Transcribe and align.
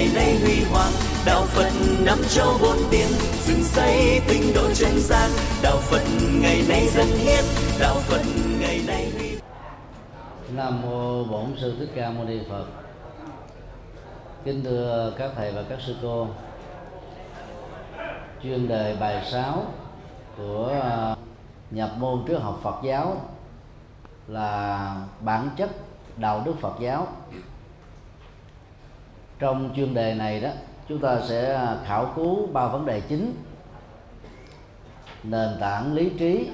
ngày 0.00 0.08
nay 0.14 0.38
huy 0.40 0.64
hoàng, 0.72 0.92
đạo 1.26 1.42
phật 1.42 1.70
năm 2.04 2.18
châu 2.28 2.58
bốn 2.62 2.76
biển, 2.90 3.08
dựng 3.46 3.62
xây 3.62 4.20
tinh 4.28 4.52
độ 4.54 4.72
chân 4.74 4.90
gian. 5.00 5.30
Đạo 5.62 5.76
phật 5.76 6.02
ngày 6.42 6.64
nay 6.68 6.86
dân 6.86 7.06
hiến, 7.06 7.44
đạo 7.80 7.94
phật 7.94 8.22
ngày 8.60 8.80
nay 8.86 9.10
huy 9.18 9.38
nam 10.56 10.82
mô 10.82 11.24
bổn 11.24 11.56
sư 11.60 11.76
thích 11.78 11.88
ca 11.94 12.10
mâu 12.10 12.24
ni 12.24 12.38
phật. 12.48 12.64
Kính 14.44 14.64
thưa 14.64 15.12
các 15.18 15.30
thầy 15.36 15.52
và 15.52 15.62
các 15.68 15.78
sư 15.86 15.96
cô. 16.02 16.26
Chuyên 18.42 18.68
đề 18.68 18.96
bài 19.00 19.24
6 19.32 19.64
của 20.36 20.78
à, 20.82 21.16
nhập 21.70 21.90
môn 21.98 22.24
trước 22.28 22.38
học 22.38 22.60
Phật 22.62 22.76
giáo 22.84 23.16
là 24.28 24.96
bản 25.20 25.50
chất 25.56 25.70
đạo 26.16 26.42
đức 26.46 26.54
Phật 26.60 26.74
giáo 26.80 27.06
trong 29.40 29.70
chuyên 29.76 29.94
đề 29.94 30.14
này 30.14 30.40
đó, 30.40 30.50
chúng 30.88 30.98
ta 30.98 31.20
sẽ 31.28 31.54
à, 31.54 31.76
khảo 31.84 32.12
cứu 32.16 32.46
ba 32.52 32.68
vấn 32.68 32.86
đề 32.86 33.00
chính. 33.00 33.34
Nền 35.22 35.56
tảng 35.60 35.94
lý 35.94 36.10
trí, 36.18 36.50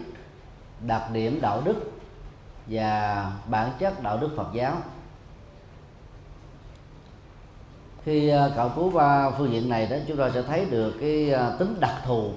đặc 0.86 1.02
điểm 1.12 1.38
đạo 1.41 1.62
đức 1.64 1.92
và 2.66 3.32
bản 3.46 3.70
chất 3.78 4.02
đạo 4.02 4.18
đức 4.18 4.30
Phật 4.36 4.46
giáo. 4.52 4.77
Khi 8.05 8.28
à, 8.28 8.48
khảo 8.56 8.69
cứu 8.69 8.91
ba 8.91 9.30
phương 9.30 9.52
diện 9.52 9.68
này 9.68 9.86
đó, 9.86 9.96
chúng 10.08 10.16
ta 10.16 10.30
sẽ 10.30 10.42
thấy 10.42 10.64
được 10.64 10.94
cái 11.00 11.33
à, 11.33 11.50
tính 11.58 11.77
đặc 11.80 11.94
thù 12.05 12.30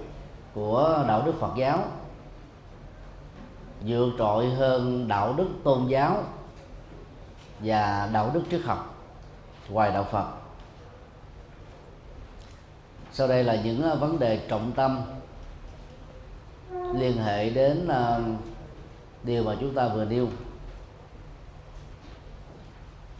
của 0.54 1.06
đạo 1.08 1.22
đức 1.26 1.34
Phật 1.40 1.52
giáo. 1.58 1.84
Vượt 3.86 4.10
trội 4.18 4.50
hơn 4.50 5.08
đạo 5.08 5.34
đức 5.34 5.48
tôn 5.64 5.88
giáo 5.88 6.24
và 7.60 8.10
đạo 8.14 8.32
đức 8.34 8.44
triết 8.52 8.62
học 8.62 8.96
ngoài 9.70 9.92
đạo 9.92 10.04
Phật 10.04 10.39
sau 13.20 13.28
đây 13.28 13.44
là 13.44 13.56
những 13.64 13.84
à, 13.84 13.96
vấn 13.96 14.20
đề 14.20 14.40
trọng 14.48 14.72
tâm 14.72 15.02
liên 16.94 17.18
hệ 17.18 17.50
đến 17.50 17.88
à, 17.88 18.20
điều 19.24 19.44
mà 19.44 19.56
chúng 19.60 19.74
ta 19.74 19.88
vừa 19.88 20.06
nêu. 20.06 20.28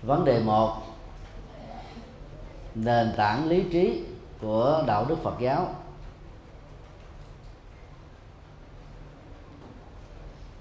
Vấn 0.04 0.26
đề 0.26 0.40
một 0.40 0.78
nền 2.76 3.14
tảng 3.18 3.50
lý 3.50 3.64
trí 3.72 4.04
của 4.42 4.84
đạo 4.88 5.06
đức 5.06 5.18
Phật 5.24 5.40
giáo. 5.40 5.76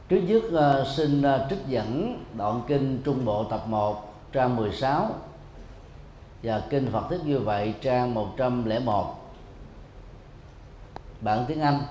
Trước 0.09 0.21
nhất 0.21 0.43
uh, 0.49 0.87
xin 0.97 1.21
uh, 1.21 1.51
trích 1.51 1.67
dẫn 1.67 2.23
đoạn 2.35 2.63
kinh 2.69 3.03
Trung 3.05 3.25
Bộ 3.25 3.45
tập 3.45 3.65
1 3.67 4.15
trang 4.33 4.57
16 4.57 5.11
và 6.43 6.63
kinh 6.71 6.93
Phật 6.93 7.05
thích 7.11 7.21
như 7.25 7.39
vậy 7.39 7.75
trang 7.81 8.15
101 8.15 9.18
bản 11.21 11.45
tiếng 11.49 11.61
Anh. 11.61 11.83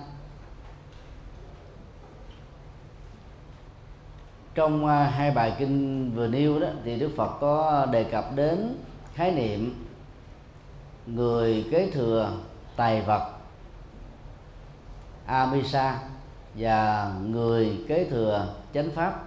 Trong 4.56 4.86
à, 4.86 5.03
hai 5.03 5.31
bài 5.31 5.56
kinh 5.59 6.11
vừa 6.16 6.28
nêu 6.28 6.59
đó, 6.59 6.67
thì 6.83 7.00
Đức 7.00 7.11
Phật 7.17 7.38
có 7.39 7.86
đề 7.92 8.03
cập 8.03 8.36
đến 8.36 8.78
khái 9.14 9.31
niệm 9.31 9.86
người 11.05 11.67
kế 11.72 11.92
thừa 11.92 12.32
tài 12.76 13.02
vật, 13.02 13.32
Amisa, 15.26 15.99
và 16.55 17.11
người 17.21 17.86
kế 17.87 18.10
thừa 18.10 18.54
chánh 18.73 18.92
pháp. 18.92 19.23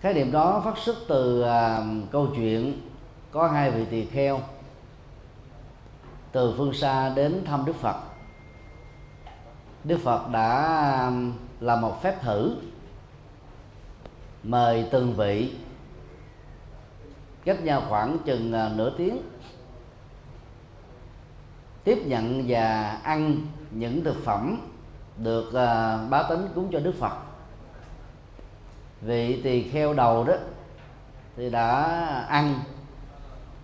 Khái 0.00 0.14
niệm 0.14 0.32
đó 0.32 0.62
phát 0.64 0.78
xuất 0.78 0.96
từ 1.08 1.42
à, 1.42 1.86
câu 2.12 2.28
chuyện 2.36 2.80
có 3.30 3.48
hai 3.48 3.70
vị 3.70 3.84
tỳ 3.90 4.06
kheo 4.06 4.40
từ 6.36 6.54
phương 6.56 6.74
xa 6.74 7.12
đến 7.14 7.44
thăm 7.44 7.64
Đức 7.64 7.76
Phật. 7.76 7.96
Đức 9.84 9.98
Phật 10.04 10.28
đã 10.30 11.06
um, 11.06 11.32
làm 11.60 11.80
một 11.80 12.02
phép 12.02 12.22
thử 12.22 12.56
mời 14.42 14.88
từng 14.90 15.14
vị 15.14 15.54
cách 17.44 17.62
nhau 17.62 17.82
khoảng 17.88 18.18
chừng 18.24 18.52
à, 18.52 18.70
nửa 18.76 18.92
tiếng, 18.98 19.22
tiếp 21.84 21.98
nhận 22.06 22.44
và 22.48 22.98
ăn 23.02 23.36
những 23.70 24.04
thực 24.04 24.24
phẩm 24.24 24.60
được 25.16 25.54
à, 25.54 25.98
báo 26.10 26.24
tính 26.28 26.48
cúng 26.54 26.68
cho 26.72 26.80
Đức 26.80 26.94
Phật. 26.98 27.16
Vị 29.00 29.40
tỳ 29.42 29.70
kheo 29.70 29.94
đầu 29.94 30.24
đó 30.24 30.34
thì 31.36 31.50
đã 31.50 31.82
ăn 32.28 32.60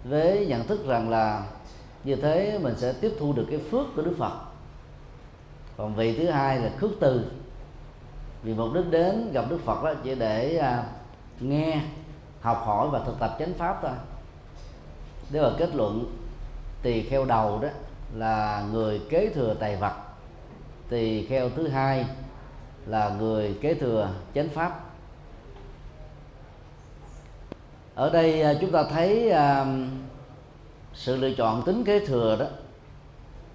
với 0.04 0.46
nhận 0.46 0.66
thức 0.66 0.86
rằng 0.86 1.08
là 1.08 1.42
như 2.04 2.16
thế 2.16 2.58
mình 2.62 2.74
sẽ 2.76 2.92
tiếp 2.92 3.12
thu 3.18 3.32
được 3.32 3.46
cái 3.50 3.60
phước 3.70 3.86
của 3.96 4.02
Đức 4.02 4.14
Phật. 4.18 4.32
Còn 5.76 5.94
vị 5.94 6.18
thứ 6.18 6.30
hai 6.30 6.58
là 6.58 6.70
khước 6.78 6.90
từ. 7.00 7.30
Vì 8.42 8.54
mục 8.54 8.74
đích 8.74 8.90
đến 8.90 9.32
gặp 9.32 9.44
Đức 9.50 9.58
Phật 9.64 9.84
đó 9.84 9.94
chỉ 10.04 10.14
để 10.14 10.56
à, 10.56 10.84
nghe 11.40 11.82
học 12.40 12.62
hỏi 12.66 12.88
và 12.90 12.98
thực 13.06 13.18
tập 13.18 13.36
chánh 13.38 13.54
pháp 13.54 13.78
thôi. 13.82 13.90
Nếu 15.30 15.42
mà 15.42 15.50
kết 15.58 15.74
luận 15.74 16.16
tỳ 16.82 17.02
kheo 17.02 17.24
đầu 17.24 17.58
đó 17.62 17.68
là 18.14 18.64
người 18.72 19.00
kế 19.10 19.30
thừa 19.34 19.54
tài 19.54 19.76
vật 19.76 19.92
tỳ 20.88 21.26
kheo 21.26 21.50
thứ 21.50 21.68
hai 21.68 22.06
là 22.86 23.08
người 23.18 23.58
kế 23.60 23.74
thừa 23.74 24.10
chánh 24.34 24.48
pháp. 24.48 24.80
Ở 27.94 28.10
đây 28.10 28.42
à, 28.42 28.54
chúng 28.60 28.72
ta 28.72 28.84
thấy 28.84 29.32
uh, 29.32 29.66
sự 30.94 31.16
lựa 31.16 31.30
chọn 31.34 31.62
tính 31.62 31.84
kế 31.84 32.06
thừa 32.06 32.36
đó 32.40 32.46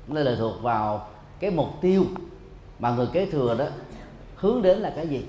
nó 0.07 0.21
lệ 0.21 0.35
thuộc 0.39 0.61
vào 0.61 1.07
cái 1.39 1.51
mục 1.51 1.69
tiêu 1.81 2.05
mà 2.79 2.91
người 2.91 3.07
kế 3.13 3.25
thừa 3.25 3.55
đó 3.59 3.65
hướng 4.35 4.61
đến 4.61 4.77
là 4.77 4.93
cái 4.95 5.07
gì. 5.07 5.25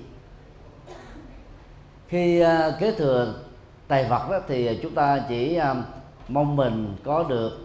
Khi 2.07 2.43
uh, 2.43 2.79
kế 2.79 2.91
thừa 2.91 3.33
tài 3.87 4.05
vật 4.05 4.29
đó 4.31 4.39
thì 4.47 4.79
chúng 4.83 4.95
ta 4.95 5.23
chỉ 5.29 5.59
uh, 5.71 5.77
mong 6.27 6.55
mình 6.55 6.95
có 7.03 7.23
được 7.23 7.59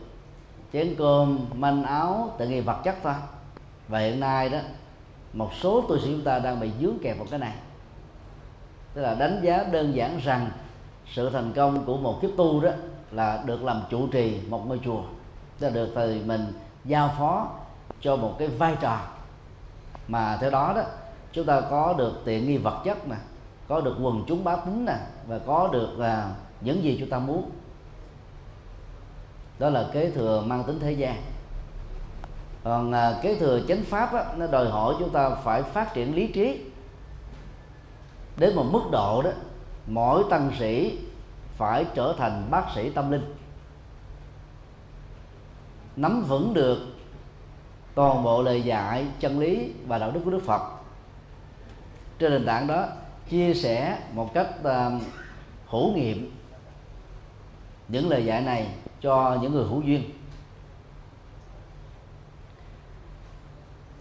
chén 0.72 0.94
cơm 0.98 1.46
manh 1.54 1.84
áo 1.84 2.34
tự 2.38 2.48
nghi 2.48 2.60
vật 2.60 2.80
chất 2.84 2.96
thôi. 3.02 3.14
Và 3.88 3.98
hiện 3.98 4.20
nay 4.20 4.48
đó 4.48 4.58
một 5.32 5.50
số 5.60 5.80
tu 5.80 5.98
sĩ 5.98 6.06
chúng 6.10 6.24
ta 6.24 6.38
đang 6.38 6.60
bị 6.60 6.70
dướng 6.80 6.98
kẹt 7.02 7.16
vào 7.18 7.26
cái 7.30 7.38
này. 7.38 7.54
Tức 8.94 9.02
là 9.02 9.14
đánh 9.14 9.40
giá 9.42 9.64
đơn 9.72 9.94
giản 9.94 10.20
rằng 10.24 10.50
sự 11.06 11.30
thành 11.30 11.52
công 11.52 11.84
của 11.84 11.96
một 11.96 12.18
kiếp 12.22 12.30
tu 12.36 12.60
đó 12.60 12.70
là 13.10 13.42
được 13.46 13.64
làm 13.64 13.82
chủ 13.90 14.06
trì 14.06 14.40
một 14.48 14.66
ngôi 14.66 14.80
chùa. 14.84 15.02
Tức 15.58 15.66
là 15.66 15.74
được 15.74 15.92
thời 15.94 16.22
mình 16.26 16.52
giao 16.84 17.14
phó 17.18 17.48
cho 18.00 18.16
một 18.16 18.36
cái 18.38 18.48
vai 18.48 18.76
trò. 18.80 19.00
Mà 20.08 20.38
theo 20.40 20.50
đó 20.50 20.72
đó 20.76 20.82
chúng 21.32 21.46
ta 21.46 21.60
có 21.60 21.94
được 21.98 22.22
tiện 22.24 22.48
nghi 22.48 22.56
vật 22.56 22.80
chất 22.84 23.08
nè 23.08 23.16
có 23.68 23.80
được 23.80 23.96
quần 24.02 24.24
chúng 24.26 24.44
bá 24.44 24.56
tính 24.56 24.84
nè 24.84 24.96
và 25.26 25.38
có 25.38 25.68
được 25.72 25.98
là 25.98 26.30
những 26.60 26.82
gì 26.82 26.96
chúng 27.00 27.10
ta 27.10 27.18
muốn. 27.18 27.50
Đó 29.58 29.70
là 29.70 29.88
kế 29.92 30.10
thừa 30.10 30.42
mang 30.46 30.64
tính 30.64 30.78
thế 30.80 30.92
gian. 30.92 31.22
Còn 32.64 32.92
à, 32.92 33.18
kế 33.22 33.34
thừa 33.34 33.60
chánh 33.68 33.82
pháp 33.82 34.14
á, 34.14 34.24
nó 34.36 34.46
đòi 34.46 34.70
hỏi 34.70 34.94
chúng 34.98 35.10
ta 35.10 35.30
phải 35.30 35.62
phát 35.62 35.94
triển 35.94 36.14
lý 36.14 36.26
trí. 36.26 36.64
Đến 38.36 38.56
một 38.56 38.64
mức 38.70 38.82
độ 38.92 39.22
đó 39.22 39.30
mỗi 39.86 40.24
tăng 40.30 40.50
sĩ 40.58 40.98
phải 41.56 41.86
trở 41.94 42.14
thành 42.18 42.46
bác 42.50 42.64
sĩ 42.74 42.90
tâm 42.90 43.10
linh. 43.10 43.34
Nắm 45.96 46.22
vững 46.22 46.54
được 46.54 46.78
toàn 47.94 48.22
bộ 48.24 48.42
lời 48.42 48.62
dạy 48.62 49.06
chân 49.20 49.38
lý 49.38 49.72
và 49.86 49.98
đạo 49.98 50.10
đức 50.10 50.20
của 50.24 50.30
đức 50.30 50.42
phật. 50.46 50.62
Trên 52.18 52.32
nền 52.32 52.46
tảng 52.46 52.66
đó 52.66 52.86
chia 53.28 53.54
sẻ 53.54 53.98
một 54.12 54.34
cách 54.34 54.48
uh, 54.60 55.02
hữu 55.66 55.94
nghiệm 55.94 56.30
những 57.88 58.08
lời 58.08 58.24
dạy 58.24 58.40
này 58.40 58.68
cho 59.00 59.38
những 59.42 59.52
người 59.52 59.64
hữu 59.64 59.82
duyên. 59.82 60.10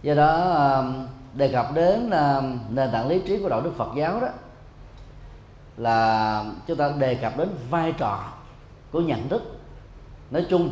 Do 0.02 0.14
đó 0.14 0.56
uh, 0.80 1.10
đề 1.34 1.52
cập 1.52 1.74
đến 1.74 2.06
uh, 2.06 2.70
nền 2.70 2.90
tảng 2.92 3.08
lý 3.08 3.20
trí 3.26 3.42
của 3.42 3.48
đạo 3.48 3.60
đức 3.60 3.72
Phật 3.76 3.88
giáo 3.96 4.20
đó 4.20 4.28
là 5.76 6.44
chúng 6.66 6.76
ta 6.76 6.92
đề 6.98 7.14
cập 7.14 7.36
đến 7.38 7.48
vai 7.70 7.92
trò 7.98 8.32
của 8.90 9.00
nhận 9.00 9.28
thức 9.28 9.60
nói 10.30 10.46
chung 10.50 10.70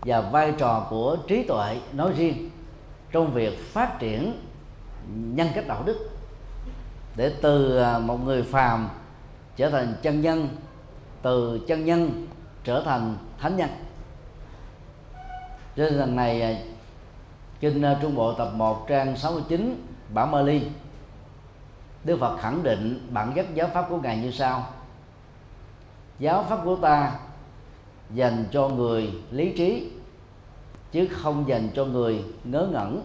và 0.00 0.20
vai 0.20 0.52
trò 0.58 0.86
của 0.90 1.16
trí 1.28 1.42
tuệ 1.42 1.80
nói 1.92 2.12
riêng 2.16 2.50
trong 3.12 3.32
việc 3.34 3.58
phát 3.72 3.98
triển 3.98 4.32
nhân 5.08 5.48
cách 5.54 5.64
đạo 5.68 5.82
đức. 5.86 6.10
Để 7.16 7.34
từ 7.42 7.78
à, 7.78 7.98
một 7.98 8.24
người 8.24 8.42
phàm 8.42 8.88
trở 9.56 9.70
thành 9.70 9.94
chân 10.02 10.20
nhân, 10.20 10.48
từ 11.22 11.60
chân 11.68 11.84
nhân 11.84 12.26
trở 12.64 12.82
thành 12.84 13.16
thánh 13.38 13.56
nhân. 13.56 13.70
Trên 15.76 15.94
lần 15.94 16.16
này 16.16 16.42
à, 16.42 16.54
kinh 17.60 17.82
à, 17.82 17.98
Trung 18.02 18.14
Bộ 18.14 18.32
tập 18.32 18.50
1 18.54 18.88
trang 18.88 19.16
69 19.16 19.86
bản 20.14 20.30
Mali 20.30 20.62
Đức 22.04 22.18
Phật 22.20 22.36
khẳng 22.40 22.62
định 22.62 23.08
bản 23.10 23.32
chất 23.34 23.46
giáo 23.54 23.68
pháp 23.74 23.86
của 23.88 24.00
ngài 24.00 24.18
như 24.18 24.30
sau. 24.30 24.66
Giáo 26.18 26.44
pháp 26.48 26.60
của 26.64 26.76
ta 26.76 27.12
dành 28.10 28.44
cho 28.50 28.68
người 28.68 29.12
lý 29.30 29.52
trí 29.56 29.90
chứ 30.92 31.08
không 31.10 31.48
dành 31.48 31.68
cho 31.74 31.84
người 31.84 32.24
ngớ 32.44 32.68
ngẩn. 32.72 33.04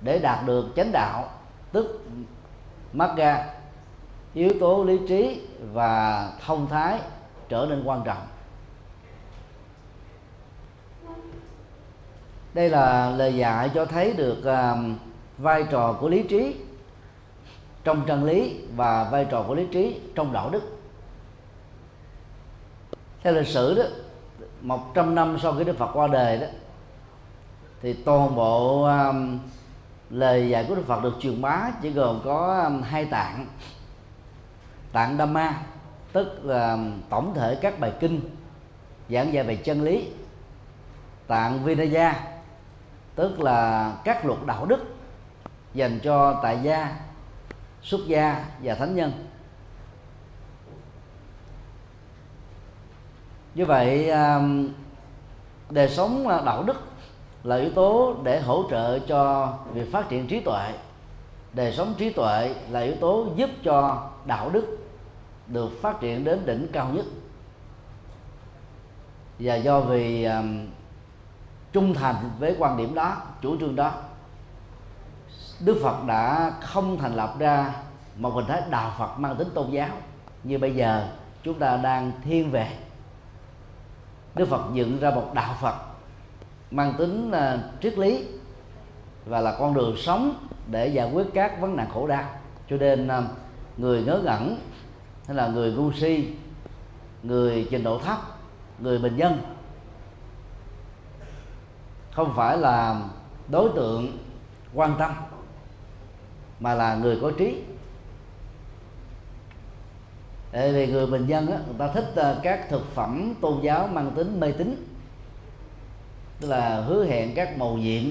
Để 0.00 0.18
đạt 0.18 0.46
được 0.46 0.66
chánh 0.76 0.92
đạo 0.92 1.28
tức 1.72 2.02
magga 2.92 3.46
yếu 4.34 4.50
tố 4.60 4.84
lý 4.84 4.98
trí 5.08 5.40
và 5.72 6.32
thông 6.46 6.68
thái 6.68 6.98
trở 7.48 7.66
nên 7.70 7.82
quan 7.84 8.02
trọng. 8.04 8.26
Đây 12.54 12.70
là 12.70 13.10
lời 13.10 13.36
dạy 13.36 13.70
cho 13.74 13.84
thấy 13.84 14.12
được 14.12 14.38
uh, 14.38 14.98
vai 15.38 15.64
trò 15.70 15.92
của 15.92 16.08
lý 16.08 16.22
trí 16.22 16.56
trong 17.84 18.04
chân 18.06 18.24
lý 18.24 18.60
và 18.76 19.08
vai 19.10 19.26
trò 19.30 19.42
của 19.42 19.54
lý 19.54 19.66
trí 19.72 20.00
trong 20.14 20.32
đạo 20.32 20.50
đức. 20.50 20.78
Theo 23.22 23.32
lịch 23.32 23.46
sử 23.46 23.74
đó 23.74 23.82
100 24.60 25.14
năm 25.14 25.38
sau 25.42 25.52
khi 25.52 25.64
Đức 25.64 25.78
Phật 25.78 25.90
qua 25.94 26.06
đời 26.06 26.38
đó 26.38 26.46
thì 27.82 27.92
toàn 27.92 28.34
bộ 28.34 28.84
um, 28.84 29.38
lời 30.10 30.48
dạy 30.48 30.64
của 30.68 30.74
Đức 30.74 30.86
Phật 30.86 31.02
được 31.02 31.16
truyền 31.20 31.42
bá 31.42 31.70
chỉ 31.82 31.90
gồm 31.90 32.20
có 32.24 32.62
um, 32.64 32.82
hai 32.82 33.04
tạng. 33.04 33.46
Tạng 34.92 35.18
Dhamma 35.18 35.62
tức 36.12 36.44
là 36.44 36.72
um, 36.72 37.00
tổng 37.08 37.34
thể 37.34 37.58
các 37.60 37.80
bài 37.80 37.92
kinh 38.00 38.20
giảng 39.10 39.32
dạy 39.32 39.44
về 39.44 39.56
chân 39.56 39.82
lý. 39.82 40.08
Tạng 41.26 41.64
Vinaya 41.64 42.20
tức 43.14 43.40
là 43.40 43.92
các 44.04 44.24
luật 44.24 44.38
đạo 44.46 44.66
đức 44.66 44.84
dành 45.74 46.00
cho 46.02 46.40
tại 46.42 46.58
gia 46.62 46.96
xuất 47.82 48.00
gia 48.06 48.44
và 48.62 48.74
thánh 48.74 48.94
nhân. 48.94 49.12
Như 53.54 53.64
vậy 53.64 54.10
um, 54.10 54.68
đời 55.70 55.88
sống 55.88 56.28
à, 56.28 56.40
đạo 56.46 56.62
đức 56.62 56.76
là 57.44 57.56
yếu 57.56 57.70
tố 57.70 58.16
để 58.22 58.40
hỗ 58.40 58.64
trợ 58.70 58.98
cho 58.98 59.52
việc 59.72 59.92
phát 59.92 60.08
triển 60.08 60.26
trí 60.26 60.40
tuệ. 60.40 60.72
Đời 61.52 61.72
sống 61.72 61.94
trí 61.98 62.12
tuệ 62.12 62.54
là 62.70 62.80
yếu 62.80 62.94
tố 63.00 63.26
giúp 63.36 63.50
cho 63.64 64.08
đạo 64.24 64.50
đức 64.50 64.78
được 65.46 65.70
phát 65.82 66.00
triển 66.00 66.24
đến 66.24 66.46
đỉnh 66.46 66.66
cao 66.72 66.88
nhất. 66.92 67.04
Và 69.38 69.54
do 69.54 69.80
vì 69.80 70.24
um, 70.24 70.66
trung 71.72 71.94
thành 71.94 72.30
với 72.38 72.56
quan 72.58 72.76
điểm 72.76 72.94
đó 72.94 73.16
chủ 73.42 73.56
trương 73.60 73.76
đó 73.76 73.92
Đức 75.60 75.78
Phật 75.82 76.04
đã 76.06 76.52
không 76.60 76.98
thành 76.98 77.14
lập 77.14 77.34
ra 77.38 77.74
một 78.16 78.30
hình 78.30 78.46
thái 78.46 78.62
đạo 78.70 78.92
Phật 78.98 79.18
mang 79.18 79.36
tính 79.36 79.48
tôn 79.54 79.70
giáo 79.70 79.88
như 80.44 80.58
bây 80.58 80.74
giờ 80.74 81.08
chúng 81.42 81.58
ta 81.58 81.76
đang 81.76 82.12
thiên 82.24 82.50
về. 82.50 82.72
Đức 84.34 84.48
Phật 84.48 84.62
dựng 84.72 85.00
ra 85.00 85.10
một 85.10 85.30
đạo 85.34 85.54
Phật 85.60 85.74
mang 86.70 86.94
tính 86.98 87.30
uh, 87.30 87.82
triết 87.82 87.98
lý 87.98 88.26
và 89.26 89.40
là 89.40 89.56
con 89.58 89.74
đường 89.74 89.96
sống 89.96 90.46
để 90.66 90.86
giải 90.86 91.10
quyết 91.12 91.26
các 91.34 91.60
vấn 91.60 91.76
nạn 91.76 91.88
khổ 91.94 92.06
đau. 92.06 92.24
Cho 92.70 92.76
nên 92.76 93.06
uh, 93.06 93.24
người 93.76 94.02
ngớ 94.02 94.20
ngẩn 94.24 94.58
hay 95.26 95.36
là 95.36 95.48
người 95.48 95.72
ngu 95.72 95.92
si 95.92 96.34
người 97.22 97.68
trình 97.70 97.84
độ 97.84 97.98
thấp 97.98 98.18
người 98.78 98.98
bình 98.98 99.16
dân 99.16 99.40
không 102.12 102.32
phải 102.36 102.58
là 102.58 103.00
đối 103.48 103.70
tượng 103.74 104.18
quan 104.74 104.94
tâm 104.98 105.12
mà 106.60 106.74
là 106.74 106.94
người 106.94 107.18
có 107.22 107.30
trí. 107.38 107.62
Tại 110.52 110.72
vì 110.72 110.86
người 110.86 111.06
bình 111.06 111.26
dân 111.26 111.50
á, 111.50 111.58
người 111.66 111.76
ta 111.78 111.88
thích 111.88 112.12
ờ, 112.14 112.40
các 112.42 112.68
thực 112.68 112.94
phẩm 112.94 113.34
tôn 113.40 113.60
giáo 113.62 113.86
mang 113.86 114.10
tính 114.10 114.40
mê 114.40 114.52
tín 114.52 114.86
tức 116.40 116.48
là 116.48 116.80
hứa 116.80 117.04
hẹn 117.04 117.34
các 117.34 117.58
màu 117.58 117.74
nhiệm 117.74 118.02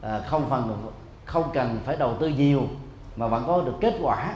à, 0.00 0.20
không 0.26 0.50
phần 0.50 0.90
không 1.24 1.50
cần 1.54 1.80
phải 1.84 1.96
đầu 1.96 2.16
tư 2.20 2.28
nhiều 2.28 2.62
mà 3.16 3.26
vẫn 3.26 3.44
có 3.46 3.62
được 3.62 3.74
kết 3.80 3.94
quả 4.02 4.34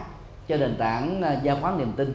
cho 0.49 0.57
nền 0.57 0.77
tảng 0.77 1.23
ờ, 1.23 1.37
gia 1.43 1.61
khoán 1.61 1.79
niềm 1.79 1.93
tin. 1.93 2.15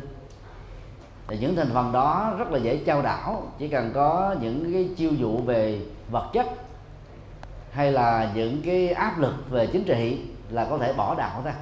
Thì 1.27 1.37
những 1.37 1.55
thành 1.55 1.69
phần 1.73 1.91
đó 1.91 2.35
rất 2.37 2.51
là 2.51 2.59
dễ 2.59 2.77
trao 2.77 3.01
đảo 3.01 3.51
chỉ 3.57 3.67
cần 3.67 3.91
có 3.93 4.35
những 4.41 4.73
cái 4.73 4.89
chiêu 4.97 5.11
dụ 5.13 5.37
về 5.37 5.81
vật 6.11 6.29
chất 6.33 6.47
hay 7.71 7.91
là 7.91 8.31
những 8.35 8.61
cái 8.65 8.89
áp 8.89 9.19
lực 9.19 9.49
về 9.49 9.67
chính 9.67 9.83
trị 9.83 10.28
là 10.49 10.67
có 10.69 10.77
thể 10.77 10.93
bỏ 10.93 11.15
đạo 11.15 11.41
ra. 11.45 11.53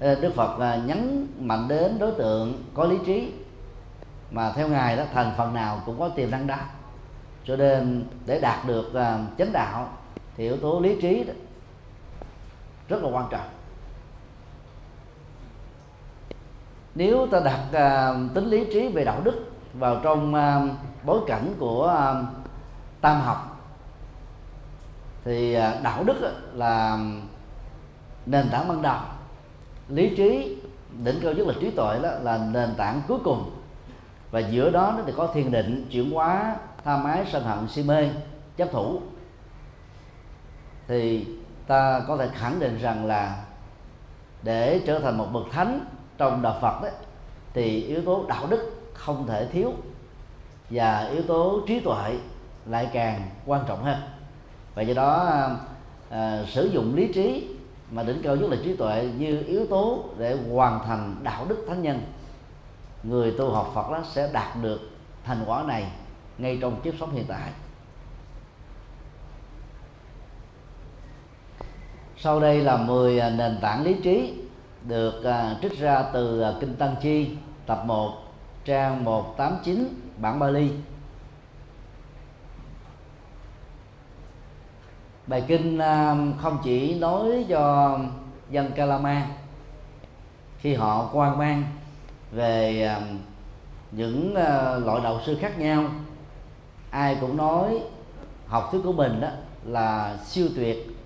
Đức 0.00 0.32
Phật 0.34 0.60
à, 0.60 0.76
nhấn 0.76 1.28
mạnh 1.38 1.68
đến 1.68 1.98
đối 1.98 2.12
tượng 2.12 2.64
có 2.74 2.84
lý 2.84 2.98
trí 3.06 3.32
mà 4.30 4.52
theo 4.52 4.68
ngài 4.68 4.96
đó, 4.96 5.04
thành 5.14 5.32
phần 5.36 5.54
nào 5.54 5.80
cũng 5.86 5.98
có 5.98 6.08
tiềm 6.08 6.30
năng 6.30 6.46
đó. 6.46 6.56
Cho 7.44 7.56
nên 7.56 8.04
để 8.26 8.40
đạt 8.40 8.66
được 8.66 8.94
à, 8.94 9.18
chánh 9.38 9.52
đạo 9.52 9.88
thì 10.36 10.44
yếu 10.44 10.56
tố 10.56 10.80
lý 10.80 11.00
trí 11.00 11.24
đó 11.24 11.32
rất 12.88 13.02
là 13.02 13.10
quan 13.10 13.26
trọng. 13.30 13.48
Nếu 16.94 17.26
ta 17.26 17.40
đặt 17.40 17.60
à, 17.72 18.14
tính 18.34 18.44
lý 18.44 18.64
trí 18.72 18.88
về 18.88 19.04
đạo 19.04 19.20
đức 19.24 19.50
vào 19.74 20.00
trong 20.02 20.34
bối 21.04 21.20
cảnh 21.26 21.54
của 21.58 22.14
tam 23.00 23.20
học 23.20 23.53
thì 25.24 25.54
à, 25.54 25.80
đạo 25.82 26.04
đức 26.04 26.32
là 26.54 26.98
nền 28.26 28.48
tảng 28.50 28.68
ban 28.68 28.82
đầu. 28.82 28.98
Lý 29.88 30.16
trí, 30.16 30.56
đỉnh 31.04 31.20
cao 31.22 31.32
nhất 31.32 31.46
là 31.46 31.54
trí 31.60 31.70
tuệ 31.70 31.98
đó, 32.02 32.10
là 32.22 32.38
nền 32.52 32.74
tảng 32.76 33.02
cuối 33.08 33.18
cùng. 33.24 33.50
Và 34.30 34.40
giữa 34.40 34.70
đó 34.70 34.98
thì 35.06 35.12
có 35.16 35.26
thiền 35.26 35.50
định, 35.50 35.86
chuyển 35.90 36.10
hóa, 36.10 36.56
tha 36.84 36.96
mái 36.96 37.24
sân 37.32 37.44
hận, 37.44 37.68
si 37.68 37.82
mê, 37.82 38.08
chấp 38.56 38.68
thủ. 38.72 39.00
Thì 40.88 41.26
ta 41.66 42.00
có 42.08 42.16
thể 42.16 42.28
khẳng 42.34 42.60
định 42.60 42.78
rằng 42.78 43.06
là 43.06 43.44
để 44.42 44.80
trở 44.86 44.98
thành 44.98 45.18
một 45.18 45.26
bậc 45.32 45.44
thánh 45.52 45.80
trong 46.18 46.42
đạo 46.42 46.58
Phật 46.60 46.82
đấy 46.82 46.92
thì 47.54 47.82
yếu 47.82 48.02
tố 48.02 48.24
đạo 48.28 48.46
đức 48.46 48.90
không 48.94 49.26
thể 49.26 49.46
thiếu 49.46 49.72
và 50.70 51.08
yếu 51.12 51.22
tố 51.22 51.60
trí 51.66 51.80
tuệ 51.80 52.18
lại 52.66 52.88
càng 52.92 53.20
quan 53.46 53.64
trọng 53.66 53.84
hơn 53.84 53.96
và 54.74 54.82
do 54.82 54.94
đó 54.94 55.30
à, 56.10 56.44
sử 56.48 56.66
dụng 56.66 56.94
lý 56.94 57.12
trí 57.12 57.48
mà 57.90 58.02
đỉnh 58.02 58.22
cao 58.22 58.36
nhất 58.36 58.50
là 58.50 58.56
trí 58.64 58.76
tuệ 58.76 59.08
như 59.18 59.42
yếu 59.46 59.66
tố 59.66 60.04
để 60.18 60.36
hoàn 60.52 60.80
thành 60.86 61.16
đạo 61.22 61.46
đức 61.48 61.64
thánh 61.68 61.82
nhân. 61.82 62.02
Người 63.02 63.34
tu 63.38 63.50
học 63.50 63.70
Phật 63.74 63.90
đó 63.90 64.02
sẽ 64.12 64.30
đạt 64.32 64.62
được 64.62 64.80
thành 65.24 65.44
quả 65.46 65.62
này 65.62 65.86
ngay 66.38 66.58
trong 66.60 66.80
kiếp 66.80 66.94
sống 67.00 67.10
hiện 67.10 67.24
tại. 67.28 67.50
Sau 72.16 72.40
đây 72.40 72.60
là 72.60 72.76
10 72.76 73.18
à, 73.18 73.30
nền 73.30 73.58
tảng 73.60 73.84
lý 73.84 73.94
trí 74.02 74.34
được 74.88 75.24
à, 75.24 75.56
trích 75.62 75.78
ra 75.78 76.02
từ 76.12 76.40
à, 76.40 76.52
kinh 76.60 76.76
Tăng 76.76 76.96
Chi 77.02 77.30
tập 77.66 77.82
1 77.86 78.12
trang 78.64 79.04
189 79.04 79.88
bản 80.16 80.38
Bali. 80.38 80.70
Bài 85.26 85.44
kinh 85.48 85.78
um, 85.78 86.38
không 86.38 86.58
chỉ 86.64 86.94
nói 86.94 87.46
cho 87.48 87.98
dân 88.50 88.72
Kalama 88.72 89.26
khi 90.58 90.74
họ 90.74 91.10
quan 91.12 91.38
mang 91.38 91.64
về 92.32 92.82
um, 92.82 93.18
những 93.90 94.34
ờ, 94.34 94.78
loại 94.78 95.00
đạo 95.04 95.20
sư 95.26 95.38
khác 95.40 95.58
nhau 95.58 95.84
ai 96.90 97.16
cũng 97.20 97.36
nói 97.36 97.82
học 98.46 98.68
thuyết 98.72 98.80
của 98.84 98.92
mình 98.92 99.20
đó 99.20 99.28
là 99.64 100.18
siêu 100.24 100.48
tuyệt. 100.56 100.96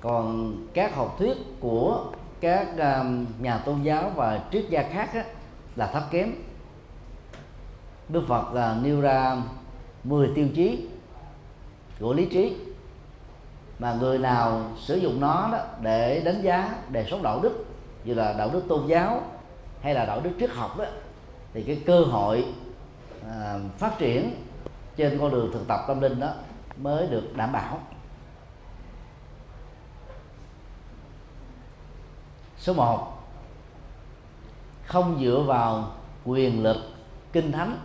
Còn 0.00 0.56
các 0.74 0.94
học 0.94 1.16
thuyết 1.18 1.36
của 1.60 2.04
các 2.40 2.68
um, 2.78 3.26
nhà 3.40 3.58
tôn 3.58 3.82
giáo 3.82 4.12
và 4.16 4.40
triết 4.52 4.64
gia 4.70 4.82
khác 4.82 5.14
đó, 5.14 5.20
là 5.76 5.86
thấp 5.86 6.02
kém. 6.10 6.32
Đức 8.08 8.24
Phật 8.28 8.54
là 8.54 8.78
nêu 8.82 9.00
ra 9.00 9.36
10 10.04 10.30
tiêu 10.34 10.48
chí 10.54 10.88
của 12.00 12.12
lý 12.12 12.26
trí 12.26 12.56
mà 13.80 13.92
người 13.92 14.18
nào 14.18 14.62
sử 14.76 14.96
dụng 14.96 15.20
nó 15.20 15.48
đó 15.52 15.58
để 15.80 16.22
đánh 16.24 16.42
giá 16.42 16.74
đề 16.88 17.06
sống 17.10 17.22
đạo 17.22 17.40
đức 17.42 17.64
như 18.04 18.14
là 18.14 18.32
đạo 18.32 18.50
đức 18.52 18.62
tôn 18.68 18.86
giáo 18.86 19.22
hay 19.82 19.94
là 19.94 20.04
đạo 20.04 20.20
đức 20.20 20.30
triết 20.40 20.50
học 20.50 20.78
đó 20.78 20.84
thì 21.54 21.62
cái 21.62 21.82
cơ 21.86 22.00
hội 22.00 22.44
à, 23.28 23.58
phát 23.78 23.98
triển 23.98 24.44
trên 24.96 25.18
con 25.18 25.30
đường 25.30 25.50
thực 25.52 25.68
tập 25.68 25.80
tâm 25.88 26.00
linh 26.00 26.20
đó 26.20 26.32
mới 26.76 27.06
được 27.06 27.36
đảm 27.36 27.52
bảo. 27.52 27.78
Số 32.58 32.74
1 32.74 33.18
không 34.86 35.18
dựa 35.20 35.44
vào 35.46 35.92
quyền 36.24 36.62
lực 36.62 36.76
kinh 37.32 37.52
thánh. 37.52 37.78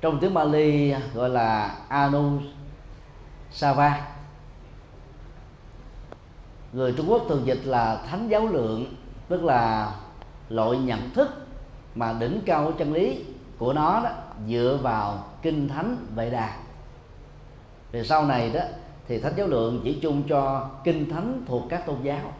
Trong 0.00 0.20
tiếng 0.20 0.34
Bali 0.34 0.94
gọi 1.14 1.30
là 1.30 1.76
Anu 1.88 2.40
Sava 3.50 4.17
người 6.72 6.94
Trung 6.96 7.10
Quốc 7.10 7.22
thường 7.28 7.46
dịch 7.46 7.60
là 7.64 8.02
thánh 8.10 8.28
giáo 8.28 8.46
lượng 8.46 8.94
tức 9.28 9.44
là 9.44 9.92
loại 10.48 10.78
nhận 10.78 11.10
thức 11.10 11.28
mà 11.94 12.12
đỉnh 12.12 12.40
cao 12.46 12.64
của 12.64 12.72
chân 12.78 12.92
lý 12.92 13.24
của 13.58 13.72
nó 13.72 14.00
đó 14.04 14.10
dựa 14.48 14.78
vào 14.82 15.24
kinh 15.42 15.68
thánh 15.68 15.96
vệ 16.14 16.30
đà 16.30 16.56
về 17.92 18.04
sau 18.04 18.24
này 18.24 18.50
đó 18.50 18.60
thì 19.08 19.20
thánh 19.20 19.32
giáo 19.36 19.46
lượng 19.46 19.80
chỉ 19.84 19.98
chung 20.02 20.22
cho 20.28 20.70
kinh 20.84 21.10
thánh 21.10 21.42
thuộc 21.46 21.62
các 21.68 21.86
tôn 21.86 21.96
giáo. 22.02 22.32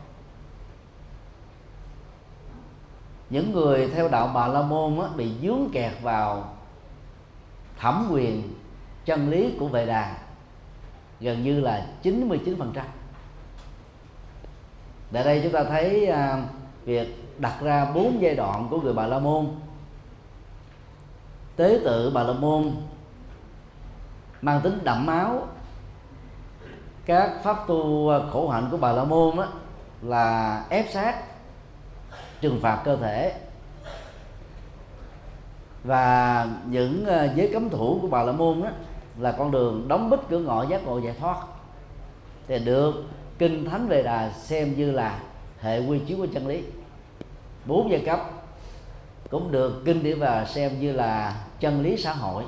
Những 3.30 3.52
người 3.52 3.88
theo 3.88 4.08
đạo 4.08 4.30
bà 4.34 4.46
la 4.48 4.62
môn 4.62 5.00
á, 5.00 5.08
bị 5.16 5.30
dướng 5.42 5.68
kẹt 5.72 5.92
vào 6.02 6.54
thẩm 7.78 8.08
quyền 8.10 8.54
chân 9.04 9.30
lý 9.30 9.54
của 9.58 9.68
vệ 9.68 9.86
đà 9.86 10.18
gần 11.20 11.42
như 11.42 11.60
là 11.60 11.86
99% 12.02 12.66
tại 15.12 15.24
đây 15.24 15.40
chúng 15.42 15.52
ta 15.52 15.64
thấy 15.64 16.06
à, 16.06 16.42
việc 16.84 17.24
đặt 17.38 17.54
ra 17.60 17.90
bốn 17.94 18.22
giai 18.22 18.34
đoạn 18.34 18.66
của 18.70 18.80
người 18.80 18.92
bà 18.92 19.06
la 19.06 19.18
môn. 19.18 19.46
Tế 21.56 21.80
tự 21.84 22.10
bà 22.10 22.22
la 22.22 22.32
môn 22.32 22.70
mang 24.42 24.60
tính 24.60 24.78
đậm 24.84 25.06
máu. 25.06 25.46
Các 27.06 27.30
pháp 27.42 27.66
tu 27.66 28.08
à, 28.10 28.18
khổ 28.32 28.48
hạnh 28.48 28.68
của 28.70 28.76
bà 28.76 28.92
la 28.92 29.04
môn 29.04 29.36
đó 29.36 29.48
là 30.02 30.64
ép 30.68 30.90
sát 30.90 31.22
trừng 32.40 32.58
phạt 32.62 32.82
cơ 32.84 32.96
thể. 32.96 33.34
Và 35.84 36.46
những 36.66 37.06
à, 37.06 37.24
giới 37.34 37.50
cấm 37.52 37.70
thủ 37.70 37.98
của 38.02 38.08
bà 38.08 38.22
la 38.22 38.32
môn 38.32 38.62
đó 38.62 38.68
là 39.18 39.32
con 39.32 39.50
đường 39.50 39.88
đóng 39.88 40.10
bít 40.10 40.20
cửa 40.28 40.38
ngõ 40.38 40.62
giác 40.62 40.84
ngộ 40.84 40.98
giải 40.98 41.14
thoát. 41.20 41.36
Thì 42.48 42.58
được 42.58 43.04
kinh 43.38 43.70
thánh 43.70 43.88
về 43.88 44.02
đà 44.02 44.30
xem 44.30 44.76
như 44.76 44.90
là 44.90 45.20
hệ 45.60 45.86
quy 45.86 45.98
chiếu 45.98 46.16
của 46.16 46.26
chân 46.34 46.46
lý. 46.46 46.62
Bốn 47.64 47.90
giai 47.90 48.02
cấp 48.06 48.30
cũng 49.30 49.52
được 49.52 49.82
kinh 49.84 50.02
điển 50.02 50.18
và 50.18 50.44
xem 50.44 50.80
như 50.80 50.92
là 50.92 51.40
chân 51.60 51.82
lý 51.82 51.96
xã 51.96 52.12
hội, 52.12 52.44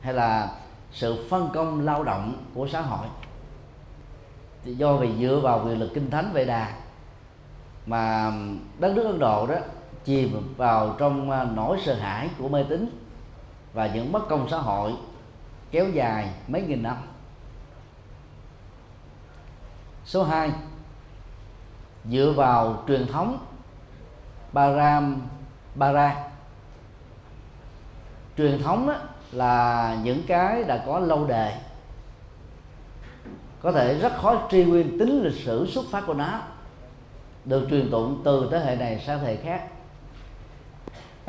hay 0.00 0.14
là 0.14 0.48
sự 0.92 1.26
phân 1.30 1.50
công 1.54 1.80
lao 1.80 2.04
động 2.04 2.44
của 2.54 2.68
xã 2.68 2.80
hội. 2.80 3.06
Thì 4.64 4.74
do 4.74 4.96
vì 4.96 5.10
dựa 5.20 5.40
vào 5.42 5.62
quyền 5.66 5.78
lực 5.78 5.90
kinh 5.94 6.10
thánh 6.10 6.30
về 6.32 6.44
đà 6.44 6.72
mà 7.86 8.32
đất 8.78 8.92
nước 8.96 9.04
ấn 9.04 9.18
độ 9.18 9.46
đó 9.46 9.54
chìm 10.04 10.54
vào 10.56 10.94
trong 10.98 11.30
à, 11.30 11.44
nỗi 11.54 11.78
sợ 11.84 11.94
hãi 11.94 12.28
của 12.38 12.48
mê 12.48 12.64
tín 12.68 12.90
và 13.72 13.86
những 13.86 14.12
bất 14.12 14.28
công 14.28 14.48
xã 14.50 14.58
hội 14.58 14.92
kéo 15.70 15.88
dài 15.88 16.28
mấy 16.48 16.62
nghìn 16.62 16.82
năm 16.82 16.96
số 20.04 20.24
2 20.24 20.50
dựa 22.10 22.32
vào 22.36 22.82
truyền 22.88 23.06
thống 23.06 23.38
Baram 24.52 25.22
Bara 25.74 26.24
truyền 28.36 28.62
thống 28.62 28.86
đó 28.86 28.94
là 29.32 29.96
những 30.02 30.22
cái 30.26 30.64
đã 30.64 30.82
có 30.86 30.98
lâu 30.98 31.26
đời. 31.26 31.52
Có 33.62 33.72
thể 33.72 33.98
rất 33.98 34.12
khó 34.16 34.48
truy 34.50 34.64
nguyên 34.64 34.98
tính 34.98 35.22
lịch 35.22 35.44
sử 35.44 35.66
xuất 35.66 35.84
phát 35.90 36.04
của 36.06 36.14
nó. 36.14 36.40
Được 37.44 37.66
truyền 37.70 37.90
tụng 37.90 38.20
từ 38.24 38.48
thế 38.50 38.58
hệ 38.58 38.76
này 38.76 39.02
sang 39.06 39.20
thế 39.20 39.26
hệ 39.26 39.36
khác. 39.36 39.62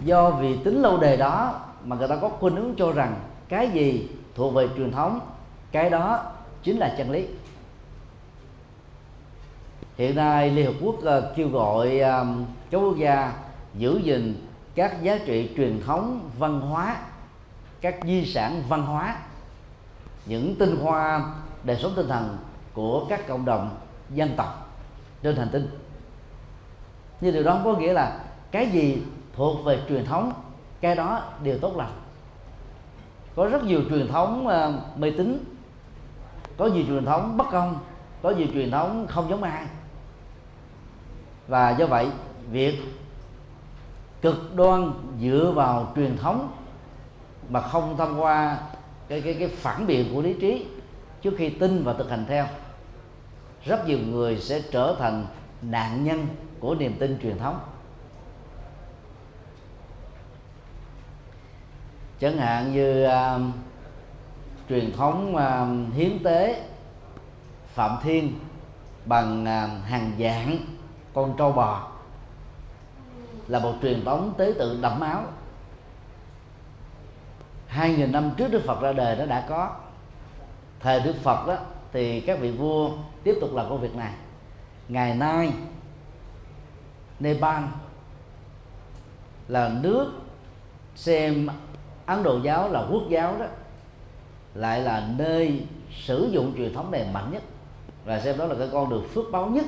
Do 0.01 0.29
vì 0.29 0.58
tính 0.58 0.82
lâu 0.82 0.98
đời 0.98 1.17
đó 1.17 1.62
mà 1.84 1.96
người 1.96 2.08
ta 2.08 2.15
có 2.15 2.29
khuynh 2.29 2.55
hướng 2.55 2.75
cho 2.77 2.91
rằng 2.91 3.15
cái 3.50 3.70
gì 3.70 4.10
thuộc 4.36 4.53
về 4.53 4.67
truyền 4.77 4.91
thống, 4.91 5.20
cái 5.72 5.89
đó 5.89 6.32
chính 6.63 6.77
là 6.77 6.96
chân 6.98 7.12
lý 7.12 7.27
hiện 9.97 10.15
nay 10.15 10.49
liên 10.49 10.65
hợp 10.65 10.73
quốc 10.81 10.95
uh, 10.95 11.35
kêu 11.35 11.49
gọi 11.49 11.99
ờ, 11.99 12.25
các 12.71 12.77
quốc 12.77 12.97
gia 12.97 13.33
giữ 13.73 13.99
gìn 14.03 14.47
các 14.75 15.01
giá 15.01 15.17
trị 15.25 15.49
truyền 15.57 15.81
thống 15.85 16.29
văn 16.37 16.61
hóa 16.61 16.97
các 17.81 17.95
di 18.05 18.25
sản 18.25 18.63
văn 18.69 18.81
hóa 18.81 19.17
những 20.25 20.55
tinh 20.55 20.77
hoa 20.83 21.33
đời 21.63 21.77
sống 21.81 21.93
tinh 21.95 22.07
thần 22.07 22.37
của 22.73 23.05
các 23.09 23.27
cộng 23.27 23.45
đồng 23.45 23.77
dân 24.09 24.33
tộc 24.37 24.69
trên 25.23 25.35
hành 25.35 25.49
tinh. 25.51 25.67
Nhưng 27.21 27.33
điều 27.33 27.43
đó 27.43 27.53
không 27.53 27.63
có 27.63 27.79
nghĩa 27.79 27.93
là 27.93 28.19
cái 28.51 28.69
gì 28.69 29.01
thuộc 29.35 29.65
về 29.65 29.79
truyền 29.89 30.05
thống 30.05 30.33
cái 30.81 30.95
đó 30.95 31.23
đều 31.43 31.57
tốt 31.57 31.77
lành. 31.77 31.91
Có 33.35 33.45
rất 33.45 33.63
nhiều 33.63 33.81
truyền 33.89 34.07
thống 34.07 34.47
uh, 34.47 34.99
mê 34.99 35.11
tín 35.17 35.43
có 36.57 36.65
nhiều 36.65 36.83
truyền 36.87 37.05
thống 37.05 37.37
bất 37.37 37.45
công 37.51 37.79
có 38.21 38.29
nhiều 38.29 38.47
truyền 38.53 38.71
thống 38.71 39.07
không 39.09 39.29
giống 39.29 39.43
ai 39.43 39.65
và 41.47 41.69
do 41.69 41.85
vậy 41.85 42.07
việc 42.51 42.79
cực 44.21 44.55
đoan 44.55 44.91
dựa 45.21 45.51
vào 45.55 45.93
truyền 45.95 46.17
thống 46.17 46.51
mà 47.49 47.61
không 47.61 47.97
thông 47.97 48.21
qua 48.21 48.59
cái 49.07 49.21
cái 49.21 49.35
cái 49.39 49.47
phản 49.47 49.87
biện 49.87 50.11
của 50.13 50.21
lý 50.21 50.33
trí 50.41 50.65
trước 51.21 51.33
khi 51.37 51.49
tin 51.49 51.83
và 51.83 51.93
thực 51.93 52.09
hành 52.09 52.25
theo 52.27 52.45
rất 53.65 53.87
nhiều 53.87 53.99
người 53.99 54.37
sẽ 54.37 54.61
trở 54.71 54.95
thành 54.99 55.25
nạn 55.61 56.03
nhân 56.03 56.27
của 56.59 56.75
niềm 56.75 56.95
tin 56.99 57.19
truyền 57.21 57.37
thống. 57.37 57.59
Chẳng 62.19 62.37
hạn 62.37 62.73
như 62.73 63.07
uh, 63.07 63.41
truyền 64.69 64.91
thống 64.91 65.35
uh, 65.35 65.95
hiến 65.95 66.23
tế 66.23 66.63
phạm 67.73 67.97
thiên 68.03 68.39
bằng 69.05 69.41
uh, 69.41 69.85
hàng 69.85 70.11
dạng 70.19 70.57
con 71.15 71.36
trâu 71.38 71.51
bò 71.51 71.88
là 73.48 73.60
một 73.60 73.74
truyền 73.81 74.05
thống 74.05 74.34
tế 74.38 74.53
tự 74.60 74.79
đẫm 74.81 75.00
máu. 75.00 75.24
Hai 77.67 77.93
nghìn 77.93 78.12
năm 78.12 78.31
trước 78.38 78.51
Đức 78.51 78.63
Phật 78.65 78.81
ra 78.81 78.93
đời 78.93 79.15
nó 79.15 79.25
đã 79.25 79.45
có. 79.50 79.75
Thời 80.79 81.00
Đức 81.00 81.15
Phật 81.24 81.48
đó, 81.48 81.55
thì 81.91 82.22
các 82.22 82.39
vị 82.39 82.51
vua 82.51 82.91
tiếp 83.24 83.38
tục 83.41 83.53
làm 83.53 83.69
công 83.69 83.81
việc 83.81 83.95
này. 83.95 84.13
Ngày 84.88 85.15
nay, 85.15 85.53
Nepal 87.19 87.63
là 89.48 89.69
nước 89.81 90.12
xem 90.95 91.48
Ấn 92.05 92.24
Độ 92.24 92.39
giáo 92.43 92.69
là 92.69 92.86
quốc 92.91 93.03
giáo 93.10 93.36
đó, 93.39 93.45
lại 94.53 94.81
là 94.81 95.07
nơi 95.17 95.65
sử 95.91 96.29
dụng 96.31 96.53
truyền 96.57 96.74
thống 96.74 96.91
này 96.91 97.07
mạnh 97.13 97.31
nhất. 97.31 97.43
Và 98.05 98.19
xem 98.19 98.38
đó 98.38 98.45
là 98.45 98.55
cái 98.60 98.69
con 98.72 98.89
đường 98.89 99.07
phước 99.13 99.25
báo 99.31 99.48
nhất 99.48 99.65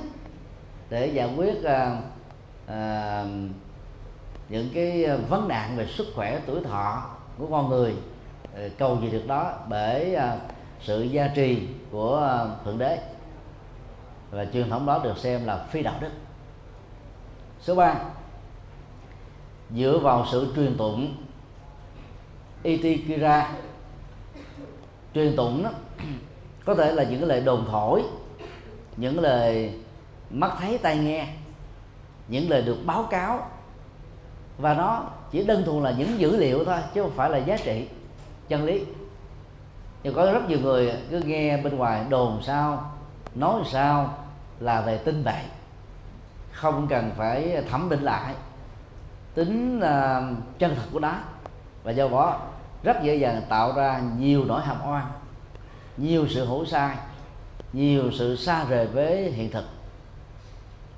để 0.90 1.08
giải 1.08 1.34
quyết 1.36 1.56
uh, 1.60 2.04
uh, 2.66 3.28
những 4.50 4.70
cái 4.74 5.08
vấn 5.30 5.48
nạn 5.48 5.78
về 5.78 5.88
sức 5.88 6.08
khỏe 6.16 6.42
tuổi 6.46 6.64
thọ 6.64 7.06
của 7.38 7.48
con 7.48 7.70
người 7.70 7.96
uh, 8.44 8.72
cầu 8.78 8.98
gì 9.02 9.10
được 9.10 9.28
đó 9.28 9.54
bởi 9.70 10.16
uh, 10.16 10.22
sự 10.82 11.04
gia 11.04 11.28
trì 11.28 11.68
của 11.92 12.42
uh, 12.44 12.66
thượng 12.66 12.78
đế. 12.78 13.00
Và 14.32 14.46
truyền 14.46 14.70
thống 14.70 14.86
đó 14.86 15.02
được 15.04 15.18
xem 15.18 15.46
là 15.46 15.66
phi 15.70 15.84
đạo 15.84 15.96
đức. 16.00 16.12
Số 17.62 17.76
3 17.76 17.96
dựa 19.76 20.00
vào 20.00 20.26
sự 20.32 20.54
truyền 20.56 20.78
tụng 20.78 21.16
itikira. 22.64 23.54
Truyền 25.14 25.36
tụng 25.36 25.64
đó 25.64 25.70
có 26.66 26.76
thể 26.76 26.92
là 26.92 27.04
những 27.04 27.20
cái 27.20 27.30
lời 27.30 27.42
đồn 27.42 27.66
thổi 27.72 28.04
những 28.98 29.20
lời 29.20 29.74
mắt 30.30 30.52
thấy 30.60 30.78
tai 30.78 30.98
nghe 30.98 31.28
những 32.28 32.50
lời 32.50 32.62
được 32.62 32.78
báo 32.86 33.04
cáo. 33.04 33.50
Và 34.58 34.74
nó 34.74 35.04
chỉ 35.32 35.44
đơn 35.44 35.64
thuần 35.66 35.84
là 35.84 35.92
những 35.92 36.20
dữ 36.20 36.38
liệu 36.38 36.66
thôi 36.66 36.78
chứ 36.94 37.02
không 37.02 37.12
phải 37.16 37.30
là 37.30 37.38
giá 37.38 37.58
trị 37.58 37.88
chân 38.48 38.64
lý. 38.64 38.86
Nhưng 40.04 40.14
có 40.14 40.32
rất 40.32 40.50
nhiều 40.50 40.60
người 40.60 40.94
cứ 41.10 41.20
nghe 41.20 41.58
bên 41.58 41.78
ngoài 41.78 42.06
đồn 42.10 42.40
sao 42.44 42.92
nói 43.36 43.62
sao 43.72 44.18
là 44.60 44.82
về 44.82 44.98
tin 44.98 45.24
vậy 45.24 45.44
không 46.52 46.88
cần 46.90 47.12
phải 47.18 47.64
thẩm 47.70 47.90
định 47.90 48.02
lại. 48.02 48.34
Tính 49.34 49.78
uh, 49.78 50.60
chân 50.60 50.76
thật 50.76 50.86
của 50.94 51.00
nó. 51.00 51.14
Và 51.84 51.92
do 51.92 52.08
đó 52.08 52.40
rất 52.84 53.04
dễ 53.04 53.16
dàng 53.16 53.42
tạo 53.50 53.74
ra 53.76 54.02
nhiều 54.18 54.46
nỗi 54.46 54.62
hàm 54.62 54.78
oan 54.88 55.06
nhiều 55.98 56.28
sự 56.28 56.46
hổ 56.46 56.66
sai 56.66 56.96
nhiều 57.74 58.12
sự 58.12 58.36
xa 58.36 58.66
rời 58.70 58.88
với 58.88 59.32
hiện 59.32 59.52
thực 59.52 59.77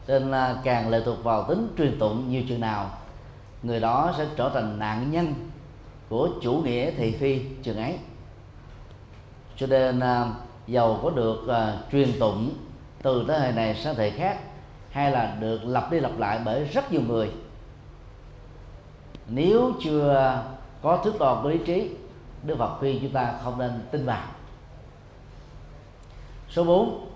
nên 0.09 0.31
là 0.31 0.55
càng 0.63 0.89
lệ 0.89 1.01
thuộc 1.05 1.23
vào 1.23 1.43
tính 1.43 1.73
truyền 1.77 1.99
tụng 1.99 2.29
nhiều 2.29 2.43
chừng 2.49 2.59
nào 2.59 2.91
người 3.63 3.79
đó 3.79 4.13
sẽ 4.17 4.25
trở 4.35 4.49
thành 4.53 4.79
nạn 4.79 5.11
nhân 5.11 5.33
của 6.09 6.29
chủ 6.41 6.53
nghĩa 6.53 6.91
thị 6.91 7.11
phi 7.11 7.41
chừng 7.63 7.77
ấy. 7.77 7.97
Cho 9.55 9.67
nên 9.67 9.99
à, 9.99 10.25
giàu 10.67 10.99
có 11.03 11.09
được 11.09 11.39
uh, 11.43 11.91
truyền 11.91 12.19
tụng 12.19 12.53
từ 13.01 13.25
thế 13.27 13.39
hệ 13.39 13.51
này 13.51 13.75
sang 13.75 13.95
thế 13.95 14.11
hệ 14.11 14.17
khác 14.17 14.39
hay 14.91 15.11
là 15.11 15.35
được 15.39 15.59
lặp 15.65 15.91
đi 15.91 15.99
lặp 15.99 16.17
lại 16.17 16.39
bởi 16.45 16.63
rất 16.63 16.91
nhiều 16.91 17.01
người. 17.01 17.31
Nếu 19.27 19.71
chưa 19.83 20.43
có 20.81 20.97
thước 21.03 21.19
đo 21.19 21.39
của 21.43 21.49
lý 21.49 21.57
trí 21.65 21.89
Đức 22.43 22.55
Phật 22.57 22.79
khuyên 22.79 22.99
chúng 23.01 23.11
ta 23.11 23.33
không 23.43 23.59
nên 23.59 23.71
tin 23.91 24.05
vào. 24.05 24.27
Số 26.49 26.63
4 26.63 27.09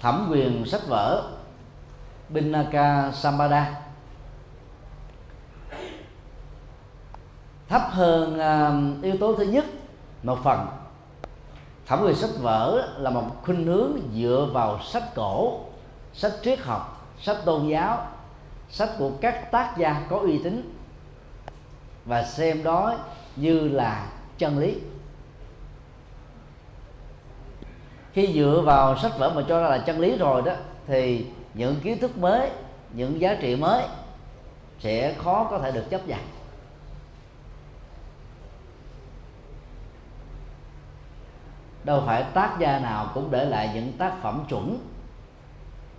thẩm 0.00 0.28
quyền 0.30 0.66
sách 0.66 0.82
vở. 0.88 1.39
Binaka 2.30 3.12
Sampada 3.12 3.80
thấp 7.68 7.82
hơn 7.90 8.34
uh, 8.34 9.04
yếu 9.04 9.16
tố 9.16 9.34
thứ 9.34 9.44
nhất 9.44 9.64
một 10.22 10.38
phần. 10.44 10.66
Thẩm 11.86 12.02
quyền 12.02 12.14
sách 12.14 12.30
vở 12.40 12.88
là 12.98 13.10
một 13.10 13.24
khuynh 13.42 13.66
hướng 13.66 13.98
dựa 14.14 14.48
vào 14.52 14.80
sách 14.82 15.14
cổ 15.14 15.60
sách 16.12 16.32
triết 16.42 16.58
học 16.58 17.06
sách 17.20 17.36
tôn 17.44 17.68
giáo 17.68 18.06
sách 18.70 18.90
của 18.98 19.10
các 19.20 19.50
tác 19.50 19.74
gia 19.76 20.06
có 20.10 20.16
uy 20.16 20.38
tín 20.38 20.74
và 22.04 22.22
xem 22.22 22.62
đó 22.62 22.94
như 23.36 23.68
là 23.68 24.06
chân 24.38 24.58
lý. 24.58 24.76
Khi 28.12 28.32
dựa 28.34 28.62
vào 28.64 28.98
sách 28.98 29.12
vở 29.18 29.32
mà 29.34 29.42
cho 29.48 29.60
ra 29.60 29.68
là 29.68 29.78
chân 29.78 30.00
lý 30.00 30.16
rồi 30.16 30.42
đó 30.42 30.52
thì 30.86 31.26
những 31.54 31.80
kiến 31.80 31.98
thức 31.98 32.18
mới, 32.18 32.50
những 32.92 33.20
giá 33.20 33.34
trị 33.40 33.56
mới 33.56 33.84
sẽ 34.78 35.14
khó 35.14 35.46
có 35.50 35.58
thể 35.58 35.72
được 35.72 35.84
chấp 35.90 36.08
nhận. 36.08 36.20
Đâu 41.84 42.02
phải 42.06 42.24
tác 42.34 42.56
gia 42.58 42.78
nào 42.78 43.10
cũng 43.14 43.30
để 43.30 43.44
lại 43.44 43.70
những 43.74 43.92
tác 43.92 44.12
phẩm 44.22 44.44
chuẩn. 44.48 44.78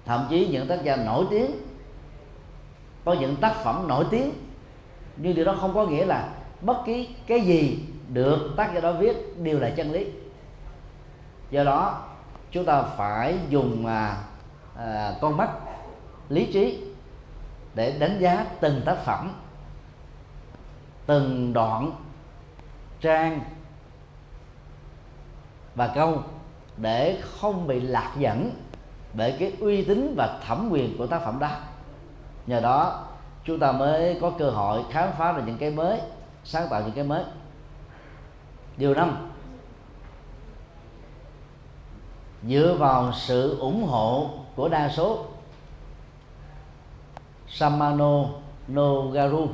Thậm 0.05 0.27
chí 0.29 0.47
những 0.47 0.67
tác 0.67 0.83
gia 0.83 0.95
nổi 0.95 1.25
tiếng, 1.29 1.51
có 3.05 3.13
những 3.13 3.35
tác 3.35 3.55
phẩm 3.63 3.87
nổi 3.87 4.05
tiếng, 4.09 4.31
nhưng 5.17 5.35
điều 5.35 5.45
đó 5.45 5.55
không 5.61 5.73
có 5.73 5.85
nghĩa 5.85 6.05
là 6.05 6.29
bất 6.61 6.77
kỳ 6.85 7.09
cái 7.27 7.41
gì 7.41 7.85
được 8.13 8.53
tác 8.57 8.73
giả 8.73 8.79
đó 8.81 8.91
viết 8.91 9.43
đều 9.43 9.59
là 9.59 9.69
chân 9.69 9.91
lý. 9.91 10.07
Do 11.51 11.63
đó, 11.63 12.07
chúng 12.51 12.65
ta 12.65 12.81
phải 12.81 13.37
dùng 13.49 13.85
à, 13.85 14.17
à, 14.85 15.15
con 15.21 15.37
mắt 15.37 15.49
lý 16.29 16.53
trí 16.53 16.83
để 17.75 17.97
đánh 17.99 18.19
giá 18.19 18.45
từng 18.59 18.81
tác 18.85 18.97
phẩm 19.05 19.33
từng 21.05 21.53
đoạn 21.53 21.91
trang 23.01 23.41
và 25.75 25.87
câu 25.87 26.23
để 26.77 27.21
không 27.21 27.67
bị 27.67 27.79
lạc 27.79 28.11
dẫn 28.17 28.51
bởi 29.13 29.35
cái 29.39 29.53
uy 29.59 29.85
tín 29.85 30.13
và 30.17 30.39
thẩm 30.47 30.69
quyền 30.71 30.97
của 30.97 31.07
tác 31.07 31.21
phẩm 31.25 31.39
đó. 31.39 31.49
Nhờ 32.47 32.59
đó 32.59 33.07
chúng 33.43 33.59
ta 33.59 33.71
mới 33.71 34.17
có 34.21 34.31
cơ 34.39 34.49
hội 34.49 34.83
khám 34.91 35.09
phá 35.17 35.31
được 35.31 35.43
những 35.45 35.57
cái 35.57 35.71
mới 35.71 36.01
sáng 36.43 36.67
tạo 36.69 36.81
những 36.81 36.91
cái 36.91 37.03
mới. 37.03 37.23
Điều 38.77 38.93
năm 38.93 39.29
dựa 42.47 42.75
vào 42.79 43.13
sự 43.13 43.59
ủng 43.59 43.83
hộ 43.83 44.29
của 44.61 44.69
đa 44.69 44.89
số. 44.89 45.25
Samano 47.49 48.25
Nogaru 48.71 49.47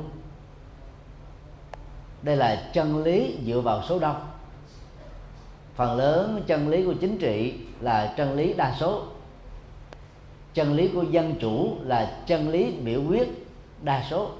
đây 2.22 2.36
là 2.36 2.70
chân 2.72 3.02
lý 3.02 3.38
dựa 3.46 3.60
vào 3.60 3.82
số 3.82 3.98
đông. 3.98 4.20
Phần 5.74 5.96
lớn 5.96 6.42
chân 6.46 6.68
lý 6.68 6.84
của 6.84 6.94
chính 7.00 7.18
trị 7.18 7.54
là 7.80 8.14
chân 8.16 8.34
lý 8.34 8.52
đa 8.52 8.74
số. 8.80 9.02
Chân 10.54 10.74
lý 10.76 10.88
của 10.88 11.02
dân 11.02 11.34
chủ 11.40 11.76
là 11.82 12.18
chân 12.26 12.48
lý 12.48 12.72
biểu 12.72 13.02
quyết 13.08 13.46
đa 13.82 14.04
số. 14.10 14.30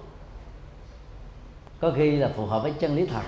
Có 1.80 1.92
khi 1.96 2.16
là 2.16 2.28
phù 2.36 2.46
hợp 2.46 2.62
với 2.62 2.72
chân 2.72 2.96
lý 2.96 3.06
thật, 3.06 3.22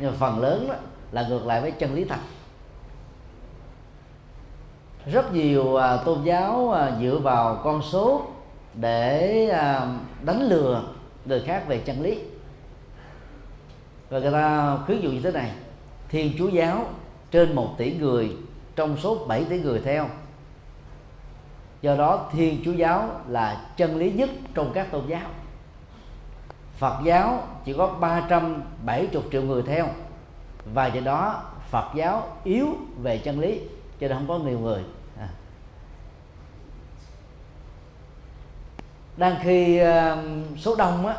nhưng 0.00 0.10
mà 0.10 0.16
phần 0.20 0.38
lớn 0.38 0.66
đó 0.68 0.74
là 1.12 1.28
ngược 1.28 1.46
lại 1.46 1.60
với 1.60 1.70
chân 1.70 1.94
lý 1.94 2.04
thật 2.04 2.20
rất 5.06 5.32
nhiều 5.32 5.76
à, 5.76 5.96
tôn 5.96 6.22
giáo 6.24 6.72
à, 6.72 6.92
dựa 7.00 7.18
vào 7.18 7.60
con 7.64 7.82
số 7.82 8.22
để 8.74 9.48
à, 9.48 9.86
đánh 10.22 10.42
lừa 10.42 10.82
người 11.24 11.40
khác 11.40 11.64
về 11.68 11.78
chân 11.78 12.02
lý. 12.02 12.18
Và 14.10 14.18
người 14.18 14.32
ta 14.32 14.76
khuyến 14.86 15.00
dụ 15.00 15.10
như 15.10 15.20
thế 15.20 15.32
này, 15.32 15.50
thiên 16.08 16.32
chúa 16.38 16.48
giáo 16.48 16.86
trên 17.30 17.54
một 17.54 17.74
tỷ 17.78 17.92
người, 17.96 18.36
trong 18.76 18.96
số 18.96 19.24
7 19.28 19.44
tỷ 19.44 19.60
người 19.60 19.80
theo. 19.80 20.06
Do 21.82 21.96
đó 21.96 22.30
thiên 22.32 22.62
chúa 22.64 22.72
giáo 22.72 23.08
là 23.28 23.66
chân 23.76 23.96
lý 23.96 24.12
nhất 24.12 24.30
trong 24.54 24.70
các 24.74 24.90
tôn 24.90 25.06
giáo. 25.06 25.28
Phật 26.76 26.98
giáo 27.04 27.42
chỉ 27.64 27.72
có 27.72 27.86
370 28.00 29.22
triệu 29.32 29.42
người 29.42 29.62
theo, 29.62 29.86
và 30.74 30.86
do 30.86 31.00
đó 31.00 31.42
Phật 31.70 31.94
giáo 31.94 32.28
yếu 32.44 32.66
về 33.02 33.18
chân 33.18 33.40
lý 33.40 33.60
cho 34.00 34.08
nên 34.08 34.16
không 34.18 34.28
có 34.28 34.38
nhiều 34.38 34.58
người. 34.58 34.84
À. 35.18 35.28
đang 39.16 39.36
khi 39.42 39.82
uh, 39.82 40.58
số 40.58 40.76
đông 40.76 41.06
á 41.06 41.16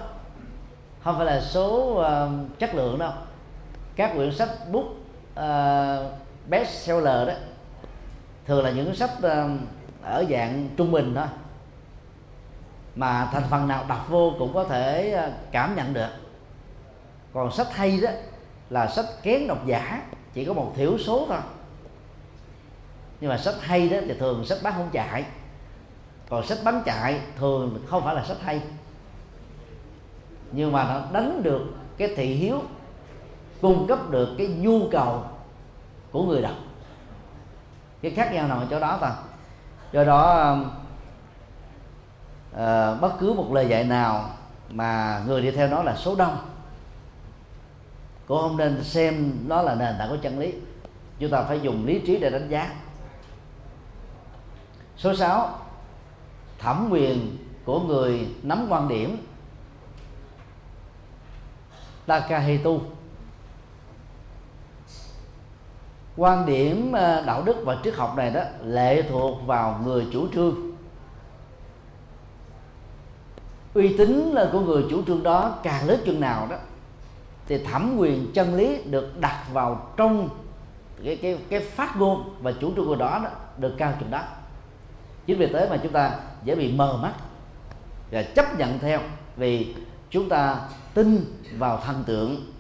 không 1.04 1.18
phải 1.18 1.26
là 1.26 1.42
số 1.42 2.00
uh, 2.00 2.60
chất 2.60 2.76
lượng 2.76 3.00
đâu. 3.00 3.12
Các 3.96 4.12
quyển 4.16 4.36
sách 4.36 4.50
book 4.72 4.86
ờ, 5.36 6.12
uh, 6.12 6.50
best 6.50 6.70
seller 6.70 7.28
đó 7.28 7.34
thường 8.46 8.64
là 8.64 8.72
những 8.72 8.96
sách 8.96 9.12
uh, 9.18 9.60
ở 10.04 10.26
dạng 10.30 10.70
trung 10.78 10.92
bình 10.92 11.14
thôi. 11.16 11.28
Mà 12.96 13.30
thành 13.32 13.44
phần 13.50 13.68
nào 13.68 13.86
đọc 13.88 14.06
vô 14.10 14.34
cũng 14.40 14.54
có 14.54 14.64
thể 14.64 15.12
ờ, 15.12 15.32
cảm 15.52 15.76
nhận 15.76 15.94
được. 15.94 16.10
Còn 17.34 17.52
sách 17.52 17.76
hay 17.76 18.00
đó 18.02 18.10
là 18.70 18.88
sách 18.88 19.06
kén 19.24 19.48
độc 19.48 19.66
giả 19.66 20.02
chỉ 20.34 20.46
có 20.46 20.54
một 20.54 20.74
thiểu 20.76 20.98
số 20.98 21.26
thôi 21.30 21.40
nhưng 23.22 23.30
mà 23.30 23.38
sách 23.38 23.56
hay 23.62 23.90
đó 23.90 23.98
thì 24.08 24.14
thường 24.20 24.46
sách 24.46 24.58
bán 24.64 24.74
không 24.74 24.90
chạy. 24.92 25.26
Còn 26.30 26.46
sách 26.46 26.58
bán 26.64 26.82
chạy 26.86 27.20
thường 27.36 27.84
không 27.88 28.04
phải 28.04 28.16
là 28.16 28.24
sách 28.24 28.38
hay. 28.42 28.62
Nhưng 30.52 30.72
mà 30.72 30.84
nó 30.84 31.02
đánh 31.14 31.44
được 31.44 31.62
cái 31.98 32.14
thị 32.16 32.34
hiếu 32.34 32.62
cung 33.62 33.88
cấp 33.88 34.10
được 34.10 34.36
cái 34.38 34.48
nhu 34.48 34.90
cầu 34.92 35.24
của 36.12 36.24
người 36.24 36.42
đọc. 36.42 36.56
Cái 38.02 38.12
khác 38.12 38.34
nhau 38.34 38.48
nằm 38.48 38.60
ở 38.60 38.68
chỗ 38.70 38.80
đó 38.80 38.98
thôi 39.02 39.10
do 39.92 40.04
đó 40.04 40.56
uh, 42.52 43.02
bất 43.02 43.12
cứ 43.20 43.34
một 43.34 43.54
lời 43.54 43.68
dạy 43.68 43.84
nào 43.84 44.30
mà 44.70 45.22
người 45.28 45.42
đi 45.42 45.52
theo 45.52 45.68
nó 45.68 45.84
là 45.84 45.96
số 45.96 46.16
đông. 46.16 46.38
Cũng 48.28 48.42
không 48.42 48.58
nên 48.58 48.84
xem 48.84 49.34
nó 49.48 49.62
là 49.62 49.76
nền 49.76 49.96
tảng 50.00 50.10
của 50.10 50.18
chân 50.22 50.40
lý. 50.40 50.54
Chúng 51.20 51.32
ta 51.32 51.44
phải 51.44 51.60
dùng 51.60 51.86
lý 51.86 52.00
trí 52.00 52.18
để 52.18 52.30
đánh 52.30 52.50
giá 52.50 52.74
số 54.98 55.16
6 55.16 55.60
thẩm 56.60 56.88
quyền 56.92 57.38
của 57.66 57.80
người 57.80 58.28
nắm 58.44 58.68
quan 58.70 58.88
điểm. 58.88 59.18
Takahitu 62.06 62.80
quan 66.18 66.46
điểm 66.46 66.92
ờ, 66.92 67.24
đạo 67.26 67.44
đức 67.46 67.56
và 67.66 67.78
triết 67.84 67.96
học 67.96 68.14
này 68.18 68.32
đó 68.32 68.42
lệ 68.64 69.02
thuộc 69.10 69.38
vào 69.46 69.82
người 69.86 70.08
chủ 70.14 70.28
trương. 70.34 70.56
Uy 73.74 73.98
tín 73.98 74.36
của 74.52 74.60
người 74.60 74.86
chủ 74.90 75.04
trương 75.08 75.24
đó 75.24 75.60
càng 75.64 75.88
lớn 75.88 76.00
chừng 76.06 76.20
nào 76.20 76.48
đó 76.50 76.56
thì 77.48 77.64
thẩm 77.64 77.96
quyền 77.98 78.32
chân 78.34 78.56
lý 78.56 78.84
được 78.84 79.20
đặt 79.20 79.46
vào 79.54 79.92
trong 79.98 80.30
cái 81.04 81.16
cái 81.22 81.38
cái 81.50 81.60
phát 81.60 81.98
ngôn 81.98 82.30
và 82.42 82.54
chủ 82.62 82.72
trương 82.76 82.86
của 82.86 82.96
đó, 82.96 83.20
đó 83.24 83.30
được 83.58 83.76
cao 83.78 83.94
chừng 84.00 84.12
đó 84.12 84.22
chính 85.26 85.38
vì 85.38 85.48
thế 85.48 85.68
mà 85.70 85.78
chúng 85.78 85.92
ta 85.92 86.16
dễ 86.44 86.56
bị 86.56 86.72
mờ 86.72 86.98
mắt 87.02 87.14
và 88.12 88.24
chấp 88.24 88.58
nhận 88.58 88.80
theo 88.80 89.00
vì 89.38 89.76
chúng 90.10 90.30
ta 90.30 90.60
tin 90.94 91.26
vào 91.58 91.82
thần 91.86 92.04
tượng. 92.04 92.52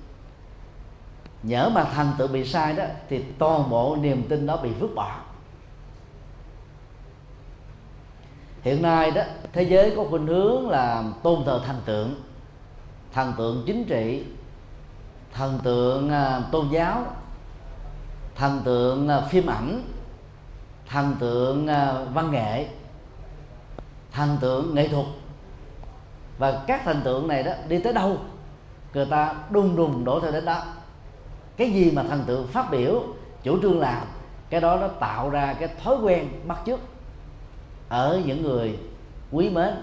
Nhỡ 1.43 1.69
mà 1.69 1.84
thần 1.84 2.12
tượng 2.17 2.32
bị 2.32 2.45
sai 2.45 2.73
đó, 2.73 2.84
thì 3.10 3.23
toàn 3.38 3.69
bộ 3.69 3.97
niềm 4.01 4.23
tin 4.30 4.45
đó 4.45 4.58
bị 4.58 4.69
vứt 4.80 4.95
bỏ. 4.95 5.19
Hiện 8.62 8.82
nay 8.82 9.12
đó, 9.12 9.21
thế 9.54 9.63
giới 9.63 9.93
có 9.95 10.04
khuynh 10.10 10.28
hướng 10.28 10.69
là 10.69 11.04
tôn 11.23 11.45
thờ 11.45 11.62
thần 11.65 11.82
tượng 11.86 12.15
thần 13.15 13.34
tượng 13.38 13.63
chính 13.65 13.86
trị, 13.86 14.23
thần 15.34 15.60
tượng 15.63 16.10
à, 16.10 16.41
tôn 16.51 16.69
giáo, 16.71 17.06
thần 18.36 18.62
tượng 18.65 19.08
à, 19.08 19.21
phim 19.21 19.45
ảnh 19.49 19.82
thần 20.89 21.15
tượng 21.19 21.67
à, 21.67 21.93
văn 22.13 22.32
nghệ. 22.32 22.67
Thần 24.12 24.38
tượng 24.41 24.76
nghệ 24.76 24.88
thuật. 24.88 25.06
Và 26.38 26.63
các 26.67 26.82
thần 26.86 27.02
tượng 27.04 27.28
này 27.28 27.43
đó 27.43 27.52
đi 27.67 27.80
tới 27.80 27.93
đâu, 27.93 28.17
người 28.93 29.06
ta 29.06 29.36
đùng 29.50 29.76
đùng 29.76 30.04
đổ 30.04 30.19
theo 30.19 30.32
đến 30.32 30.45
đó. 30.45 30.63
Cái 31.58 31.71
gì 31.71 31.91
mà 31.91 32.04
thần 32.04 32.24
tượng 32.26 32.48
phát 32.48 32.71
biểu, 32.71 33.04
chủ 33.43 33.62
trương 33.62 33.80
làm, 33.80 34.04
cái 34.50 34.62
đó 34.62 34.78
nó 34.78 34.88
tạo 34.88 35.30
ra 35.30 35.54
cái 35.54 35.69
thói 35.84 35.95
quen 35.95 36.30
bắt 36.48 36.60
chước 36.65 36.80
ở 37.89 38.21
những 38.26 38.43
người 38.43 38.80
quý 39.32 39.50
mến. 39.50 39.74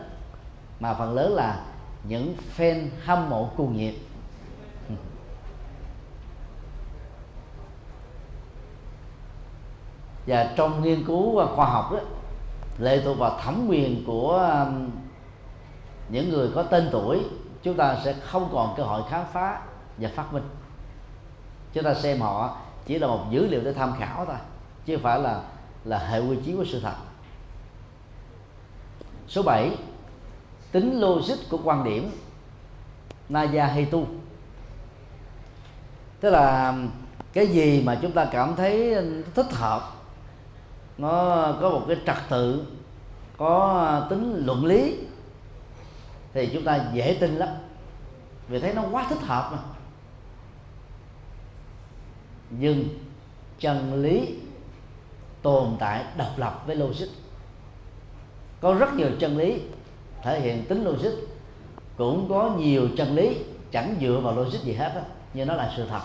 Mà 0.80 0.94
phần 0.94 1.14
lớn 1.14 1.34
là 1.34 1.60
những 2.08 2.34
fan 2.56 2.88
hâm 3.04 3.30
mộ 3.30 3.50
cuồng 3.56 3.76
nhiệt. 3.76 3.94
Và 10.26 10.52
trong 10.56 10.82
nghiên 10.82 11.04
cứu 11.04 11.38
à, 11.38 11.46
khoa 11.54 11.66
học 11.66 11.92
đó, 11.92 11.98
lệ 12.78 13.00
thuộc 13.04 13.18
vào 13.18 13.38
thẩm 13.42 13.66
quyền 13.68 14.04
của 14.06 14.66
những 16.08 16.30
người 16.30 16.50
có 16.54 16.62
tên 16.62 16.88
tuổi, 16.92 17.20
chúng 17.62 17.76
ta 17.76 17.96
sẽ 18.04 18.12
không 18.12 18.48
còn 18.52 18.74
cơ 18.76 18.82
hội 18.82 19.02
khám 19.10 19.24
phá 19.32 19.60
và 19.98 20.08
phát 20.14 20.32
minh. 20.32 20.44
Chúng 21.72 21.84
ta 21.84 21.94
xem 21.94 22.20
họ 22.20 22.56
chỉ 22.86 22.98
là 22.98 23.06
một 23.06 23.24
dữ 23.30 23.46
liệu 23.46 23.60
để 23.64 23.72
tham 23.72 23.92
khảo 23.98 24.24
thôi, 24.26 24.36
chứ 24.86 24.96
không 24.96 25.02
phải 25.02 25.20
là 25.20 25.40
là 25.84 25.98
hệ 25.98 26.20
quy 26.20 26.36
chiếu 26.44 26.56
của 26.56 26.64
sự 26.64 26.80
thật. 26.80 26.94
Số 29.28 29.42
7 29.42 29.70
tính 30.72 31.00
logic 31.00 31.50
của 31.50 31.58
quan 31.64 31.84
điểm 31.84 32.10
Naya 33.28 33.76
tu 33.90 34.06
tức 36.20 36.30
là 36.30 36.74
cái 37.32 37.46
gì 37.46 37.82
mà 37.86 37.98
chúng 38.02 38.12
ta 38.12 38.24
cảm 38.24 38.56
thấy 38.56 38.96
thích 39.34 39.52
hợp 39.52 40.01
nó 40.98 41.46
có 41.60 41.70
một 41.70 41.84
cái 41.88 41.96
trật 42.06 42.16
tự, 42.28 42.66
có 43.36 43.84
à, 43.88 44.08
tính 44.08 44.42
luận 44.46 44.64
lý. 44.64 44.96
Thì 46.32 46.50
chúng 46.52 46.64
ta 46.64 46.90
dễ 46.92 47.16
tin 47.20 47.36
lắm. 47.36 47.48
Vì 48.48 48.60
thấy 48.60 48.74
nó 48.74 48.82
quá 48.90 49.06
thích 49.08 49.20
hợp 49.20 49.48
mà. 49.52 49.58
Nhưng 52.50 52.84
chân 53.58 54.02
lý 54.02 54.36
tồn 55.42 55.76
tại 55.78 56.04
độc 56.16 56.38
lập 56.38 56.62
với 56.66 56.76
logic. 56.76 57.08
Có 58.60 58.74
rất 58.74 58.94
nhiều 58.94 59.08
chân 59.20 59.36
lý 59.36 59.62
thể 60.22 60.40
hiện 60.40 60.64
tính 60.64 60.84
logic. 60.84 61.12
Cũng 61.96 62.26
có 62.28 62.54
nhiều 62.58 62.88
chân 62.96 63.14
lý 63.14 63.36
chẳng 63.72 63.96
dựa 64.00 64.20
vào 64.22 64.36
logic 64.36 64.62
gì 64.62 64.72
hết 64.72 64.92
á, 64.94 65.02
nhưng 65.34 65.48
nó 65.48 65.54
là 65.54 65.72
sự 65.76 65.86
thật. 65.88 66.00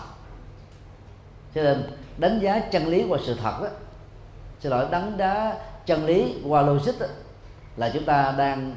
Cho 1.54 1.62
nên, 1.62 1.82
đánh 2.18 2.38
giá 2.42 2.58
chân 2.58 2.86
lý 2.86 3.04
qua 3.08 3.18
sự 3.22 3.34
thật 3.34 3.58
đó 3.62 3.68
xin 4.60 4.72
lỗi 4.72 4.86
đánh 4.90 5.16
đá 5.16 5.58
chân 5.86 6.06
lý 6.06 6.36
qua 6.48 6.62
logic 6.62 6.94
là 7.76 7.90
chúng 7.94 8.04
ta 8.04 8.34
đang, 8.38 8.74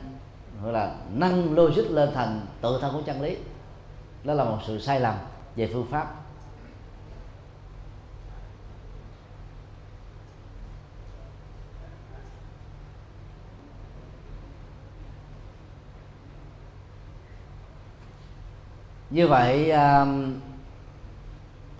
gọi 0.63 0.73
là, 0.73 0.95
nâng 1.13 1.55
logic 1.55 1.91
lên 1.91 2.09
thành 2.13 2.41
tự 2.61 2.77
thân 2.81 2.93
của 2.93 3.01
chân 3.01 3.21
lý. 3.21 3.37
Đó 4.23 4.33
là 4.33 4.43
một 4.43 4.57
sự 4.67 4.79
sai 4.79 4.99
lầm 4.99 5.15
về 5.55 5.69
phương 5.73 5.87
pháp. 5.91 6.15
Như 19.09 19.27
vậy 19.27 19.71
à, 19.71 20.05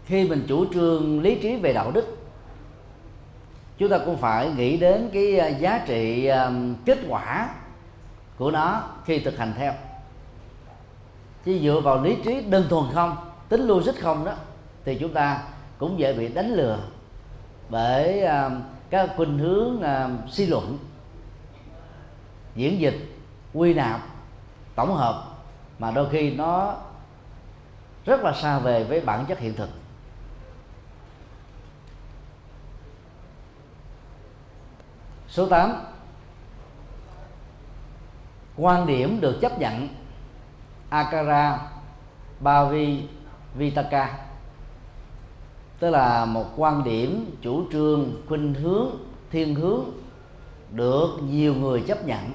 khi 0.05 0.29
mình 0.29 0.45
chủ 0.47 0.65
trương 0.73 1.21
lý 1.21 1.39
trí 1.41 1.55
về 1.55 1.73
đạo 1.73 1.91
đức 1.91 2.20
chúng 3.81 3.89
ta 3.89 3.97
cũng 3.97 4.17
phải 4.17 4.49
nghĩ 4.49 4.77
đến 4.77 5.09
cái 5.13 5.39
à, 5.39 5.47
giá 5.47 5.83
trị 5.85 6.25
à, 6.25 6.51
kết 6.85 6.97
quả 7.09 7.49
của 8.37 8.51
nó 8.51 8.83
khi 9.05 9.19
thực 9.19 9.37
hành 9.37 9.53
theo. 9.57 9.73
Chứ 11.45 11.59
dựa 11.63 11.79
vào 11.83 12.03
lý 12.03 12.17
trí 12.25 12.41
đơn 12.41 12.65
thuần 12.69 12.83
không 12.93 13.15
tính 13.49 13.61
logic 13.61 14.01
không 14.01 14.25
đó 14.25 14.33
thì 14.85 14.95
chúng 14.95 15.13
ta 15.13 15.43
cũng 15.77 15.99
dễ 15.99 16.13
bị 16.13 16.27
đánh 16.27 16.53
lừa 16.53 16.79
bởi 17.69 18.21
à, 18.21 18.49
các 18.89 19.09
khuynh 19.15 19.37
hướng 19.37 19.77
uh, 19.79 20.29
suy 20.29 20.45
luận 20.45 20.77
diễn 22.55 22.79
dịch 22.79 22.97
quy 23.53 23.73
nạp 23.73 24.01
tổng 24.75 24.95
hợp 24.95 25.23
mà 25.79 25.91
đôi 25.91 26.09
khi 26.09 26.31
nó 26.31 26.75
rất 28.05 28.21
là 28.23 28.33
xa 28.33 28.59
về 28.59 28.83
với 28.83 29.01
bản 29.01 29.25
chất 29.25 29.39
hiện 29.39 29.53
thực. 29.53 29.69
Số 35.31 35.45
8 35.45 35.73
quan 38.57 38.87
điểm 38.87 39.21
được 39.21 39.37
chấp 39.41 39.59
nhận 39.59 39.87
akara 40.89 41.59
bavi 42.39 43.03
vitaka 43.55 44.17
tức 45.79 45.89
là 45.89 46.25
một 46.25 46.45
quan 46.57 46.83
điểm 46.83 47.37
chủ 47.41 47.63
trương 47.71 48.21
khuynh 48.27 48.53
hướng, 48.53 48.87
thiên 49.31 49.55
hướng 49.55 49.83
được 50.71 51.09
nhiều 51.21 51.53
người 51.55 51.83
chấp 51.87 52.05
nhận. 52.05 52.31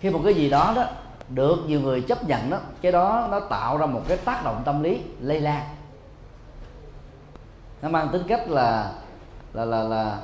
Khi 0.00 0.10
một 0.10 0.20
cái 0.24 0.34
gì 0.34 0.50
đó 0.50 0.72
đó 0.76 0.84
được 1.28 1.58
nhiều 1.66 1.80
người 1.80 2.00
chấp 2.00 2.28
nhận 2.28 2.50
đó, 2.50 2.58
cái 2.82 2.92
đó 2.92 3.28
nó 3.30 3.40
tạo 3.40 3.76
ra 3.76 3.86
một 3.86 4.02
cái 4.08 4.16
tác 4.16 4.44
động 4.44 4.62
tâm 4.64 4.82
lý 4.82 5.00
lây 5.20 5.40
lan. 5.40 5.64
Nó 7.82 7.88
mang 7.88 8.08
tính 8.08 8.22
cách 8.28 8.48
là 8.48 8.92
là 9.52 9.64
là 9.64 9.82
là 9.82 10.18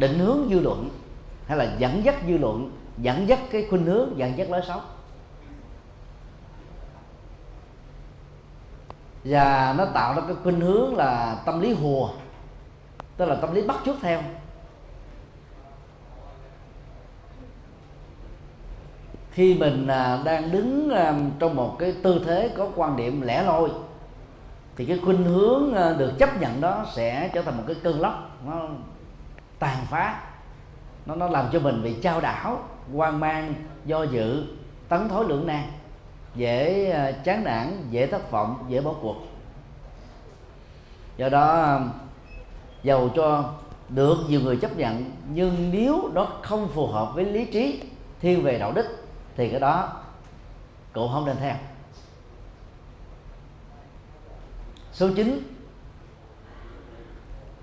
định 0.00 0.18
hướng 0.18 0.48
dư 0.50 0.60
luận, 0.60 0.88
hay 1.46 1.58
là 1.58 1.76
dẫn 1.78 2.04
dắt 2.04 2.14
dư 2.28 2.38
luận, 2.38 2.70
dẫn 2.98 3.28
dắt 3.28 3.38
cái 3.50 3.66
khuynh 3.70 3.86
hướng, 3.86 4.18
dẫn 4.18 4.38
dắt 4.38 4.50
lối 4.50 4.60
sống. 4.68 4.80
Và 9.24 9.74
nó 9.78 9.84
tạo 9.84 10.14
ra 10.14 10.22
cái 10.26 10.36
khuynh 10.42 10.60
hướng 10.60 10.96
là 10.96 11.42
tâm 11.46 11.60
lý 11.60 11.72
hùa, 11.72 12.10
tức 13.16 13.26
là 13.26 13.34
tâm 13.34 13.54
lý 13.54 13.62
bắt 13.62 13.76
chước 13.84 13.96
theo. 14.00 14.22
Khi 19.30 19.54
mình 19.54 19.86
à, 19.86 20.18
đang 20.24 20.52
đứng 20.52 20.90
à, 20.90 21.14
trong 21.38 21.56
một 21.56 21.76
cái 21.78 21.94
tư 22.02 22.22
thế 22.26 22.50
có 22.56 22.68
quan 22.76 22.96
điểm 22.96 23.20
lẻ 23.20 23.42
loi, 23.42 23.70
thì 24.76 24.86
cái 24.86 25.00
khuynh 25.04 25.24
hướng 25.24 25.74
à, 25.74 25.92
được 25.92 26.12
chấp 26.18 26.40
nhận 26.40 26.60
đó 26.60 26.86
sẽ 26.94 27.30
trở 27.32 27.42
thành 27.42 27.56
một 27.56 27.64
cái 27.66 27.76
cơn 27.82 28.00
lốc. 28.00 28.30
Nó 28.46 28.68
tàn 29.60 29.86
phá. 29.86 30.20
Nó 31.06 31.14
nó 31.14 31.28
làm 31.28 31.48
cho 31.52 31.60
mình 31.60 31.82
bị 31.82 31.96
trao 32.02 32.20
đảo, 32.20 32.68
hoang 32.94 33.20
mang, 33.20 33.54
do 33.84 34.02
dự, 34.02 34.44
tấn 34.88 35.08
thối 35.08 35.24
lưỡng 35.28 35.46
nan, 35.46 35.64
dễ 36.34 36.90
ờ, 36.90 37.12
chán 37.24 37.44
nản, 37.44 37.86
dễ 37.90 38.06
thất 38.06 38.30
vọng, 38.30 38.64
dễ 38.68 38.80
bỏ 38.80 38.94
cuộc. 39.02 39.16
Do 41.16 41.28
đó 41.28 41.78
dầu 42.82 43.10
cho 43.14 43.52
được 43.88 44.16
nhiều 44.28 44.40
người 44.40 44.56
chấp 44.56 44.76
nhận, 44.76 45.10
nhưng 45.32 45.70
nếu 45.72 46.10
đó 46.14 46.28
không 46.42 46.68
phù 46.68 46.86
hợp 46.86 47.12
với 47.14 47.24
lý 47.24 47.44
trí, 47.44 47.82
thiên 48.20 48.42
về 48.42 48.58
đạo 48.58 48.72
đức, 48.72 48.86
thì 49.36 49.48
cái 49.48 49.60
đó 49.60 49.92
cậu 50.92 51.08
không 51.08 51.26
nên 51.26 51.36
theo. 51.36 51.54
Số 54.92 55.08
9 55.16 55.42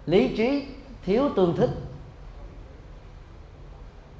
lý 0.05 0.37
trí 0.37 0.65
thiếu 1.05 1.29
tương 1.35 1.55
thích 1.55 1.69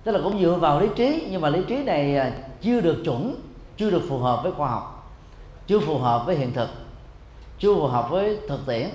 tức 0.07 0.13
là 0.13 0.19
cũng 0.23 0.41
dựa 0.41 0.53
vào 0.53 0.79
lý 0.79 0.87
trí 0.95 1.27
nhưng 1.31 1.41
mà 1.41 1.49
lý 1.49 1.59
trí 1.67 1.83
này 1.83 2.17
à, 2.17 2.31
chưa 2.61 2.81
được 2.81 3.01
chuẩn 3.05 3.35
chưa 3.77 3.91
được 3.91 4.01
phù 4.09 4.17
hợp 4.17 4.39
với 4.43 4.51
khoa 4.51 4.69
học 4.69 5.11
chưa 5.67 5.79
phù 5.79 5.97
hợp 5.97 6.23
với 6.25 6.35
hiện 6.35 6.53
thực 6.53 6.69
chưa 7.59 7.75
phù 7.75 7.87
hợp 7.87 8.09
với 8.09 8.39
thực 8.47 8.59
tiễn. 8.67 8.89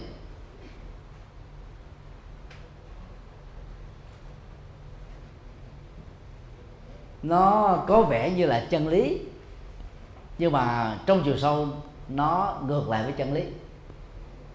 Nó 7.22 7.76
có 7.88 8.02
vẻ 8.02 8.30
như 8.30 8.46
là 8.46 8.66
chân 8.70 8.88
lý 8.88 9.20
nhưng 10.38 10.52
mà 10.52 10.96
trong 11.06 11.22
chiều 11.24 11.38
sâu 11.38 11.66
nó 12.08 12.58
ngược 12.66 12.88
lại 12.88 13.02
với 13.02 13.12
chân 13.12 13.32
lý. 13.32 13.42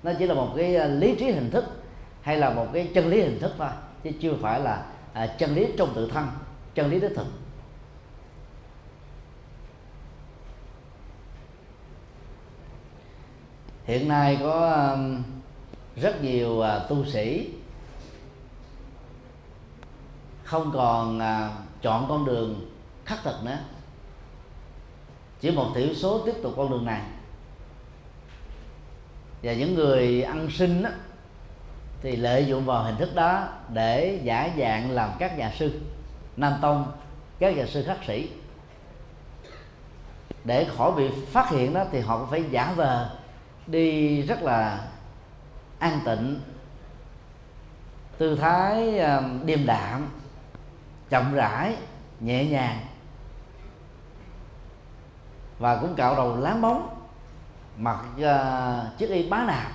Nó 0.04 0.12
chỉ 0.20 0.26
là 0.26 0.34
một 0.34 0.54
cái 0.56 0.76
à, 0.76 0.88
lý 0.88 1.16
trí 1.16 1.26
hình 1.26 1.52
thức 1.52 1.66
hay 2.22 2.38
là 2.38 2.50
một 2.50 2.68
cái 2.74 2.92
chân 2.94 3.10
lý 3.10 3.22
hình 3.22 3.40
thức 3.40 3.52
thôi 3.58 3.70
chứ 4.04 4.12
chưa 4.22 4.34
phải 4.42 4.60
là 4.60 4.86
à, 5.14 5.28
chân 5.28 5.56
lý 5.56 5.68
trong 5.78 5.94
tự 5.96 6.12
thân 6.14 6.28
chân 6.78 6.92
lý 6.92 7.00
đích 7.00 7.12
thực. 7.16 7.28
Hiện 13.86 14.08
nay 14.08 14.38
có 14.40 14.72
um, 14.72 15.24
rất 15.96 16.24
nhiều 16.24 16.62
à, 16.62 16.80
tu 16.90 17.06
sĩ 17.06 17.50
không 20.44 20.72
còn 20.74 21.20
à, 21.20 21.52
chọn 21.82 22.06
con 22.10 22.26
đường 22.26 22.72
khắc 23.06 23.20
thực 23.24 23.44
nữa. 23.44 23.58
Chỉ 25.40 25.52
một 25.52 25.72
thiểu 25.76 25.94
số 25.94 26.26
tiếp 26.26 26.36
tục 26.44 26.54
con 26.58 26.72
đường 26.72 26.86
này. 26.86 27.02
Và 29.44 29.54
những 29.54 29.76
người 29.76 30.22
ăn 30.24 30.50
sinh 30.52 30.84
đó, 30.84 30.90
thì 32.02 32.16
lợi 32.16 32.46
dụng 32.46 32.66
vào 32.66 32.84
hình 32.84 32.96
thức 32.98 33.16
đó 33.16 33.48
để 33.74 34.20
giả 34.24 34.54
dạng 34.58 34.92
làm 34.92 35.10
các 35.20 35.38
nhà 35.38 35.54
sư 35.60 35.82
nam 36.38 36.54
tông 36.62 36.92
các 37.40 37.58
nhà 37.58 37.66
sư 37.66 37.84
khắc 37.88 37.98
sĩ. 38.08 38.30
Để 40.44 40.68
khỏi 40.78 40.92
bị 40.92 41.10
phát 41.32 41.50
hiện 41.50 41.74
đó 41.74 41.84
thì 41.92 42.00
họ 42.00 42.18
cũng 42.18 42.30
phải 42.30 42.44
giả 42.52 42.74
vờ 42.76 43.10
đi 43.68 44.22
rất 44.22 44.42
là 44.42 44.88
an 45.80 46.00
tịnh 46.06 46.42
tư 48.18 48.36
thái 48.36 49.00
ờ, 49.00 49.24
điềm 49.44 49.66
đạm 49.66 50.10
chậm 51.10 51.34
rãi 51.34 51.76
nhẹ 52.20 52.46
nhàng 52.46 52.80
và 55.60 55.78
cũng 55.82 55.96
cạo 55.96 56.16
đầu 56.16 56.38
láng 56.38 56.62
bóng 56.62 56.98
mặc 57.78 58.00
uh, 58.16 58.98
chiếc 58.98 59.10
y 59.10 59.30
bá 59.30 59.44
nạp. 59.44 59.72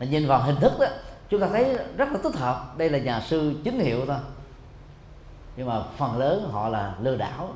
Mà 0.00 0.06
nhìn 0.06 0.26
vào 0.26 0.42
hình 0.42 0.56
thức 0.56 0.72
đó 0.80 0.86
chúng 1.28 1.40
ta 1.40 1.48
thấy 1.48 1.78
rất 1.96 2.08
là 2.12 2.18
thích 2.22 2.34
hợp. 2.34 2.74
Đây 2.78 2.90
là 2.90 2.98
nhà 2.98 3.20
sư 3.20 3.60
chính 3.64 3.80
hiệu 3.80 4.06
thôi 4.06 4.16
nhưng 5.58 5.66
mà 5.66 5.82
phần 5.96 6.18
lớn 6.18 6.48
họ 6.52 6.68
là 6.68 6.94
lừa 7.00 7.16
đảo. 7.16 7.48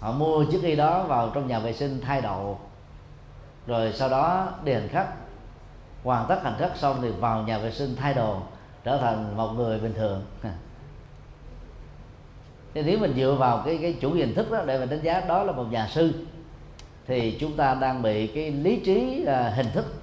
Họ 0.00 0.12
mua 0.12 0.44
chiếc 0.44 0.62
y 0.62 0.76
đó 0.76 1.02
vào 1.02 1.30
trong 1.34 1.48
nhà 1.48 1.58
vệ 1.58 1.72
sinh 1.72 2.00
thay 2.00 2.20
đồ 2.20 2.58
rồi 3.66 3.92
sau 3.92 4.08
đó 4.08 4.48
đi 4.64 4.72
hành 4.72 4.88
khách 4.88 5.08
hoàn 6.04 6.26
tất 6.28 6.40
hành 6.42 6.54
khách 6.58 6.76
xong 6.76 6.98
thì 7.02 7.10
vào 7.10 7.42
nhà 7.42 7.58
vệ 7.58 7.70
sinh 7.70 7.96
thay 7.96 8.14
đồ 8.14 8.40
trở 8.84 8.98
thành 8.98 9.36
một 9.36 9.52
người 9.52 9.78
bình 9.78 9.94
thường. 9.94 10.22
Thì 12.74 12.82
nếu 12.82 12.98
mình 12.98 13.12
dựa 13.16 13.36
vào 13.38 13.62
cái 13.64 13.78
cái 13.82 13.96
chủ 14.00 14.12
hình 14.12 14.34
thức 14.34 14.50
đó 14.50 14.62
để 14.66 14.78
mình 14.78 14.88
đánh 14.88 15.02
giá 15.02 15.20
đó 15.20 15.42
là 15.42 15.52
một 15.52 15.64
nhà 15.70 15.88
sư 15.88 16.12
thì 17.06 17.36
chúng 17.40 17.56
ta 17.56 17.74
đang 17.74 18.02
bị 18.02 18.26
cái 18.26 18.50
lý 18.50 18.80
trí 18.84 19.22
uh, 19.22 19.54
hình 19.54 19.66
thức 19.72 19.94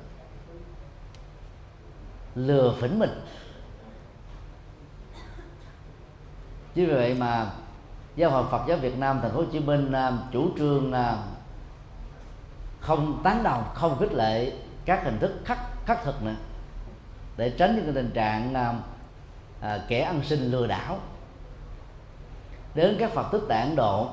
lừa 2.35 2.75
phỉnh 2.79 2.99
mình. 2.99 3.09
Chính 6.75 6.87
vì 6.87 6.93
vậy 6.93 7.15
mà 7.19 7.51
giáo 8.15 8.31
hội 8.31 8.43
Phật 8.51 8.61
giáo 8.67 8.77
Việt 8.77 8.97
Nam 8.97 9.19
thành 9.21 9.31
phố 9.31 9.37
Hồ 9.37 9.45
Chí 9.51 9.59
Minh 9.59 9.91
à, 9.91 10.11
chủ 10.31 10.49
trương 10.57 10.93
à, 10.93 11.17
không 12.79 13.21
tán 13.23 13.43
đồng 13.43 13.63
không 13.73 13.99
khích 13.99 14.13
lệ 14.13 14.51
các 14.85 15.03
hình 15.03 15.19
thức 15.19 15.31
khắc 15.45 15.57
khắc 15.85 16.03
thực 16.03 16.23
nữa 16.23 16.35
để 17.37 17.49
tránh 17.49 17.75
những 17.75 17.93
tình 17.93 18.11
trạng 18.13 18.53
à, 18.53 18.73
à 19.61 19.79
kẻ 19.87 20.01
ăn 20.01 20.23
sinh 20.23 20.51
lừa 20.51 20.67
đảo. 20.67 20.99
Đến 22.75 22.95
các 22.99 23.11
Phật 23.11 23.31
tích 23.31 23.43
tạng 23.49 23.75
Độ 23.75 24.09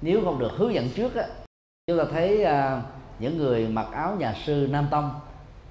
nếu 0.00 0.20
không 0.24 0.38
được 0.38 0.52
hướng 0.56 0.74
dẫn 0.74 0.88
trước 0.96 1.14
á, 1.14 1.24
chúng 1.86 1.98
ta 1.98 2.04
thấy 2.12 2.44
à, 2.44 2.82
những 3.18 3.38
người 3.38 3.68
mặc 3.68 3.86
áo 3.92 4.16
nhà 4.18 4.34
sư 4.44 4.68
Nam 4.70 4.86
Tông 4.90 5.20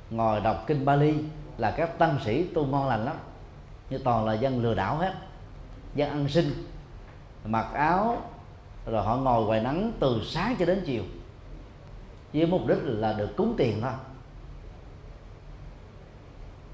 ngồi 0.10 0.39
đọc 0.39 0.63
kinh 0.67 0.86
Bali 0.86 1.13
là 1.58 1.71
các 1.71 1.97
tăng 1.97 2.19
sĩ 2.25 2.47
tu 2.47 2.65
ngon 2.65 2.88
lành 2.88 3.06
lắm 3.06 3.15
nhưng 3.89 4.03
toàn 4.03 4.25
là 4.25 4.34
dân 4.34 4.62
lừa 4.63 4.73
đảo 4.73 4.97
hết 4.97 5.13
dân 5.98 6.10
ăn 6.10 6.30
sinh 6.30 6.52
mặc 7.46 7.68
áo 7.74 8.22
rồi 8.86 9.04
họ 9.04 9.18
ngồi 9.18 9.46
ngoài 9.46 9.62
nắng 9.62 9.92
từ 10.00 10.22
sáng 10.26 10.56
cho 10.60 10.66
đến 10.66 10.84
chiều. 10.86 11.04
Với 12.34 12.46
mục 12.46 12.68
đích 12.68 12.78
là 12.84 13.14
được 13.14 13.38
cúng 13.38 13.54
tiền 13.58 13.82
thôi. 13.82 13.92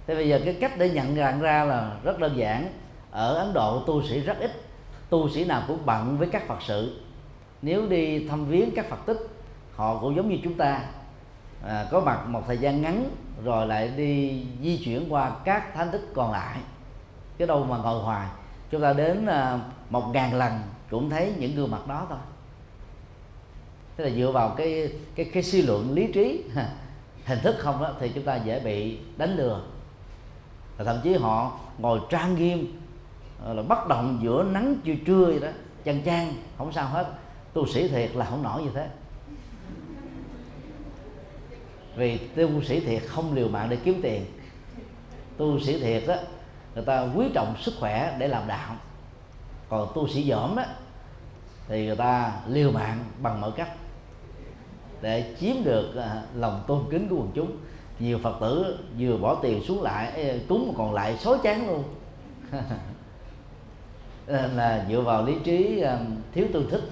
Thế 0.08 0.16
bây 0.16 0.30
giờ 0.30 0.42
cái 0.46 0.58
cách 0.62 0.74
để 0.78 0.90
nhận 0.90 1.16
rằng 1.16 1.42
ra 1.42 1.64
là 1.64 1.98
rất 2.04 2.20
đơn 2.20 2.38
giản. 2.38 2.74
Ở 3.12 3.36
ấn 3.36 3.54
độ 3.54 3.84
tu 3.86 4.04
sĩ 4.04 4.20
rất 4.20 4.40
ít. 4.40 4.52
Tu 5.10 5.30
sĩ 5.30 5.46
nào 5.46 5.64
cũng 5.68 5.86
bận 5.86 6.18
với 6.18 6.30
các 6.30 6.48
phật 6.48 6.62
sự. 6.62 7.02
Nếu 7.62 7.88
đi 7.88 8.28
thăm 8.28 8.46
viếng 8.46 8.70
các 8.76 8.90
phật 8.90 9.06
tích 9.06 9.18
họ 9.76 10.00
cũng 10.00 10.16
giống 10.16 10.30
như 10.30 10.38
chúng 10.44 10.54
ta. 10.54 10.82
À, 11.66 11.88
có 11.92 12.00
mặt 12.00 12.28
một 12.28 12.44
thời 12.48 12.58
gian 12.58 12.82
ngắn 12.82 13.10
rồi 13.44 13.68
lại 13.68 13.88
đi 13.88 14.46
di 14.62 14.82
chuyển 14.86 15.14
qua 15.14 15.32
các 15.44 15.74
thánh 15.74 15.92
tích 15.92 16.06
còn 16.14 16.32
lại. 16.32 16.58
Cái 17.38 17.48
đâu 17.48 17.66
mà 17.66 17.78
ngồi 17.78 18.04
hoài 18.04 18.28
chúng 18.74 18.82
ta 18.82 18.94
đến 18.94 19.26
à, 19.26 19.60
một 19.90 20.10
ngàn 20.14 20.34
lần 20.34 20.60
cũng 20.90 21.10
thấy 21.10 21.34
những 21.40 21.56
gương 21.56 21.72
mặt 21.72 21.88
đó 21.88 22.06
thôi. 22.10 22.18
Tức 23.96 24.04
là 24.04 24.10
dựa 24.10 24.32
vào 24.32 24.50
cái 24.58 24.94
cái 25.16 25.30
cái 25.34 25.44
suy 25.44 25.62
luận 25.62 25.94
lý 25.94 26.12
trí 26.14 26.44
hình 27.26 27.40
thức 27.44 27.56
không 27.60 27.82
đó, 27.82 27.94
thì 28.00 28.12
chúng 28.16 28.24
ta 28.24 28.36
dễ 28.36 28.60
bị 28.60 28.98
đánh 29.18 29.36
lừa. 29.38 29.62
Và 30.78 30.86
thậm 30.86 30.98
chí 31.04 31.14
họ 31.14 31.60
ngồi 31.78 32.00
trang 32.10 32.36
nghiêm 32.36 32.80
ờ, 33.46 33.54
là 33.54 33.64
bất 33.64 33.88
động 33.88 34.20
giữa 34.24 34.44
nắng 34.44 34.76
chưa 34.86 34.96
trưa 35.06 35.26
vậy 35.26 35.40
đó 35.40 35.50
chăn 35.84 36.02
chang 36.06 36.34
không 36.58 36.72
sao 36.72 36.88
hết. 36.88 37.14
Tu 37.54 37.68
sĩ 37.68 37.88
thiệt 37.88 38.16
là 38.16 38.26
không 38.26 38.44
nổi 38.44 38.64
như 38.64 38.70
thế. 38.74 38.88
Vì 41.96 42.18
tu 42.18 42.62
sĩ 42.64 42.80
thiệt 42.80 43.04
không 43.08 43.34
liều 43.34 43.48
mạng 43.48 43.68
để 43.70 43.78
kiếm 43.84 44.00
tiền. 44.04 44.26
Tu 45.38 45.60
sĩ 45.60 45.80
thiệt 45.80 46.04
đó 46.08 46.16
người 46.76 46.86
ta 46.86 47.08
quý 47.16 47.26
trọng 47.34 47.56
sức 47.62 47.74
khỏe 47.80 48.16
để 48.20 48.28
làm 48.28 48.48
đạo. 48.48 48.76
Còn 49.70 49.92
tu 49.96 50.08
sĩ 50.08 50.30
dởm 50.30 50.56
đó 50.56 50.64
thì 51.68 51.86
người 51.86 51.96
ta 51.96 52.34
liều 52.48 52.72
mạng 52.72 53.00
bằng 53.22 53.42
mọi 53.42 53.52
cách 53.52 53.70
để 55.02 55.36
chiếm 55.40 55.64
được 55.64 55.96
à, 55.96 56.24
lòng 56.36 56.64
tôn 56.68 56.84
kính 56.92 57.08
của 57.10 57.16
quần 57.16 57.32
chúng. 57.34 57.58
Nhiều 58.00 58.20
phật 58.24 58.38
tử 58.42 58.80
vừa 59.00 59.18
bỏ 59.18 59.36
tiền 59.36 59.64
xuống 59.64 59.82
lại 59.82 60.40
cúng 60.50 60.68
mà 60.68 60.74
còn 60.78 60.94
lại 60.94 61.18
xói 61.18 61.38
chán 61.44 61.68
luôn. 61.68 61.84
Nên 64.28 64.52
là 64.52 64.86
dựa 64.90 65.02
vào 65.02 65.26
lý 65.26 65.36
trí 65.44 65.82
à, 65.82 66.00
thiếu 66.34 66.48
tương 66.54 66.70
thích 66.70 66.84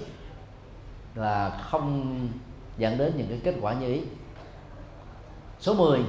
là 1.14 1.50
không 1.50 2.18
dẫn 2.78 2.98
đến 2.98 3.12
những 3.16 3.26
cái 3.28 3.40
kết 3.44 3.54
quả 3.60 3.74
như 3.74 3.86
ý. 3.86 4.00
Số 5.60 5.74
10 5.74 6.00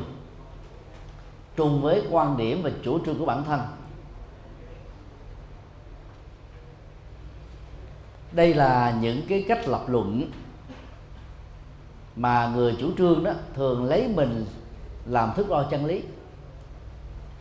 trùng 1.55 1.81
với 1.81 2.03
quan 2.11 2.37
điểm 2.37 2.61
và 2.63 2.71
chủ 2.83 3.05
trương 3.05 3.19
của 3.19 3.25
bản 3.25 3.43
thân. 3.43 3.61
Đây 8.31 8.53
là 8.53 8.97
những 9.01 9.21
cái 9.29 9.45
cách 9.47 9.67
lập 9.67 9.83
luận 9.87 10.31
mà 12.15 12.51
người 12.55 12.75
chủ 12.79 12.91
trương 12.97 13.23
đó 13.23 13.31
thường 13.53 13.85
lấy 13.85 14.07
mình 14.07 14.45
làm 15.05 15.31
thước 15.35 15.49
đo 15.49 15.63
chân 15.71 15.85
lý. 15.85 16.03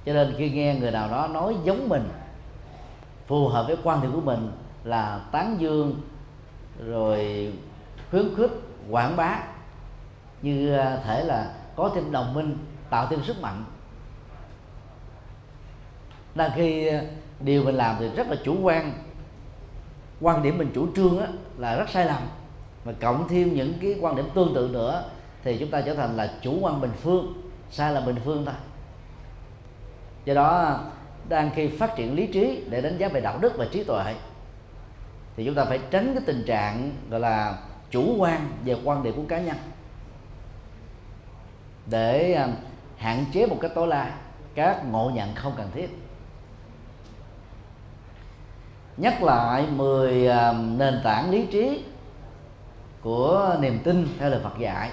Cho 0.07 0.13
nên 0.13 0.35
khi 0.39 0.51
nghe 0.51 0.75
người 0.75 0.91
nào 0.91 1.09
đó 1.09 1.29
nói 1.29 1.57
giống 1.65 1.89
mình, 1.89 2.09
phù 3.27 3.49
hợp 3.49 3.67
với 3.67 3.77
quan 3.83 4.03
điểm 4.03 4.13
của 4.13 4.21
mình 4.21 4.51
là 4.85 5.21
tán 5.33 5.57
dương, 5.61 6.01
rồi 6.87 7.53
khuyến 8.11 8.35
khích, 8.37 8.51
quảng 8.91 9.17
bá, 9.17 9.39
như 10.43 10.77
à, 10.77 10.99
thể 11.05 11.25
là 11.25 11.55
có 11.77 11.91
thêm 11.95 12.13
đồng 12.13 12.35
minh, 12.35 12.59
tạo 12.91 13.07
thêm 13.11 13.23
sức 13.25 13.41
mạnh 13.41 13.65
đang 16.35 16.51
khi 16.55 16.87
ờ, 16.87 17.05
điều 17.41 17.65
mình 17.65 17.75
làm 17.75 17.97
thì 17.99 18.09
rất 18.17 18.29
là 18.29 18.37
chủ 18.45 18.57
quan. 18.63 18.93
Quan 20.21 20.43
điểm 20.43 20.59
mình 20.59 20.71
chủ 20.75 20.87
trương 20.97 21.21
á, 21.21 21.27
là 21.59 21.77
rất 21.77 21.89
sai 21.89 22.05
lầm. 22.07 22.23
Và 22.85 22.93
cộng 23.01 23.29
thêm 23.29 23.55
những 23.55 23.75
cái 23.81 23.97
quan 24.01 24.17
điểm 24.17 24.25
tương 24.35 24.55
tự 24.55 24.71
nữa 24.73 25.05
thì 25.45 25.57
chúng 25.59 25.71
ta 25.71 25.81
trở 25.81 25.95
thành 25.95 26.17
là 26.17 26.33
chủ 26.43 26.59
quan 26.61 26.81
bình 26.81 26.93
phương 27.03 27.43
sai 27.71 27.93
là 27.93 28.01
bình 28.01 28.17
phương 28.25 28.45
thôi. 28.45 28.55
Do 30.25 30.35
đó 30.35 30.81
đang 31.29 31.51
khi 31.55 31.69
phát 31.69 31.97
triển 31.97 32.15
lý 32.15 32.27
trí 32.27 32.65
để 32.71 32.81
đánh 32.81 32.99
giá 32.99 33.09
về 33.09 33.21
đạo 33.21 33.39
đức 33.39 33.53
và 33.57 33.67
trí 33.73 33.85
tuệ 33.85 34.15
thì 35.37 35.45
chúng 35.45 35.55
ta 35.55 35.65
phải 35.65 35.81
tránh 35.91 36.15
cái 36.15 36.23
tình 36.27 36.45
trạng 36.47 36.93
gọi 37.11 37.21
là 37.21 37.59
chủ 37.91 38.17
quan 38.19 38.49
về 38.65 38.77
quan 38.85 39.03
điểm 39.03 39.15
của 39.17 39.23
cá 39.29 39.41
nhân. 39.41 39.57
Để 41.87 42.33
ờ, 42.33 42.49
hạn 42.97 43.25
chế 43.33 43.47
một 43.47 43.57
cách 43.61 43.71
tối 43.75 43.89
đa 43.91 44.13
các 44.55 44.85
ngộ 44.91 45.11
nhận 45.15 45.35
không 45.35 45.53
cần 45.57 45.71
thiết 45.75 46.02
nhắc 48.97 49.23
lại 49.23 49.67
10 49.71 50.29
à, 50.29 50.53
nền 50.53 51.01
tảng 51.05 51.31
lý 51.31 51.47
trí 51.47 51.85
của 53.03 53.57
niềm 53.61 53.79
tin 53.85 54.09
theo 54.19 54.31
lời 54.31 54.41
Phật 54.43 54.59
dạy. 54.59 54.91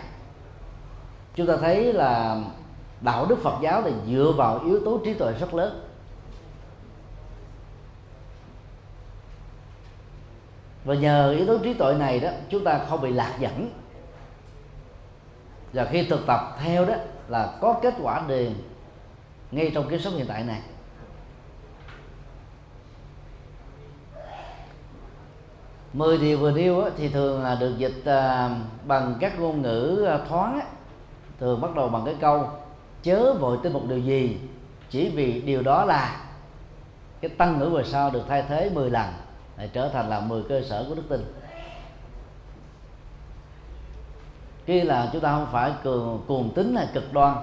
Chúng 1.35 1.47
ta 1.47 1.57
thấy 1.57 1.93
là 1.93 2.41
đạo 3.01 3.25
đức 3.25 3.39
Phật 3.43 3.55
giáo 3.62 3.81
là 3.81 3.91
dựa 4.07 4.33
vào 4.38 4.59
yếu 4.59 4.79
tố 4.85 5.01
trí 5.05 5.13
tuệ 5.13 5.33
rất 5.33 5.53
lớn. 5.53 5.85
Và 10.85 10.95
nhờ 10.95 11.31
yếu 11.31 11.45
tố 11.45 11.57
trí 11.57 11.73
tuệ 11.73 11.93
này 11.93 12.19
đó, 12.19 12.29
chúng 12.49 12.63
ta 12.63 12.79
không 12.89 13.01
bị 13.01 13.12
lạc 13.12 13.35
dẫn. 13.39 13.71
Và 15.73 15.85
khi 15.85 16.05
thực 16.09 16.25
tập 16.25 16.57
theo 16.63 16.85
đó 16.85 16.95
là 17.27 17.57
có 17.62 17.79
kết 17.81 17.93
quả 18.01 18.27
liền 18.27 18.55
ngay 19.51 19.71
trong 19.73 19.89
cái 19.89 19.99
sống 19.99 20.13
hiện 20.13 20.25
tại 20.27 20.43
này. 20.43 20.62
Mười 25.93 26.17
điều 26.17 26.38
vừa 26.38 26.52
nêu 26.52 26.84
thì 26.97 27.10
thường 27.10 27.43
là 27.43 27.56
được 27.56 27.78
dịch 27.78 28.06
à, 28.06 28.49
bằng 28.86 29.15
các 29.19 29.39
ngôn 29.39 29.62
ngữ 29.62 30.06
à, 30.10 30.19
thoáng 30.30 30.60
thường 31.39 31.62
bắt 31.62 31.75
đầu 31.75 31.89
bằng 31.89 32.06
cái 32.06 32.15
câu 32.21 32.47
chớ 33.04 33.34
vội 33.34 33.58
tin 33.63 33.73
một 33.73 33.84
điều 33.88 33.99
gì 33.99 34.38
chỉ 34.89 35.10
vì 35.10 35.41
điều 35.41 35.62
đó 35.62 35.86
là. 35.86 36.21
Cái 37.21 37.30
tăng 37.30 37.60
ngữ 37.60 37.69
về 37.69 37.84
sau 37.84 38.10
được 38.10 38.23
thay 38.28 38.43
thế 38.47 38.71
10 38.73 38.89
lần 38.89 39.08
để 39.58 39.69
trở 39.73 39.89
thành 39.89 40.10
là 40.10 40.19
10 40.19 40.43
cơ 40.43 40.62
sở 40.62 40.86
của 40.89 40.95
đức 40.95 41.04
tin. 41.10 41.36
Khi 44.65 44.82
là 44.82 45.10
chúng 45.13 45.21
ta 45.21 45.32
không 45.32 45.47
phải 45.52 45.71
cường 45.84 46.23
cuồng 46.28 46.54
tính 46.54 46.73
là 46.73 46.89
cực 46.93 47.13
đoan 47.13 47.36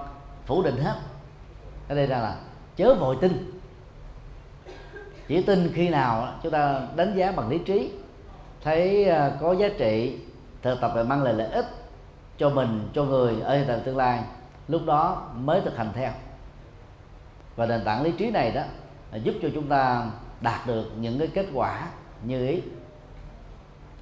phủ 0.44 0.62
định 0.62 0.76
hết. 0.76 0.94
Ở 1.88 1.94
đây 1.94 2.06
ra 2.06 2.18
là 2.18 2.36
chớ 2.76 2.94
vội 2.94 3.16
tin. 3.20 3.60
Chỉ 5.28 5.42
tin 5.42 5.72
khi 5.74 5.88
nào 5.88 6.28
chúng 6.42 6.52
ta 6.52 6.80
đánh 6.96 7.16
giá 7.16 7.32
bằng 7.32 7.48
lý 7.48 7.58
trí 7.58 7.90
thấy 8.66 9.08
à, 9.08 9.32
có 9.40 9.52
giá 9.52 9.68
trị, 9.78 10.18
thực 10.62 10.80
tập 10.80 10.92
và 10.94 11.02
mang 11.02 11.22
lại 11.22 11.34
lợi 11.34 11.50
ích 11.50 11.66
cho 12.38 12.50
mình, 12.50 12.88
cho 12.94 13.04
người 13.04 13.40
ở 13.40 13.56
hiện 13.56 13.64
tại 13.68 13.80
tương 13.84 13.96
lai, 13.96 14.22
lúc 14.68 14.82
đó 14.86 15.28
mới 15.34 15.60
thực 15.60 15.76
hành 15.76 15.90
theo. 15.94 16.10
Và 17.56 17.66
nền 17.66 17.84
tảng 17.84 18.02
lý 18.02 18.12
trí 18.12 18.30
này 18.30 18.50
đó 18.50 18.62
giúp 19.22 19.34
cho 19.42 19.48
chúng 19.54 19.68
ta 19.68 20.10
đạt 20.40 20.66
được 20.66 20.90
những 21.00 21.18
cái 21.18 21.28
kết 21.34 21.46
quả 21.54 21.88
như 22.22 22.46
ý. 22.46 22.62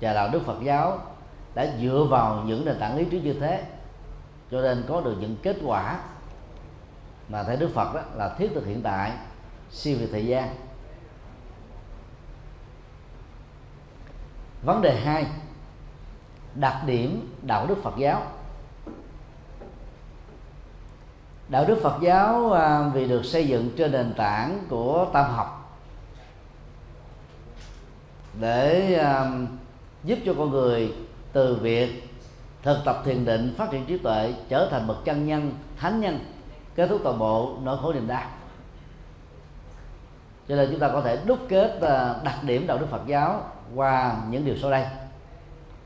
Và 0.00 0.12
đạo 0.12 0.28
đức 0.32 0.42
Phật 0.46 0.62
giáo 0.62 0.98
đã 1.54 1.66
dựa 1.80 2.06
vào 2.10 2.42
những 2.46 2.64
nền 2.64 2.78
tảng 2.78 2.96
lý 2.96 3.04
trí 3.04 3.20
như 3.20 3.32
thế, 3.32 3.64
cho 4.50 4.60
nên 4.60 4.84
có 4.88 5.00
được 5.00 5.16
những 5.20 5.36
kết 5.42 5.56
quả 5.64 5.98
mà 7.28 7.42
theo 7.42 7.56
Đức 7.56 7.70
Phật 7.74 7.94
đó 7.94 8.00
là 8.14 8.34
thiết 8.38 8.50
thực 8.54 8.66
hiện 8.66 8.82
tại 8.82 9.12
siêu 9.70 9.96
việt 10.00 10.08
thời 10.12 10.26
gian. 10.26 10.48
Vấn 14.64 14.82
đề 14.82 15.00
hai, 15.00 15.26
đặc 16.54 16.76
điểm 16.86 17.34
đạo 17.42 17.66
đức 17.66 17.82
phật 17.82 17.94
giáo. 17.98 18.22
Đạo 21.48 21.64
đức 21.64 21.78
phật 21.82 21.98
giáo 22.00 22.52
à, 22.52 22.90
vì 22.94 23.08
được 23.08 23.24
xây 23.24 23.48
dựng 23.48 23.70
trên 23.76 23.92
nền 23.92 24.14
tảng 24.16 24.58
của 24.68 25.06
tam 25.12 25.30
học 25.30 25.78
để 28.40 28.94
à, 28.94 29.30
giúp 30.04 30.18
cho 30.26 30.34
con 30.38 30.50
người 30.50 30.94
từ 31.32 31.58
việc 31.62 32.10
thực 32.62 32.78
tập 32.84 33.02
thiền 33.04 33.24
định, 33.24 33.54
phát 33.58 33.70
triển 33.70 33.86
trí 33.86 33.98
tuệ, 33.98 34.34
trở 34.48 34.68
thành 34.70 34.86
bậc 34.86 35.04
chân 35.04 35.26
nhân, 35.26 35.52
thánh 35.76 36.00
nhân, 36.00 36.18
kết 36.74 36.86
thúc 36.86 37.00
toàn 37.04 37.18
bộ 37.18 37.56
nỗi 37.62 37.78
khổ 37.82 37.92
niềm 37.92 38.06
đau. 38.06 38.30
Cho 40.48 40.56
nên 40.56 40.68
chúng 40.70 40.80
ta 40.80 40.88
có 40.88 41.00
thể 41.00 41.18
đúc 41.26 41.38
kết 41.48 41.78
à, 41.80 42.14
đặc 42.24 42.36
điểm 42.42 42.66
đạo 42.66 42.78
đức 42.78 42.86
Phật 42.90 43.06
giáo 43.06 43.42
qua 43.74 44.16
những 44.30 44.44
điều 44.44 44.56
sau 44.56 44.70
đây. 44.70 44.86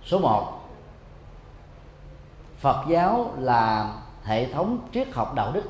Số 0.04 0.18
1 0.18 0.58
Phật 2.58 2.84
giáo 2.88 3.34
là 3.38 3.94
hệ 4.24 4.52
thống 4.52 4.88
triết 4.94 5.12
học 5.12 5.34
đạo 5.34 5.52
đức. 5.52 5.64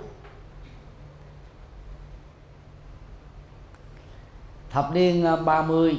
Thập 4.70 4.92
niên 4.92 5.26
à, 5.26 5.36
30 5.36 5.98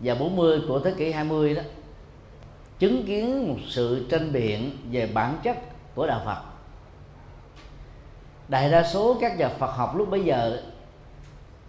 và 0.00 0.14
40 0.14 0.62
của 0.68 0.80
thế 0.80 0.94
kỷ 0.98 1.12
20 1.12 1.54
đó 1.54 1.62
chứng 2.78 3.06
kiến 3.06 3.48
một 3.48 3.58
sự 3.68 4.06
tranh 4.10 4.32
biện 4.32 4.76
về 4.90 5.06
bản 5.06 5.38
chất 5.42 5.56
của 5.94 6.06
đạo 6.06 6.22
Phật. 6.24 6.42
Đại 8.48 8.70
đa 8.70 8.82
số 8.82 9.16
các 9.20 9.38
nhà 9.38 9.48
Phật 9.48 9.70
học 9.70 9.96
lúc 9.96 10.10
bấy 10.10 10.24
giờ 10.24 10.62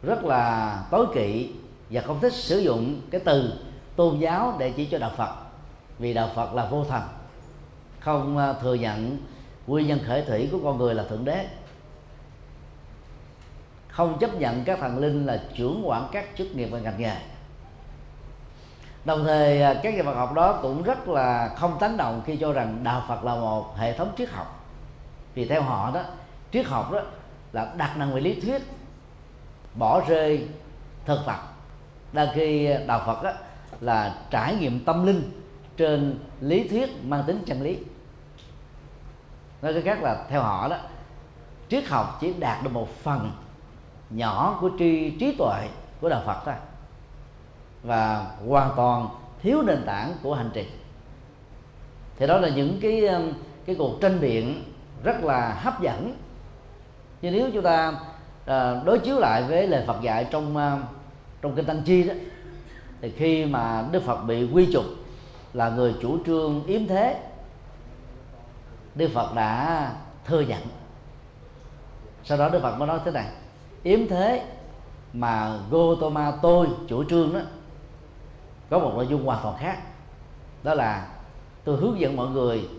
rất 0.04 0.24
là 0.24 0.84
tối 0.92 1.08
kỵ 1.14 1.50
và 1.92 2.02
không 2.02 2.20
thích 2.20 2.34
sử 2.34 2.60
dụng 2.60 3.02
cái 3.12 3.22
từ 3.26 3.54
tôn 3.96 4.20
giáo 4.20 4.56
để 4.60 4.74
chỉ 4.76 4.86
cho 4.86 5.00
đạo 5.00 5.12
Phật, 5.18 5.36
vì 6.00 6.14
đạo 6.14 6.30
Phật 6.36 6.54
là 6.54 6.66
vô 6.66 6.86
thần 6.86 7.02
không 8.00 8.38
à, 8.38 8.54
thừa 8.54 8.74
nhận 8.74 9.18
nguyên 9.68 9.88
nhân 9.88 10.00
khởi 10.08 10.22
thủy 10.22 10.50
của 10.52 10.60
con 10.64 10.78
người 10.78 10.96
là 10.96 11.04
thượng 11.04 11.26
đế. 11.26 11.48
Không 13.88 14.20
chấp 14.20 14.36
nhận 14.36 14.64
các 14.64 14.80
thần 14.80 14.98
linh 14.98 15.26
là 15.26 15.44
trưởng 15.56 15.82
quản 15.86 16.08
các 16.12 16.26
chức 16.38 16.56
nghiệp 16.56 16.68
và 16.72 16.80
ngành 16.80 17.02
nghề. 17.02 17.16
Đồng 19.06 19.24
thời 19.24 19.62
à, 19.62 19.74
các 19.84 19.94
nhà 19.94 20.04
Phật 20.04 20.14
học 20.14 20.34
đó 20.34 20.60
cũng 20.62 20.84
rất 20.84 21.08
là 21.08 21.56
không 21.58 21.78
tán 21.80 21.98
đồng 21.98 22.22
khi 22.26 22.38
cho 22.38 22.54
rằng 22.54 22.80
đạo 22.84 23.04
Phật 23.08 23.24
là 23.24 23.36
một 23.36 23.78
hệ 23.78 23.98
thống 23.98 24.12
triết 24.18 24.30
học. 24.30 24.66
Vì 25.34 25.46
theo 25.46 25.62
họ 25.62 25.92
đó, 25.94 26.02
triết 26.52 26.66
học 26.66 26.92
đó 26.92 27.02
là 27.54 27.74
đặt 27.78 27.98
nặng 27.98 28.14
về 28.14 28.22
lý 28.22 28.42
thuyết, 28.42 28.62
bỏ 29.76 30.02
rơi 30.08 30.48
thực 31.06 31.20
tập 31.26 31.51
đang 32.14 32.28
khi 32.34 32.70
đạo 32.88 33.04
Phật 33.06 33.24
đó 33.24 33.32
là 33.82 34.16
trải 34.30 34.56
nghiệm 34.56 34.86
tâm 34.86 35.06
linh 35.06 35.32
trên 35.78 36.20
lý 36.42 36.68
thuyết 36.68 36.90
mang 37.04 37.24
tính 37.28 37.44
chân 37.46 37.62
lý. 37.62 37.78
Nói 39.62 39.74
cách 39.74 39.84
khác 39.86 40.04
là 40.04 40.26
theo 40.30 40.42
họ 40.42 40.68
đó, 40.68 40.78
triết 41.70 41.88
học 41.88 42.18
chỉ 42.22 42.34
đạt 42.34 42.64
được 42.64 42.74
một 42.74 42.90
phần 42.90 43.32
nhỏ 44.10 44.58
của 44.62 44.70
tri, 44.80 45.10
trí 45.20 45.36
tuệ 45.38 45.68
của 46.02 46.10
đạo 46.10 46.22
Phật 46.26 46.38
thôi, 46.46 46.54
và 47.84 48.28
hoàn 48.48 48.72
toàn 48.76 49.08
thiếu 49.42 49.62
nền 49.62 49.84
tảng 49.86 50.14
của 50.24 50.34
hành 50.34 50.50
trì. 50.54 50.66
Thì 52.18 52.28
đó 52.28 52.38
là 52.38 52.50
những 52.50 52.80
cái 52.82 53.08
um, 53.08 53.34
cái 53.66 53.76
cuộc 53.76 54.02
tranh 54.02 54.20
biện 54.20 54.64
rất 55.04 55.24
là 55.24 55.54
hấp 55.54 55.82
dẫn. 55.82 56.16
Nhưng 57.22 57.34
nếu 57.34 57.50
chúng 57.54 57.64
ta 57.64 57.94
ờ, 58.46 58.82
đối 58.86 59.00
chiếu 59.00 59.20
lại 59.20 59.44
với 59.44 59.68
lời 59.68 59.84
Phật 59.88 60.02
dạy 60.02 60.28
trong 60.32 60.58
um, 60.58 60.82
trong 61.42 61.56
kinh 61.56 61.66
Tăng 61.66 61.82
Chi 61.82 62.04
đó, 62.04 62.14
thì 63.02 63.12
khi 63.18 63.46
mà 63.46 63.86
Đức 63.92 64.04
Phật 64.04 64.24
bị 64.24 64.50
quy 64.54 64.70
chụp 64.74 64.86
là 65.54 65.70
người 65.70 65.96
chủ 66.02 66.18
trương 66.26 66.64
yếm 66.66 66.88
thế, 66.88 67.24
Đức 68.96 69.10
Phật 69.14 69.36
đã 69.36 69.92
thừa 70.26 70.42
nhận 70.42 70.62
sau 72.24 72.38
đó 72.38 72.50
Đức 72.50 72.60
Phật 72.62 72.78
mới 72.78 72.88
nói 72.88 73.00
thế 73.06 73.12
này, 73.12 73.26
yếm 73.84 74.08
thế 74.08 74.46
mà 75.14 75.60
Gotama 75.70 76.32
tôi 76.42 76.68
chủ 76.88 77.04
trương 77.04 77.34
đó, 77.34 77.40
có 78.70 78.80
một 78.80 78.92
nội 78.96 79.08
dung 79.08 79.26
hoàn 79.26 79.40
toàn 79.44 79.58
khác. 79.58 79.78
Đó 80.64 80.74
là 80.74 81.08
tôi 81.64 81.78
hướng 81.78 82.00
dẫn 82.00 82.16
mọi 82.16 82.28
người 82.28 82.70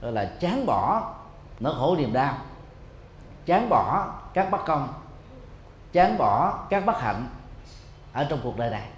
là 0.00 0.24
chán 0.40 0.66
bỏ 0.66 1.12
nỗi 1.60 1.74
khổ 1.78 1.96
niềm 1.98 2.12
đau, 2.12 2.36
chán 3.46 3.68
bỏ 3.68 4.14
các 4.34 4.50
bất 4.50 4.64
công, 4.66 4.88
chán 5.92 6.18
bỏ 6.18 6.58
các 6.70 6.86
bất 6.86 7.00
hạnh 7.00 7.28
ở 8.14 8.24
trong 8.24 8.38
cuộc 8.42 8.56
đời 8.56 8.70
này. 8.70 8.88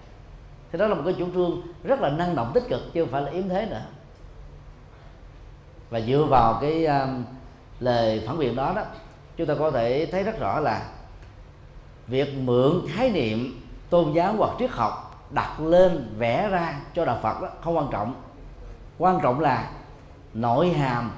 Thì 0.73 0.79
đó 0.79 0.87
là 0.87 0.95
một 0.95 1.03
cái 1.05 1.15
chủ 1.19 1.27
trương 1.35 1.63
rất 1.85 2.01
là 2.01 2.09
năng 2.09 2.37
động 2.37 2.51
tích 2.55 2.65
cực 2.69 2.83
chứ 2.95 3.03
không 3.03 3.13
phải 3.13 3.23
là 3.23 3.31
yếm 3.31 3.49
thế 3.49 3.67
nữa. 3.71 3.83
Và 5.91 6.01
dựa 6.01 6.27
vào 6.31 6.59
cái 6.61 6.87
um, 6.87 7.25
lời 7.81 8.23
phản 8.27 8.39
biện 8.39 8.57
đó 8.57 8.73
đó 8.77 8.83
chúng 9.37 9.47
ta 9.47 9.55
có 9.59 9.71
thể 9.71 10.09
thấy 10.13 10.23
rất 10.23 10.41
rõ 10.41 10.61
là 10.61 10.83
việc 12.07 12.35
mượn 12.35 12.81
khái 12.89 13.11
niệm 13.11 13.61
tôn 13.91 14.13
giáo 14.13 14.35
hoặc 14.39 14.51
triết 14.59 14.71
học 14.71 15.27
đặt 15.31 15.61
lên 15.61 16.15
vẽ 16.19 16.49
ra 16.49 16.81
cho 16.95 17.05
đạo 17.05 17.19
Phật 17.23 17.43
đó 17.43 17.49
không 17.65 17.77
quan 17.77 17.89
trọng. 17.93 18.15
Quan 18.99 19.21
trọng 19.23 19.41
là 19.41 19.71
nội 20.35 20.71
hàm 20.71 21.11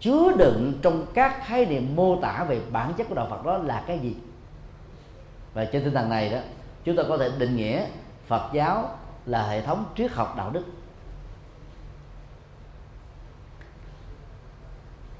chứa 0.00 0.32
đựng 0.38 0.72
trong 0.82 1.06
các 1.14 1.46
khái 1.46 1.66
niệm 1.66 1.96
mô 1.96 2.16
tả 2.20 2.44
về 2.48 2.60
bản 2.72 2.92
chất 2.96 3.08
của 3.08 3.14
đạo 3.14 3.26
Phật 3.30 3.44
đó 3.44 3.58
là 3.58 3.84
cái 3.86 3.98
gì. 3.98 4.16
Và 5.54 5.64
trên 5.64 5.84
tinh 5.84 5.94
thần 5.94 6.08
này 6.08 6.30
đó 6.30 6.38
chúng 6.84 6.96
ta 6.96 7.02
có 7.08 7.18
thể 7.18 7.30
định 7.38 7.56
nghĩa 7.56 7.86
Phật 8.26 8.50
giáo 8.52 8.98
là 9.26 9.46
hệ 9.46 9.60
thống 9.60 9.84
triết 9.96 10.12
học 10.12 10.34
đạo 10.36 10.50
đức. 10.50 10.64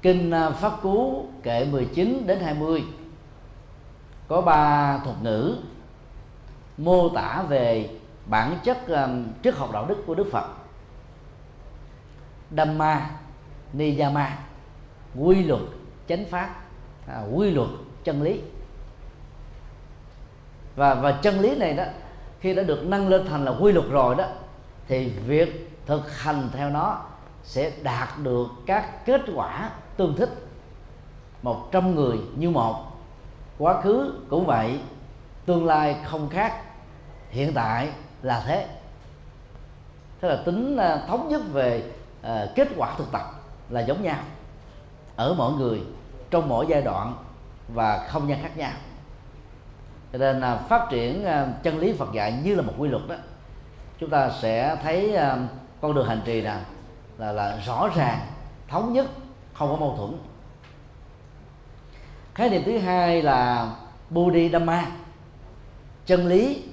Kinh 0.01 0.31
à, 0.31 0.49
Pháp 0.49 0.81
Cú 0.81 1.25
kệ 1.43 1.65
19 1.65 2.23
đến 2.27 2.39
20 2.39 2.83
có 4.27 4.41
ba 4.41 4.97
thuật 5.03 5.15
ngữ 5.21 5.57
mô 6.77 7.09
tả 7.09 7.43
về 7.49 7.89
bản 8.25 8.59
chất 8.63 8.87
um, 8.87 9.27
triết 9.43 9.55
học 9.55 9.69
đạo 9.73 9.85
đức 9.85 10.03
của 10.05 10.15
Đức 10.15 10.27
Phật. 10.31 10.45
Dhamma 12.57 13.09
Niyama 13.73 14.37
quy 15.19 15.43
luật 15.43 15.61
chánh 16.07 16.25
pháp 16.25 16.55
à, 17.07 17.23
quy 17.33 17.51
luật 17.51 17.69
chân 18.03 18.21
lý 18.21 18.41
và 20.75 20.93
và 20.93 21.11
chân 21.11 21.39
lý 21.39 21.55
này 21.55 21.73
đó 21.73 21.83
khi 22.39 22.55
đã 22.55 22.63
được 22.63 22.83
nâng 22.85 23.07
lên 23.07 23.25
thành 23.27 23.45
là 23.45 23.51
quy 23.59 23.71
luật 23.71 23.85
rồi 23.89 24.15
đó 24.15 24.25
thì 24.87 25.09
việc 25.09 25.71
thực 25.85 26.21
hành 26.21 26.49
theo 26.53 26.69
nó 26.69 27.01
sẽ 27.43 27.71
đạt 27.83 28.09
được 28.23 28.47
các 28.65 29.05
kết 29.05 29.21
quả 29.35 29.69
tương 29.97 30.15
thích. 30.15 30.29
Một 31.41 31.71
trăm 31.71 31.95
người 31.95 32.17
như 32.35 32.49
một. 32.49 32.83
Quá 33.57 33.81
khứ 33.81 34.13
cũng 34.29 34.45
vậy 34.45 34.79
tương 35.45 35.65
lai 35.65 35.95
không 36.03 36.29
khác. 36.29 36.61
Hiện 37.29 37.53
tại 37.53 37.89
là 38.21 38.43
thế. 38.47 38.67
Thế 40.21 40.29
là 40.29 40.35
tính 40.45 40.77
à, 40.77 40.97
thống 41.07 41.29
nhất 41.29 41.41
về 41.51 41.83
uh, 42.21 42.29
kết 42.55 42.67
quả 42.77 42.95
thực 42.97 43.11
tập 43.11 43.21
là 43.69 43.81
giống 43.81 44.03
nhau. 44.03 44.19
Ở 45.15 45.35
mỗi 45.37 45.53
người 45.53 45.81
trong 46.29 46.49
mỗi 46.49 46.65
giai 46.69 46.81
đoạn 46.81 47.15
và 47.73 48.07
không 48.09 48.29
gian 48.29 48.41
khác 48.41 48.57
nhau 48.57 48.71
cho 50.15 50.19
nên 50.19 50.39
là 50.39 50.55
phát 50.55 50.87
triển 50.89 51.25
à, 51.25 51.47
chân 51.63 51.79
lý 51.79 51.93
Phật 51.93 52.13
dạy 52.13 52.39
như 52.43 52.55
là 52.55 52.61
một 52.61 52.73
quy 52.77 52.89
luật 52.89 53.07
đó, 53.07 53.15
chúng 53.99 54.09
ta 54.09 54.29
sẽ 54.41 54.77
thấy 54.83 55.15
à, 55.15 55.37
con 55.81 55.93
đường 55.93 56.07
hành 56.07 56.21
trì 56.25 56.41
nào 56.41 56.59
là 57.17 57.31
là 57.31 57.57
rõ 57.65 57.89
ràng, 57.95 58.19
thống 58.67 58.93
nhất, 58.93 59.07
không 59.53 59.69
có 59.69 59.75
mâu 59.75 59.95
thuẫn. 59.97 60.19
Khái 62.33 62.49
niệm 62.49 62.61
thứ 62.65 62.77
hai 62.77 63.21
là 63.21 63.69
Bodhi 64.09 64.49
Dhamma 64.49 64.85
chân 66.05 66.27
lý 66.27 66.63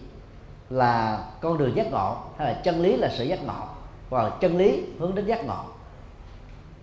là 0.70 1.24
con 1.40 1.58
đường 1.58 1.76
giác 1.76 1.86
ngộ, 1.90 2.16
hay 2.38 2.54
là 2.54 2.60
chân 2.60 2.82
lý 2.82 2.96
là 2.96 3.08
sự 3.16 3.24
giác 3.24 3.44
ngộ, 3.44 3.66
hoặc 4.10 4.22
là 4.22 4.30
chân 4.40 4.56
lý 4.56 4.84
hướng 4.98 5.14
đến 5.14 5.26
giác 5.26 5.44
ngộ. 5.44 5.64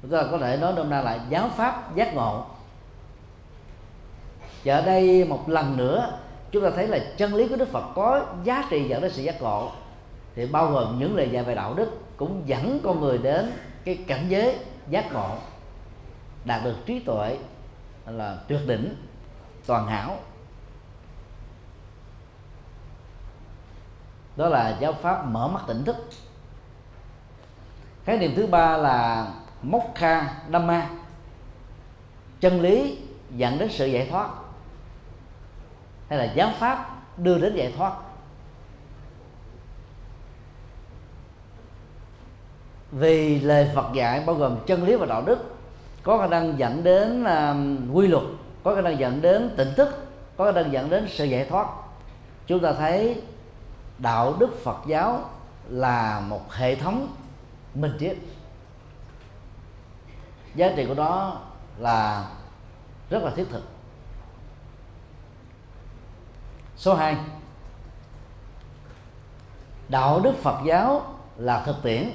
Chúng 0.02 0.12
ta 0.12 0.24
có 0.32 0.38
thể 0.38 0.58
nói 0.58 0.74
nôm 0.76 0.90
na 0.90 1.02
là 1.02 1.20
giáo 1.30 1.50
pháp 1.56 1.96
giác 1.96 2.14
ngộ. 2.14 2.46
Và 4.66 4.76
ở 4.76 4.82
đây 4.82 5.26
một 5.26 5.50
lần 5.50 5.78
nữa 5.78 6.20
chúng 6.52 6.64
ta 6.64 6.70
thấy 6.76 6.88
là 6.88 7.00
chân 7.18 7.36
lý 7.36 7.48
của 7.48 7.56
đức 7.56 7.72
phật 7.72 7.84
có 7.96 8.26
giá 8.44 8.68
trị 8.70 8.88
dẫn 8.90 9.02
đến 9.02 9.12
sự 9.12 9.22
giác 9.22 9.42
ngộ. 9.42 9.72
Thì 10.36 10.46
bao 10.46 10.72
gồm 10.72 11.00
những 11.00 11.16
lời 11.16 11.30
dạy 11.32 11.44
về 11.44 11.56
đạo 11.56 11.74
đức 11.74 11.92
cũng 12.18 12.42
dẫn 12.46 12.80
con 12.84 13.02
người 13.02 13.18
đến 13.18 13.52
cái 13.86 13.96
cảnh 14.08 14.26
giới 14.30 14.60
giác 14.90 15.14
ngộ, 15.14 15.36
đạt 16.46 16.64
được 16.64 16.76
trí 16.86 17.00
tuệ 17.00 17.38
là 18.06 18.38
tuyệt 18.48 18.60
đỉnh, 18.68 18.96
toàn 19.66 19.88
hảo. 19.88 20.18
Đó 24.36 24.50
là 24.50 24.78
giáo 24.80 24.94
pháp 24.94 25.26
mở 25.26 25.48
mắt 25.48 25.64
tỉnh 25.68 25.86
thức. 25.86 25.96
Khái 28.06 28.18
niệm 28.18 28.34
thứ 28.36 28.48
ba 28.48 28.78
là 28.78 29.28
mokha 29.62 30.34
dhamma. 30.52 30.90
Chân 32.40 32.62
lý 32.62 32.98
dẫn 33.36 33.58
đến 33.60 33.70
sự 33.72 33.86
giải 33.86 34.08
thoát 34.12 34.30
hay 36.10 36.20
là 36.20 36.34
giáo 36.34 36.52
pháp 36.60 37.02
đưa 37.18 37.38
đến 37.38 37.56
giải 37.56 37.74
thoát? 37.78 37.94
Vì 42.92 43.40
lời 43.40 43.72
Phật 43.76 43.94
dạy 43.94 44.24
bao 44.26 44.36
gồm 44.36 44.58
chân 44.66 44.84
lý 44.84 44.96
và 44.96 45.06
đạo 45.06 45.24
đức 45.26 45.56
có 46.04 46.18
khả 46.18 46.28
năng 46.28 46.60
dẫn 46.60 46.84
đến 46.84 47.24
uh, 47.24 47.96
quy 47.96 48.08
luật 48.08 48.24
có 48.64 48.76
khả 48.76 48.82
năng 48.82 49.00
dẫn 49.00 49.22
đến 49.22 49.54
tỉnh 49.58 49.74
thức 49.78 50.08
có 50.38 50.46
khả 50.46 50.62
năng 50.62 50.72
dẫn 50.72 50.90
đến 50.90 51.08
sự 51.10 51.26
giải 51.26 51.46
thoát. 51.46 51.68
Chúng 52.48 52.60
ta 52.60 52.74
thấy 52.74 53.22
đạo 53.98 54.36
đức 54.40 54.64
Phật 54.64 54.78
giáo 54.88 55.30
là 55.70 56.20
một 56.20 56.54
hệ 56.54 56.76
thống 56.76 57.08
minh 57.74 57.94
triết. 58.00 58.18
Giá 60.56 60.74
trị 60.76 60.86
của 60.86 60.94
nó 60.94 61.38
là 61.78 62.26
rất 63.10 63.24
là 63.24 63.32
thiết 63.36 63.46
thực 63.50 63.64
số 66.80 66.96
2 66.96 67.18
đạo 69.90 70.20
đức 70.20 70.34
Phật 70.42 70.60
giáo 70.66 71.16
là 71.38 71.64
thực 71.66 71.76
tiễn. 71.84 72.12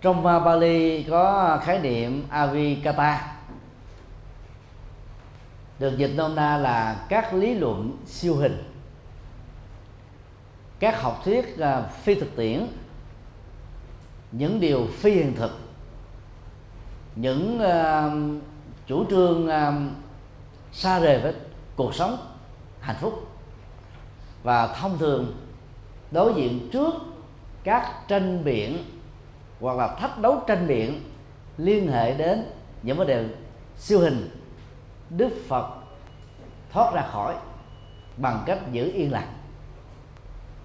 Trong 0.00 0.18
uh, 0.26 0.44
Bali 0.44 1.02
có 1.02 1.58
khái 1.64 1.78
niệm 1.78 2.26
avikata. 2.30 3.36
Được 5.78 5.98
dịch 5.98 6.12
nôm 6.16 6.34
na 6.34 6.56
là 6.56 7.06
các 7.08 7.34
lý 7.34 7.54
luận 7.54 7.96
siêu 8.06 8.36
hình. 8.36 8.72
Các 10.78 11.02
học 11.02 11.20
thuyết 11.24 11.56
uh, 11.58 11.90
phi 11.90 12.14
thực 12.14 12.36
tiễn. 12.36 12.66
Những 14.32 14.60
điều 14.60 14.86
phi 14.92 15.10
hiện 15.10 15.34
thực. 15.36 15.58
Những 17.16 17.60
uh, 17.60 18.42
chủ 18.86 19.04
trương 19.10 19.48
uh, 19.48 20.05
xa 20.76 20.98
rời 20.98 21.18
với 21.18 21.34
cuộc 21.76 21.94
sống 21.94 22.16
hạnh 22.80 22.96
phúc. 23.00 23.26
Và 24.42 24.66
thông 24.66 24.98
thường, 24.98 25.34
đối 26.10 26.34
diện 26.34 26.68
trước 26.72 26.94
các 27.64 27.92
tranh 28.08 28.44
biện 28.44 28.84
hoặc 29.60 29.76
là 29.76 29.94
thách 29.94 30.18
đấu 30.18 30.42
tranh 30.46 30.66
biện 30.66 31.00
liên 31.56 31.92
hệ 31.92 32.14
đến 32.14 32.44
những 32.82 32.96
vấn 32.96 33.06
đề 33.06 33.28
siêu 33.76 34.00
hình, 34.00 34.30
đức 35.10 35.30
phật 35.48 35.66
thoát 36.72 36.94
ra 36.94 37.02
khỏi 37.02 37.34
bằng 38.16 38.42
cách 38.46 38.58
giữ 38.72 38.92
yên 38.92 39.12
lặng. 39.12 39.32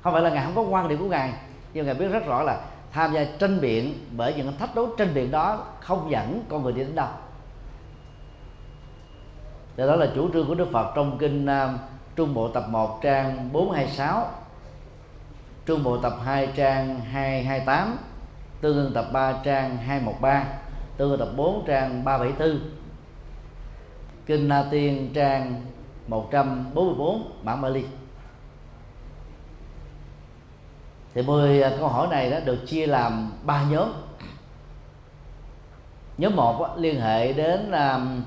Không 0.02 0.14
phải 0.14 0.22
là 0.22 0.30
ngài 0.30 0.46
không 0.46 0.56
có 0.56 0.62
quan 0.62 0.88
điểm 0.88 1.00
của 1.00 1.10
ngài, 1.10 1.34
nhưng 1.74 1.86
ngài 1.86 1.96
biết 1.96 2.08
rất 2.08 2.26
rõ 2.26 2.44
là 2.44 2.62
tham 2.92 3.14
gia 3.14 3.24
tranh 3.24 3.62
biện 3.62 4.06
bởi 4.18 4.34
những 4.34 4.58
thách 4.58 4.76
đấu 4.76 4.90
tranh 4.98 5.14
biện 5.14 5.32
đó 5.32 5.66
không 5.80 6.12
dẫn 6.12 6.46
con 6.50 6.64
người 6.64 6.74
đi 6.74 6.80
đến 6.80 6.96
đâu. 6.96 7.08
Thì 9.78 9.84
đó 9.88 9.96
là 9.96 10.08
chủ 10.16 10.30
trương 10.34 10.48
của 10.48 10.56
Đức 10.56 10.68
Phật 10.72 10.92
trong 10.96 11.18
kinh 11.18 11.46
uh, 11.46 11.80
Trung 12.16 12.34
Bộ 12.34 12.48
tập 12.48 12.66
1 12.70 13.00
trang 13.02 13.50
426 13.54 14.28
Trung 15.66 15.84
Bộ 15.84 15.98
tập 15.98 16.14
2 16.24 16.48
trang 16.56 17.00
228 17.00 17.98
Tương 18.62 18.76
ương 18.76 18.94
tập 18.94 19.06
3 19.14 19.34
trang 19.44 19.78
213 19.78 20.46
Tương 20.98 21.10
ương 21.10 21.20
tập 21.20 21.30
4 21.36 21.64
trang 21.68 22.04
374 22.04 22.60
Kinh 24.26 24.48
Na 24.48 24.66
Tiên 24.72 25.12
trang 25.14 25.62
144 26.08 27.32
bản 27.44 27.62
Bali 27.62 27.84
thì 31.14 31.22
10 31.22 31.62
à, 31.62 31.72
câu 31.80 31.88
hỏi 31.88 32.08
này 32.08 32.32
đó 32.32 32.40
được 32.46 32.66
chia 32.68 32.88
làm 32.88 33.32
ba 33.44 33.64
nhóm. 33.64 33.90
Nhóm 36.18 36.36
một 36.36 36.76
liên 36.78 37.02
hệ 37.02 37.34
đến 37.34 37.72
um, 37.72 38.22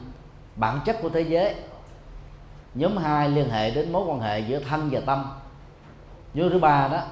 bản 0.56 0.80
chất 0.84 0.96
của 1.02 1.08
thế 1.08 1.20
giới. 1.20 1.54
Nhóm 2.74 2.96
hai 2.96 3.28
liên 3.28 3.50
hệ 3.50 3.70
đến 3.70 3.92
mối 3.92 4.04
quan 4.06 4.20
hệ 4.20 4.40
giữa 4.40 4.60
thân 4.60 4.88
và 4.92 5.00
tâm. 5.06 5.24
Nhóm 6.34 6.50
thứ 6.50 6.58
ba 6.58 6.88
đó, 6.88 7.02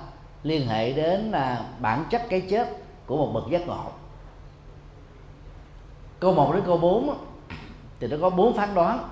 liên 0.43 0.67
hệ 0.69 0.93
đến 0.93 1.21
là 1.31 1.65
bản 1.81 2.05
chất 2.11 2.23
cái 2.29 2.41
chết 2.41 2.69
của 3.07 3.17
một 3.17 3.31
bậc 3.35 3.51
giác 3.51 3.67
ngộ. 3.67 3.85
Câu 6.21 6.35
1 6.35 6.53
đến 6.55 6.63
câu 6.67 6.77
4 6.77 7.15
thì 8.01 8.07
nó 8.07 8.17
có 8.21 8.31
bốn 8.31 8.57
phán 8.57 8.75
đoán. 8.75 9.09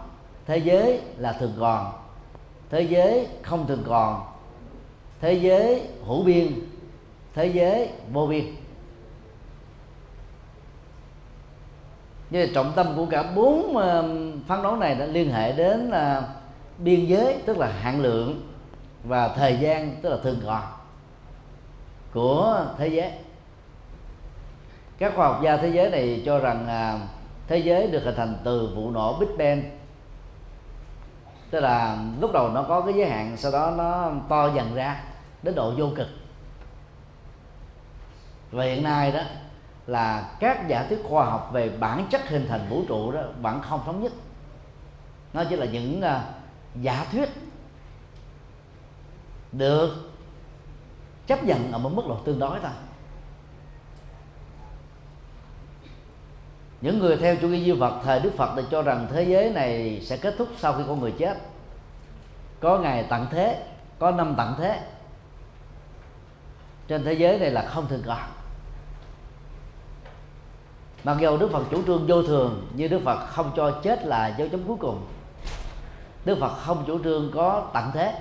Thế 0.47 0.59
giới 0.59 1.01
là 1.17 1.33
thường 1.33 1.53
còn, 1.61 1.93
thế 2.71 2.81
giới 2.81 3.27
không 3.43 3.67
thường 3.67 3.83
còn, 3.87 4.27
thế 5.21 5.33
giới 5.33 5.89
hữu 6.07 6.23
biên, 6.23 6.53
thế 7.35 7.47
giới 7.47 7.89
vô 8.13 8.27
biên. 8.27 8.45
Như 12.31 12.47
trọng 12.55 12.73
tâm 12.77 12.87
của 12.97 13.07
cả 13.07 13.23
bốn 13.23 13.77
ờ, 13.77 14.03
phán 14.47 14.63
đoán 14.63 14.81
này 14.81 14.95
đã 14.95 15.07
liên 15.07 15.33
hệ 15.33 15.53
đến 15.53 15.81
là 15.81 16.23
biên 16.79 17.07
giới 17.07 17.37
tức 17.47 17.59
là 17.59 17.67
hạn 17.67 18.01
lượng 18.01 18.43
và 19.05 19.29
thời 19.29 19.57
gian 19.57 19.97
tức 20.03 20.11
là 20.11 20.17
thường 20.23 20.41
còn 20.47 20.63
của 22.15 22.67
thế 22.79 22.89
giới. 22.89 23.13
Các 24.99 25.13
khoa 25.17 25.29
học 25.29 25.41
gia 25.43 25.57
thế 25.57 25.69
giới 25.69 25.91
này 25.91 26.23
cho 26.27 26.39
rằng 26.39 26.69
à, 26.69 26.99
thế 27.47 27.59
giới 27.59 27.87
được 27.87 28.05
hình 28.05 28.15
thành 28.17 28.35
từ 28.45 28.73
vụ 28.75 28.91
nổ 28.91 29.19
Big 29.19 29.39
Bang. 29.39 29.63
Tức 31.51 31.61
là 31.61 31.99
lúc 32.21 32.33
đầu 32.33 32.49
nó 32.49 32.63
có 32.63 32.81
cái 32.81 32.95
giới 32.95 33.11
hạn 33.11 33.37
sau 33.37 33.53
đó 33.53 33.73
nó 33.77 34.11
to 34.29 34.51
dần 34.55 34.75
ra 34.75 35.03
đến 35.43 35.55
độ 35.55 35.73
vô 35.77 35.89
cực. 35.97 36.09
Và 38.51 38.65
hiện 38.65 38.83
nay 38.83 39.13
đó 39.13 39.21
là 39.91 40.31
các 40.41 40.69
giả 40.69 40.87
thuyết 40.89 40.99
khoa 41.05 41.25
học 41.25 41.51
về 41.53 41.69
bản 41.69 42.07
chất 42.11 42.29
hình 42.29 42.47
thành 42.49 42.67
vũ 42.69 42.85
trụ 42.89 43.13
đó 43.13 43.21
vẫn 43.41 43.61
không 43.63 43.83
thống 43.87 44.03
nhất. 44.03 44.13
Nó 45.33 45.45
chỉ 45.45 45.57
là 45.57 45.67
những 45.67 46.01
uh, 46.01 46.83
giả 46.83 47.07
thuyết 47.13 47.29
được 49.53 50.11
chấp 51.27 51.45
nhận 51.45 51.73
ở 51.73 51.79
một 51.79 51.93
mức 51.95 52.03
độ 52.09 52.17
tương 52.25 52.39
đối 52.39 52.61
thôi. 52.61 52.71
Những 56.81 56.99
người 56.99 57.17
theo 57.17 57.37
chủ 57.37 57.49
nghĩa 57.49 57.65
duy 57.65 57.73
vật 57.73 58.01
thời 58.05 58.21
đức 58.21 58.33
phật 58.37 58.53
thì 58.57 58.63
cho 58.71 58.83
rằng 58.83 59.07
thế 59.13 59.23
giới 59.23 59.51
này 59.51 60.01
sẽ 60.05 60.17
kết 60.17 60.35
thúc 60.39 60.49
sau 60.59 60.73
khi 60.73 60.83
con 60.89 61.01
người 61.01 61.15
chết. 61.19 61.39
Có 62.61 62.79
ngày 62.79 63.07
tận 63.09 63.27
thế 63.31 63.63
có 63.99 64.11
năm 64.11 64.35
tận 64.37 64.55
thế. 64.59 64.81
Trên 66.89 67.05
thế 67.05 67.13
giới 67.13 67.39
này 67.39 67.51
là 67.51 67.63
không 67.63 67.87
thường 67.89 68.03
còn 68.07 68.19
mặc 71.05 71.17
dù 71.21 71.37
đức 71.37 71.51
phật 71.53 71.65
chủ 71.71 71.83
trương 71.87 72.07
vô 72.07 72.23
thường, 72.23 72.67
nhưng 72.75 72.91
đức 72.91 73.01
phật 73.05 73.27
không 73.27 73.53
cho 73.57 73.71
chết 73.83 74.07
là 74.07 74.35
dấu 74.39 74.49
chấm 74.49 74.65
cuối 74.65 74.77
cùng. 74.81 75.07
Đức 76.25 76.39
phật 76.41 76.55
không 76.55 76.85
chủ 76.87 77.05
trương 77.05 77.31
có 77.35 77.71
tận 77.73 77.91
thế. 77.95 78.21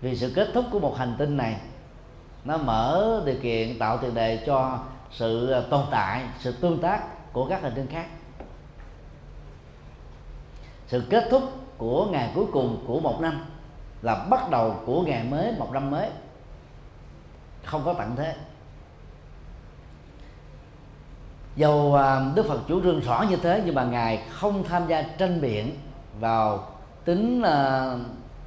Vì 0.00 0.16
sự 0.16 0.32
kết 0.34 0.48
thúc 0.54 0.64
của 0.70 0.78
một 0.80 0.96
hành 0.98 1.14
tinh 1.18 1.36
này, 1.36 1.56
nó 2.44 2.56
mở 2.56 3.22
điều 3.26 3.36
kiện 3.42 3.78
tạo 3.78 3.98
tiền 3.98 4.14
đề 4.14 4.42
cho 4.46 4.78
sự 5.10 5.54
tồn 5.70 5.84
tại, 5.90 6.24
sự 6.38 6.52
tương 6.52 6.78
tác 6.78 7.32
của 7.32 7.46
các 7.48 7.62
hành 7.62 7.72
tinh 7.74 7.86
khác. 7.86 8.06
Sự 10.86 11.02
kết 11.10 11.28
thúc 11.30 11.42
của 11.78 12.06
ngày 12.06 12.32
cuối 12.34 12.46
cùng 12.52 12.84
của 12.86 13.00
một 13.00 13.20
năm 13.20 13.44
là 14.02 14.14
bắt 14.14 14.50
đầu 14.50 14.82
của 14.86 15.02
ngày 15.02 15.24
mới, 15.24 15.52
một 15.58 15.72
năm 15.72 15.90
mới. 15.90 16.10
Không 17.64 17.82
có 17.84 17.92
tận 17.92 18.16
thế 18.16 18.34
dầu 21.56 21.94
à, 21.94 22.20
đức 22.34 22.46
phật 22.48 22.60
chủ 22.68 22.82
trương 22.82 23.00
rõ 23.00 23.24
như 23.30 23.36
thế 23.36 23.62
nhưng 23.64 23.74
mà 23.74 23.84
ngài 23.84 24.22
không 24.30 24.64
tham 24.64 24.86
gia 24.86 25.02
tranh 25.02 25.40
biện 25.40 25.78
vào 26.20 26.68
tính 27.04 27.42
là 27.42 27.96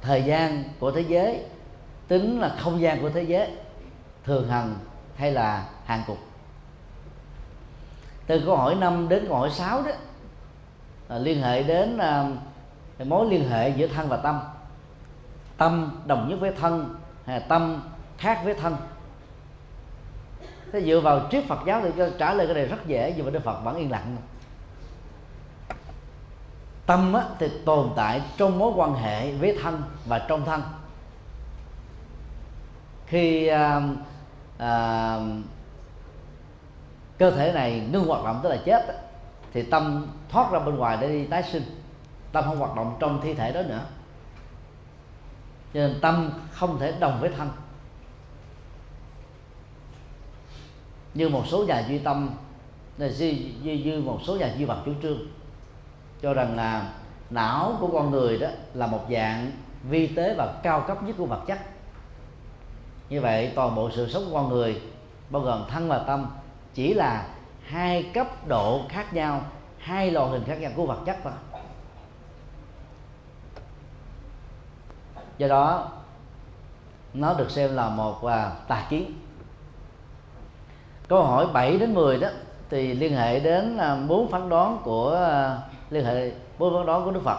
thời 0.02 0.22
gian 0.22 0.64
của 0.80 0.90
thế 0.90 1.00
giới 1.00 1.44
tính 2.08 2.40
là 2.40 2.54
không 2.58 2.80
gian 2.80 3.00
của 3.02 3.10
thế 3.10 3.22
giới 3.22 3.50
thường 4.24 4.48
hằng 4.48 4.74
hay 5.16 5.32
là 5.32 5.66
hàng 5.84 6.02
cục. 6.06 6.18
Từ 8.26 8.42
câu 8.46 8.56
hỏi 8.56 8.74
5 8.74 9.08
đến 9.08 9.24
câu 9.28 9.36
hỏi 9.36 9.50
6 9.50 9.82
đó 9.82 9.90
à, 11.08 11.18
liên 11.18 11.42
hệ 11.42 11.62
đến 11.62 11.98
à, 11.98 12.30
mối 13.04 13.26
liên 13.30 13.48
hệ 13.48 13.68
giữa 13.68 13.86
thân 13.86 14.08
và 14.08 14.16
tâm. 14.16 14.40
Tâm 15.56 16.00
đồng 16.06 16.28
nhất 16.28 16.40
với 16.40 16.52
thân 16.60 16.94
hay 17.24 17.40
là 17.40 17.46
tâm 17.46 17.82
khác 18.18 18.40
với 18.44 18.54
thân? 18.54 18.76
Thế 20.72 20.82
dựa 20.84 21.00
vào 21.00 21.28
triết 21.30 21.44
Phật 21.48 21.58
giáo 21.66 21.80
thì 21.82 22.02
trả 22.18 22.34
lời 22.34 22.46
cái 22.46 22.54
này 22.54 22.66
rất 22.66 22.86
dễ 22.86 23.14
nhưng 23.16 23.24
mà 23.24 23.30
Đức 23.30 23.44
Phật 23.44 23.60
vẫn 23.64 23.76
yên 23.76 23.90
lặng. 23.90 24.16
Tâm 26.86 27.12
á, 27.12 27.24
thì 27.38 27.48
tồn 27.64 27.88
tại 27.96 28.22
trong 28.36 28.58
mối 28.58 28.72
quan 28.76 28.94
hệ 28.94 29.32
với 29.32 29.58
thân 29.62 29.82
và 30.06 30.18
trong 30.18 30.44
thân. 30.44 30.62
Khi 33.06 33.46
à, 33.46 33.82
à, 34.58 35.18
cơ 37.18 37.30
thể 37.30 37.52
này 37.52 37.88
ngưng 37.92 38.06
hoạt 38.06 38.24
động 38.24 38.40
tức 38.42 38.48
là 38.48 38.58
chết 38.64 39.08
thì 39.52 39.62
tâm 39.62 40.06
thoát 40.28 40.52
ra 40.52 40.58
bên 40.58 40.76
ngoài 40.76 40.98
để 41.00 41.08
đi 41.08 41.24
tái 41.24 41.42
sinh. 41.42 41.62
Tâm 42.32 42.44
không 42.44 42.58
hoạt 42.58 42.76
động 42.76 42.96
trong 43.00 43.20
thi 43.22 43.34
thể 43.34 43.52
đó 43.52 43.62
nữa. 43.62 43.84
Cho 45.74 45.80
nên 45.80 45.98
tâm 46.00 46.30
không 46.52 46.78
thể 46.78 46.94
đồng 47.00 47.20
với 47.20 47.30
thân. 47.30 47.48
Như 51.18 51.28
một 51.28 51.46
số 51.46 51.64
nhà 51.64 51.84
duy 51.88 51.98
tâm 51.98 52.30
như, 52.98 53.10
như, 53.62 53.72
như 53.72 54.00
một 54.00 54.20
số 54.24 54.36
nhà 54.36 54.54
duy 54.56 54.64
vật 54.64 54.82
chủ 54.86 54.92
trương 55.02 55.18
cho 56.22 56.34
rằng 56.34 56.56
là 56.56 56.92
não 57.30 57.76
của 57.80 57.88
con 57.92 58.10
người 58.10 58.38
đó 58.38 58.48
là 58.74 58.86
một 58.86 59.00
dạng 59.10 59.52
vi 59.90 60.06
tế 60.06 60.34
và 60.38 60.54
cao 60.62 60.84
cấp 60.88 61.02
nhất 61.02 61.14
của 61.18 61.26
vật 61.26 61.40
chất. 61.46 61.58
Như 63.10 63.20
vậy 63.20 63.52
toàn 63.54 63.74
bộ 63.74 63.90
sự 63.90 64.08
sống 64.08 64.24
của 64.26 64.32
con 64.32 64.48
người 64.48 64.82
bao 65.30 65.42
gồm 65.42 65.64
thân 65.70 65.88
và 65.88 65.98
tâm 65.98 66.26
chỉ 66.74 66.94
là 66.94 67.28
hai 67.62 68.10
cấp 68.14 68.48
độ 68.48 68.80
khác 68.88 69.14
nhau 69.14 69.42
hai 69.78 70.10
loại 70.10 70.30
hình 70.30 70.44
khác 70.46 70.60
nhau 70.60 70.72
của 70.76 70.86
vật 70.86 70.98
chất 71.06 71.16
thôi. 71.24 71.32
Do 75.38 75.48
đó 75.48 75.88
nó 77.14 77.34
được 77.34 77.50
xem 77.50 77.76
là 77.76 77.88
một 77.88 78.16
uh, 78.16 78.68
tà 78.68 78.86
kiến 78.90 79.27
câu 81.08 81.22
hỏi 81.22 81.46
7 81.52 81.78
đến 81.78 81.94
10 81.94 82.18
đó 82.18 82.28
thì 82.70 82.94
liên 82.94 83.16
hệ 83.16 83.40
đến 83.40 83.76
à, 83.76 83.96
bốn 84.08 84.30
phán 84.30 84.48
đoán 84.48 84.78
của 84.84 85.14
à, 85.14 85.58
liên 85.90 86.04
hệ 86.04 86.32
bốn 86.58 86.74
phán 86.74 86.86
đoán 86.86 87.04
của 87.04 87.10
Đức 87.10 87.22
Phật. 87.24 87.38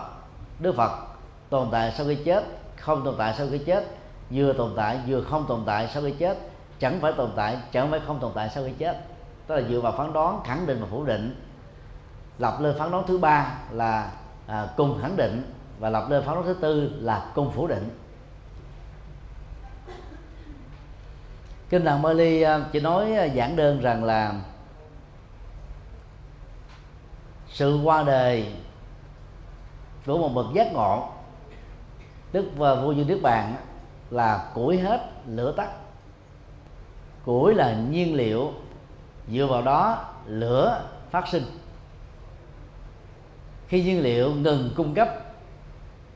Đức 0.59 0.76
Phật 0.76 0.91
tồn 1.49 1.67
tại 1.72 1.93
sau 1.97 2.05
khi 2.05 2.15
chết 2.15 2.43
không 2.76 3.05
tồn 3.05 3.15
tại 3.17 3.34
sau 3.38 3.47
khi 3.51 3.57
chết 3.57 3.86
vừa 4.32 4.53
tồn 4.53 4.72
tại 4.76 4.99
vừa 5.07 5.22
không 5.22 5.45
tồn 5.47 5.63
tại 5.65 5.88
sau 5.93 6.03
khi 6.03 6.11
chết 6.11 6.38
chẳng 6.80 6.99
phải 7.01 7.11
tồn 7.11 7.30
tại 7.36 7.57
chẳng 7.72 7.91
phải 7.91 7.99
không 8.07 8.20
tồn 8.20 8.32
tại 8.36 8.49
sau 8.49 8.63
khi 8.63 8.72
chết. 8.72 8.97
Tức 9.47 9.55
là 9.55 9.61
dựa 9.70 9.80
vào 9.80 9.91
phán 9.91 10.13
đoán 10.13 10.39
khẳng 10.43 10.65
định 10.65 10.82
và 10.82 10.88
phủ 10.91 11.05
định. 11.05 11.36
Lập 12.39 12.57
lên 12.61 12.76
phán 12.78 12.91
đoán 12.91 13.03
thứ 13.07 13.17
ba 13.17 13.57
là 13.72 14.11
à, 14.47 14.67
cùng 14.78 14.99
khẳng 15.01 15.15
định 15.15 15.53
và 15.80 15.89
lập 15.89 16.09
lên 16.09 16.24
phán 16.24 16.36
đoán 16.36 16.47
thứ 16.47 16.53
tư 16.53 16.91
là 16.99 17.32
cùng 17.36 17.51
phủ 17.51 17.67
định. 17.67 17.98
Kinh 21.70 21.84
làng 21.84 22.01
Bali 22.01 22.41
à, 22.41 22.59
chỉ 22.72 22.80
nói 22.80 23.15
à, 23.15 23.26
giản 23.26 23.55
đơn 23.55 23.82
rằng 23.82 24.03
là 24.03 24.34
sự 27.47 27.80
qua 27.84 28.03
đời 28.03 28.53
của 30.05 30.17
một 30.17 30.30
bậc 30.30 30.45
giác 30.53 30.74
ngộ, 30.74 31.09
đức 32.34 32.49
và 32.57 32.76
vua 32.76 32.91
như 32.91 33.05
nước 33.05 33.20
bàn 33.22 33.55
là 34.09 34.51
củi 34.53 34.78
hết 34.78 35.09
lửa 35.28 35.53
tắt. 35.57 35.70
Củi 37.26 37.55
là 37.55 37.74
nhiên 37.89 38.15
liệu, 38.15 38.53
dựa 39.32 39.45
vào 39.45 39.61
đó 39.61 40.05
lửa 40.26 40.84
phát 41.11 41.28
sinh. 41.28 41.43
Khi 43.67 43.84
nhiên 43.84 44.01
liệu 44.01 44.34
ngừng 44.34 44.70
cung 44.76 44.93
cấp, 44.93 45.09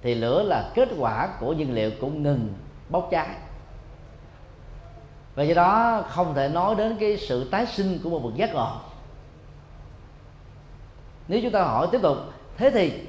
thì 0.01 0.15
lửa 0.15 0.43
là 0.43 0.71
kết 0.75 0.89
quả 0.97 1.29
của 1.39 1.53
nhiên 1.53 1.73
liệu 1.73 1.91
cũng 2.01 2.23
ngừng 2.23 2.53
bốc 2.89 3.07
cháy 3.11 3.29
và 5.35 5.43
do 5.43 5.53
đó 5.53 6.03
không 6.09 6.33
thể 6.33 6.49
nói 6.49 6.75
đến 6.75 6.97
cái 6.99 7.17
sự 7.17 7.49
tái 7.49 7.65
sinh 7.65 7.99
của 8.03 8.09
một 8.09 8.19
bậc 8.23 8.35
giác 8.35 8.53
ngộ. 8.53 8.71
Nếu 11.27 11.39
chúng 11.43 11.51
ta 11.51 11.63
hỏi 11.63 11.87
tiếp 11.91 11.99
tục, 12.01 12.17
thế 12.57 12.69
thì 12.69 13.07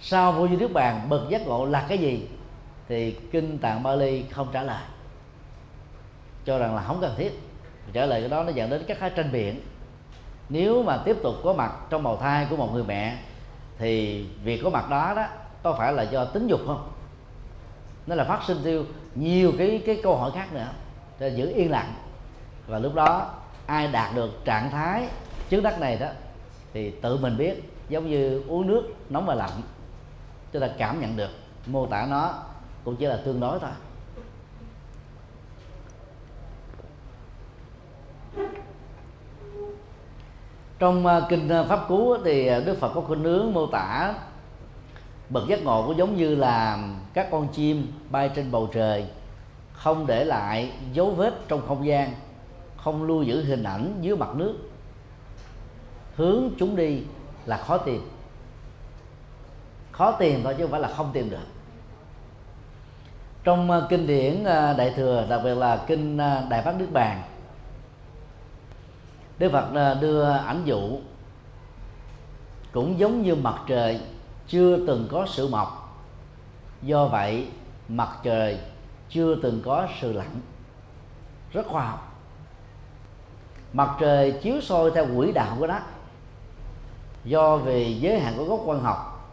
sau 0.00 0.32
vô 0.32 0.46
vi 0.46 0.56
nước 0.56 0.72
bàn, 0.72 1.08
bậc 1.08 1.28
giác 1.28 1.46
ngộ 1.46 1.66
là 1.66 1.86
cái 1.88 1.98
gì? 1.98 2.28
Thì 2.88 3.12
kinh 3.12 3.58
tạng 3.58 3.82
Bali 3.82 4.24
không 4.30 4.48
trả 4.52 4.62
lời. 4.62 4.82
Cho 6.44 6.58
rằng 6.58 6.74
là 6.76 6.82
không 6.82 7.00
cần 7.00 7.14
thiết. 7.16 7.40
Trả 7.92 8.06
lời 8.06 8.20
cái 8.20 8.28
đó 8.28 8.42
nó 8.42 8.50
dẫn 8.50 8.70
đến 8.70 8.84
các 8.88 8.96
cái 9.00 9.10
tranh 9.10 9.32
biện 9.32 9.60
nếu 10.48 10.82
mà 10.82 10.96
tiếp 11.04 11.16
tục 11.22 11.34
có 11.44 11.52
mặt 11.52 11.72
trong 11.90 12.02
bào 12.02 12.16
thai 12.16 12.46
của 12.50 12.56
một 12.56 12.72
người 12.72 12.84
mẹ, 12.84 13.18
thì 13.78 14.24
việc 14.44 14.60
có 14.64 14.70
mặt 14.70 14.90
đó 14.90 15.12
đó 15.16 15.26
có 15.62 15.72
phải 15.72 15.92
là 15.92 16.02
do 16.02 16.24
tính 16.24 16.46
dục 16.46 16.60
không? 16.66 16.90
Nó 18.06 18.14
là 18.14 18.24
phát 18.24 18.40
sinh 18.46 18.58
theo 18.64 18.82
nhiều 19.14 19.52
cái 19.58 19.82
cái 19.86 20.00
câu 20.02 20.16
hỏi 20.16 20.30
khác 20.34 20.52
nữa 20.52 20.68
để 21.18 21.28
giữ 21.28 21.48
yên 21.54 21.70
lặng. 21.70 21.94
Và 22.66 22.78
lúc 22.78 22.94
đó, 22.94 23.34
ai 23.66 23.88
đạt 23.88 24.14
được 24.14 24.44
trạng 24.44 24.70
thái 24.70 25.08
chứng 25.48 25.62
đắc 25.62 25.80
này 25.80 25.96
đó, 25.96 26.08
thì 26.72 26.90
tự 26.90 27.16
mình 27.16 27.36
biết, 27.36 27.72
giống 27.88 28.10
như 28.10 28.42
uống 28.48 28.66
nước 28.66 28.94
nóng 29.10 29.26
và 29.26 29.34
lạnh 29.34 29.62
chúng 30.52 30.62
ta 30.62 30.68
cảm 30.78 31.00
nhận 31.00 31.16
được, 31.16 31.30
mô 31.66 31.86
tả 31.86 32.06
nó 32.10 32.34
cũng 32.84 32.96
chỉ 32.96 33.06
là 33.06 33.18
tương 33.24 33.40
đối 33.40 33.58
thôi. 33.58 33.70
Trong 40.78 41.06
ờ, 41.06 41.26
kinh 41.28 41.48
ờ, 41.48 41.64
pháp 41.64 41.88
cú 41.88 42.16
thì 42.24 42.46
ờ, 42.46 42.60
đức 42.60 42.78
phật 42.80 42.92
có 42.94 43.00
khuynh 43.00 43.22
hướng 43.22 43.52
mô 43.52 43.66
tả 43.66 44.14
bậc 45.28 45.48
giác 45.48 45.64
ngộ 45.64 45.86
cũng 45.86 45.98
giống 45.98 46.16
như 46.16 46.34
là 46.34 46.78
các 47.14 47.28
con 47.30 47.48
chim 47.48 47.92
bay 48.10 48.30
trên 48.34 48.50
bầu 48.50 48.68
trời 48.72 49.06
không 49.78 50.06
để 50.06 50.24
lại 50.24 50.72
dấu 50.92 51.10
vết 51.10 51.34
trong 51.48 51.66
không 51.68 51.86
gian. 51.86 52.12
Không 52.76 53.02
lưu 53.06 53.22
giữ 53.22 53.44
hình 53.44 53.62
ảnh 53.62 53.98
dưới 54.00 54.16
mặt 54.16 54.28
nước. 54.34 54.56
Hướng 56.16 56.50
chúng 56.58 56.76
đi 56.76 57.02
là 57.46 57.56
khó 57.56 57.78
tìm. 57.78 58.00
Khó 59.92 60.12
tìm 60.12 60.40
thôi 60.44 60.54
chứ 60.58 60.64
không 60.64 60.70
phải 60.70 60.80
là 60.80 60.88
không 60.88 61.10
tìm 61.12 61.30
được. 61.30 61.46
Trong 63.44 63.70
ờ, 63.70 63.86
kinh 63.90 64.06
điển 64.06 64.44
ờ, 64.44 64.74
đại 64.74 64.92
thừa, 64.96 65.26
đặc 65.28 65.40
biệt 65.44 65.54
là 65.54 65.84
kinh 65.86 66.18
ờ, 66.18 66.46
đại 66.50 66.62
bát 66.64 66.74
nước 66.78 66.88
bàn, 66.92 67.22
đức 69.38 69.52
phật 69.52 69.96
đưa 70.00 70.30
ảnh 70.30 70.62
dụ 70.64 70.98
cũng 72.72 72.98
giống 72.98 73.22
như 73.22 73.34
mặt 73.34 73.62
trời 73.66 74.00
chưa 74.48 74.86
từng 74.86 75.08
có 75.10 75.26
sự 75.28 75.48
mọc. 75.48 75.98
Do 76.82 77.06
vậy, 77.06 77.48
mặt 77.88 78.08
trời 78.22 78.58
chưa 79.10 79.36
từng 79.42 79.62
có 79.64 79.88
sự 80.00 80.12
lạnh 80.12 80.40
rất 81.52 81.66
khoa 81.66 81.86
học. 81.86 82.14
Mặt 83.72 83.96
trời 84.00 84.32
chiếu 84.42 84.60
soi 84.60 84.90
theo 84.94 85.06
quỹ 85.16 85.32
đạo 85.32 85.56
của 85.58 85.66
nó. 85.66 85.78
Do 87.24 87.56
vì 87.56 87.94
giới 87.94 88.20
hạn 88.20 88.34
của 88.36 88.44
gốc 88.44 88.60
quan 88.64 88.80
học 88.80 89.30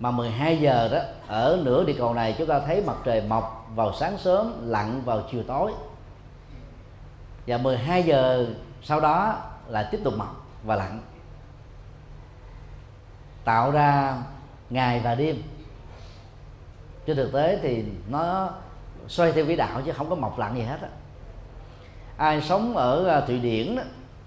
mà 0.00 0.10
12 0.10 0.58
giờ 0.58 0.88
đó, 0.88 0.98
ở 1.26 1.60
nửa 1.64 1.84
địa 1.84 1.94
cầu 1.98 2.14
này 2.14 2.34
chúng 2.38 2.46
ta 2.46 2.60
thấy 2.60 2.82
mặt 2.86 2.96
trời 3.04 3.22
mọc 3.22 3.66
vào 3.74 3.92
sáng 3.92 4.18
sớm, 4.18 4.52
lặn 4.62 5.02
vào 5.04 5.22
chiều 5.30 5.42
tối. 5.42 5.72
Và 7.46 7.58
12 7.58 8.02
giờ 8.02 8.46
sau 8.82 9.00
đó 9.00 9.36
là 9.68 9.88
tiếp 9.92 10.00
tục 10.04 10.14
mọc 10.16 10.46
và 10.64 10.76
lặn. 10.76 11.00
Tạo 13.44 13.70
ra 13.70 14.16
ngày 14.70 15.00
và 15.00 15.14
đêm. 15.14 15.42
Trên 17.06 17.16
thực 17.16 17.32
tế 17.32 17.58
thì 17.62 17.84
nó 18.08 18.50
xoay 19.08 19.32
theo 19.32 19.44
vĩ 19.44 19.56
đạo 19.56 19.82
chứ 19.86 19.92
không 19.92 20.10
có 20.10 20.14
mọc 20.14 20.38
lặn 20.38 20.56
gì 20.56 20.62
hết 20.62 20.78
á. 20.82 20.88
Ai 22.16 22.40
sống 22.40 22.76
ở 22.76 23.06
à, 23.06 23.20
thụy 23.20 23.38
điển 23.38 23.76
đó, 23.76 23.82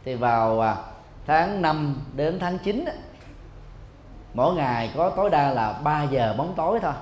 thì 0.05 0.15
vào 0.15 0.59
à, 0.59 0.75
tháng 1.27 1.61
5 1.61 1.95
đến 2.15 2.39
tháng 2.39 2.57
9 2.57 2.85
đó, 2.85 2.91
mỗi 4.33 4.55
ngày 4.55 4.91
có 4.95 5.09
tối 5.09 5.29
đa 5.29 5.53
là 5.53 5.73
3 5.83 6.03
giờ 6.03 6.35
bóng 6.37 6.53
tối 6.55 6.79
thôi. 6.81 6.93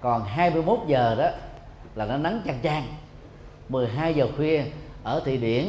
Còn 0.00 0.24
21 0.24 0.78
giờ 0.86 1.14
đó 1.18 1.28
là 1.94 2.06
nó 2.06 2.16
nắng 2.16 2.40
chang 2.44 2.60
chang. 2.62 2.82
12 3.68 4.14
giờ 4.14 4.28
khuya 4.36 4.64
ở 5.02 5.20
Thụy 5.24 5.36
Điển 5.36 5.64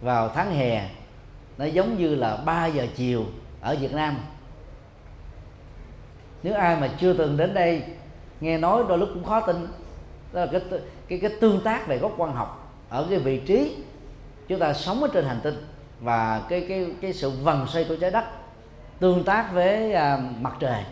vào 0.00 0.28
tháng 0.28 0.54
hè 0.54 0.88
nó 1.58 1.64
giống 1.64 1.98
như 1.98 2.14
là 2.14 2.36
3 2.36 2.66
giờ 2.66 2.86
chiều 2.96 3.24
ở 3.60 3.76
Việt 3.80 3.92
Nam. 3.92 4.16
Nếu 6.42 6.54
ai 6.54 6.76
mà 6.76 6.88
chưa 6.98 7.12
từng 7.12 7.36
đến 7.36 7.54
đây 7.54 7.82
nghe 8.40 8.58
nói 8.58 8.84
đôi 8.88 8.98
lúc 8.98 9.08
cũng 9.14 9.24
khó 9.24 9.40
tin 9.40 9.68
đó 10.34 10.40
là 10.40 10.46
cái 10.46 10.80
cái 11.08 11.18
cái 11.18 11.30
tương 11.40 11.60
tác 11.60 11.86
về 11.86 11.98
góc 11.98 12.12
quan 12.16 12.32
học 12.32 12.72
ở 12.88 13.06
cái 13.10 13.18
vị 13.18 13.38
trí 13.46 13.76
chúng 14.48 14.58
ta 14.58 14.72
sống 14.72 15.02
ở 15.02 15.08
trên 15.12 15.24
hành 15.24 15.40
tinh 15.42 15.66
và 16.00 16.42
cái 16.48 16.66
cái 16.68 16.86
cái 17.00 17.12
sự 17.12 17.30
vần 17.30 17.66
xoay 17.66 17.84
của 17.84 17.96
trái 17.96 18.10
đất 18.10 18.24
tương 18.98 19.24
tác 19.24 19.52
với 19.52 19.92
à, 19.92 20.18
mặt 20.40 20.54
trời. 20.60 20.84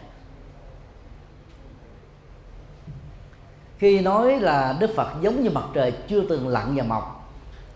Khi 3.78 4.00
nói 4.00 4.40
là 4.40 4.76
đức 4.80 4.90
phật 4.96 5.08
giống 5.20 5.42
như 5.42 5.50
mặt 5.50 5.64
trời 5.74 5.92
chưa 6.08 6.20
từng 6.28 6.48
lặn 6.48 6.72
và 6.76 6.82
mọc 6.82 7.22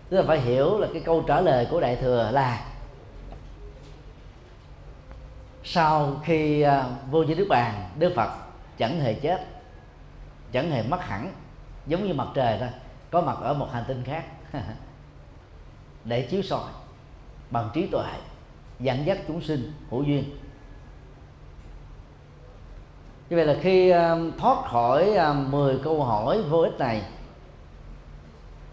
tức 0.09 0.17
là 0.17 0.23
phải 0.27 0.39
hiểu 0.39 0.77
là 0.77 0.87
cái 0.93 1.01
câu 1.05 1.23
trả 1.27 1.41
lời 1.41 1.67
của 1.71 1.81
đại 1.81 1.95
thừa 1.95 2.29
là 2.31 2.65
sau 5.63 6.21
khi 6.23 6.61
à, 6.61 6.85
vô 7.11 7.23
vi 7.23 7.35
đức 7.35 7.45
bàn 7.49 7.89
đức 7.99 8.13
phật 8.15 8.29
chẳng 8.77 8.99
hề 8.99 9.13
chết 9.13 9.45
chẳng 10.51 10.71
hề 10.71 10.83
mất 10.83 11.01
hẳn 11.01 11.31
giống 11.87 12.07
như 12.07 12.13
mặt 12.13 12.27
trời 12.33 12.57
thôi 12.59 12.69
có 13.11 13.21
mặt 13.21 13.37
ở 13.41 13.53
một 13.53 13.67
hành 13.71 13.83
tinh 13.87 14.03
khác. 14.03 14.25
Để 16.03 16.21
chiếu 16.21 16.41
soi 16.41 16.71
bằng 17.49 17.69
trí 17.73 17.87
tuệ 17.87 18.07
dẫn 18.79 19.05
dắt 19.05 19.17
chúng 19.27 19.41
sinh 19.41 19.73
hữu 19.89 20.03
duyên. 20.03 20.23
Như 23.29 23.35
vậy 23.35 23.45
là 23.45 23.55
khi 23.61 23.91
um, 23.91 24.31
thoát 24.37 24.69
khỏi 24.69 25.15
um, 25.15 25.51
10 25.51 25.79
câu 25.83 26.03
hỏi 26.03 26.41
vô 26.49 26.61
ích 26.61 26.79
này 26.79 27.03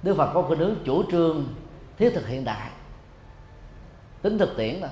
Đức 0.02 0.16
Phật 0.16 0.30
có 0.34 0.42
khuynh 0.42 0.58
hướng 0.58 0.74
chủ 0.84 1.02
trương 1.10 1.44
thiết 1.98 2.10
thực 2.14 2.28
hiện 2.28 2.44
đại. 2.44 2.70
Tính 4.22 4.38
thực 4.38 4.56
tiễn 4.56 4.80
đó 4.80 4.88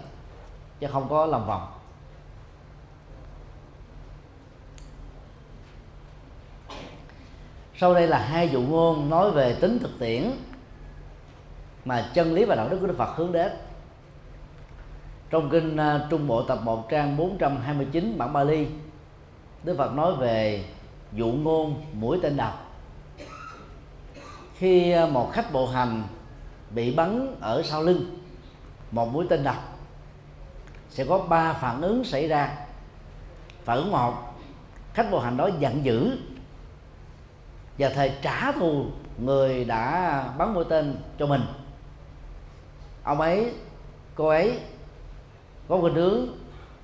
chứ 0.80 0.86
không 0.92 1.08
có 1.08 1.26
lòng 1.26 1.46
vòng. 1.46 1.81
Sau 7.82 7.94
đây 7.94 8.06
là 8.06 8.18
hai 8.18 8.48
dụ 8.48 8.62
ngôn 8.62 9.10
nói 9.10 9.30
về 9.30 9.54
tính 9.54 9.78
thực 9.78 9.98
tiễn 9.98 10.30
mà 11.84 12.10
chân 12.14 12.34
lý 12.34 12.44
và 12.44 12.54
đạo 12.54 12.68
đức 12.68 12.78
của 12.80 12.86
Đức 12.86 12.94
Phật 12.98 13.16
hướng 13.16 13.32
đến. 13.32 13.52
Trong 15.30 15.50
kinh 15.50 15.76
à, 15.76 16.06
Trung 16.10 16.26
Bộ 16.26 16.42
tập 16.42 16.58
1 16.62 16.88
trang 16.88 17.16
429 17.16 18.18
bản 18.18 18.32
Bali, 18.32 18.66
Đức 19.64 19.74
Phật 19.78 19.94
nói 19.94 20.16
về 20.16 20.64
dụ 21.12 21.26
ngôn 21.26 21.82
mũi 21.92 22.18
tên 22.22 22.36
độc 22.36 22.72
khi 24.54 24.92
à, 24.92 25.06
một 25.06 25.30
khách 25.32 25.52
bộ 25.52 25.66
hành 25.66 26.02
bị 26.70 26.94
bắn 26.94 27.36
ở 27.40 27.62
sau 27.62 27.82
lưng, 27.82 28.18
một 28.90 29.12
mũi 29.12 29.26
tên 29.30 29.44
độc 29.44 29.78
sẽ 30.90 31.04
có 31.04 31.18
ba 31.18 31.52
phản 31.52 31.82
ứng 31.82 32.04
xảy 32.04 32.28
ra. 32.28 32.56
Phản 33.64 33.76
ứng 33.76 33.90
một, 33.90 34.14
khách 34.94 35.10
bộ 35.10 35.20
hành 35.20 35.36
đó 35.36 35.50
giận 35.58 35.84
dữ 35.84 36.18
và 37.78 37.88
thầy 37.88 38.12
trả 38.22 38.52
thù 38.52 38.86
người 39.18 39.64
đã 39.64 40.24
bắn 40.38 40.54
mũi 40.54 40.64
tên 40.68 40.96
cho 41.18 41.26
mình. 41.26 41.42
Ông 43.02 43.20
ấy, 43.20 43.52
cô 44.14 44.28
ấy 44.28 44.58
có 45.68 45.76
một 45.76 45.92
hướng 45.94 46.28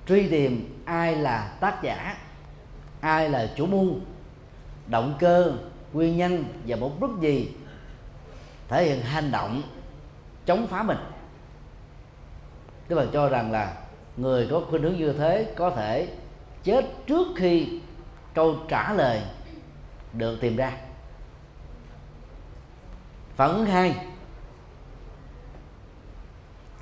truy 0.07 0.29
tìm 0.29 0.83
ai 0.85 1.17
là 1.17 1.57
tác 1.61 1.83
giả, 1.83 2.17
ai 3.01 3.29
là 3.29 3.51
chủ 3.57 3.67
mưu, 3.67 3.95
động 4.87 5.15
cơ, 5.19 5.53
nguyên 5.93 6.17
nhân 6.17 6.45
và 6.67 6.77
mục 6.77 7.01
đích 7.01 7.11
gì 7.21 7.53
thể 8.69 8.85
hiện 8.85 9.01
hành 9.01 9.31
động 9.31 9.63
chống 10.47 10.67
phá 10.67 10.83
mình. 10.83 10.99
Tức 12.89 12.97
là 12.97 13.05
cho 13.13 13.29
rằng 13.29 13.53
là 13.53 13.75
người 14.17 14.49
có 14.51 14.61
khuynh 14.71 14.83
hướng 14.83 14.97
như 14.97 15.13
thế 15.13 15.53
có 15.57 15.71
thể 15.71 16.09
chết 16.65 16.85
trước 17.07 17.27
khi 17.37 17.81
câu 18.35 18.57
trả 18.69 18.93
lời 18.93 19.23
được 20.13 20.39
tìm 20.41 20.57
ra. 20.57 20.73
Phản 23.37 23.51
ứng 23.51 23.67
hai. 23.67 24.07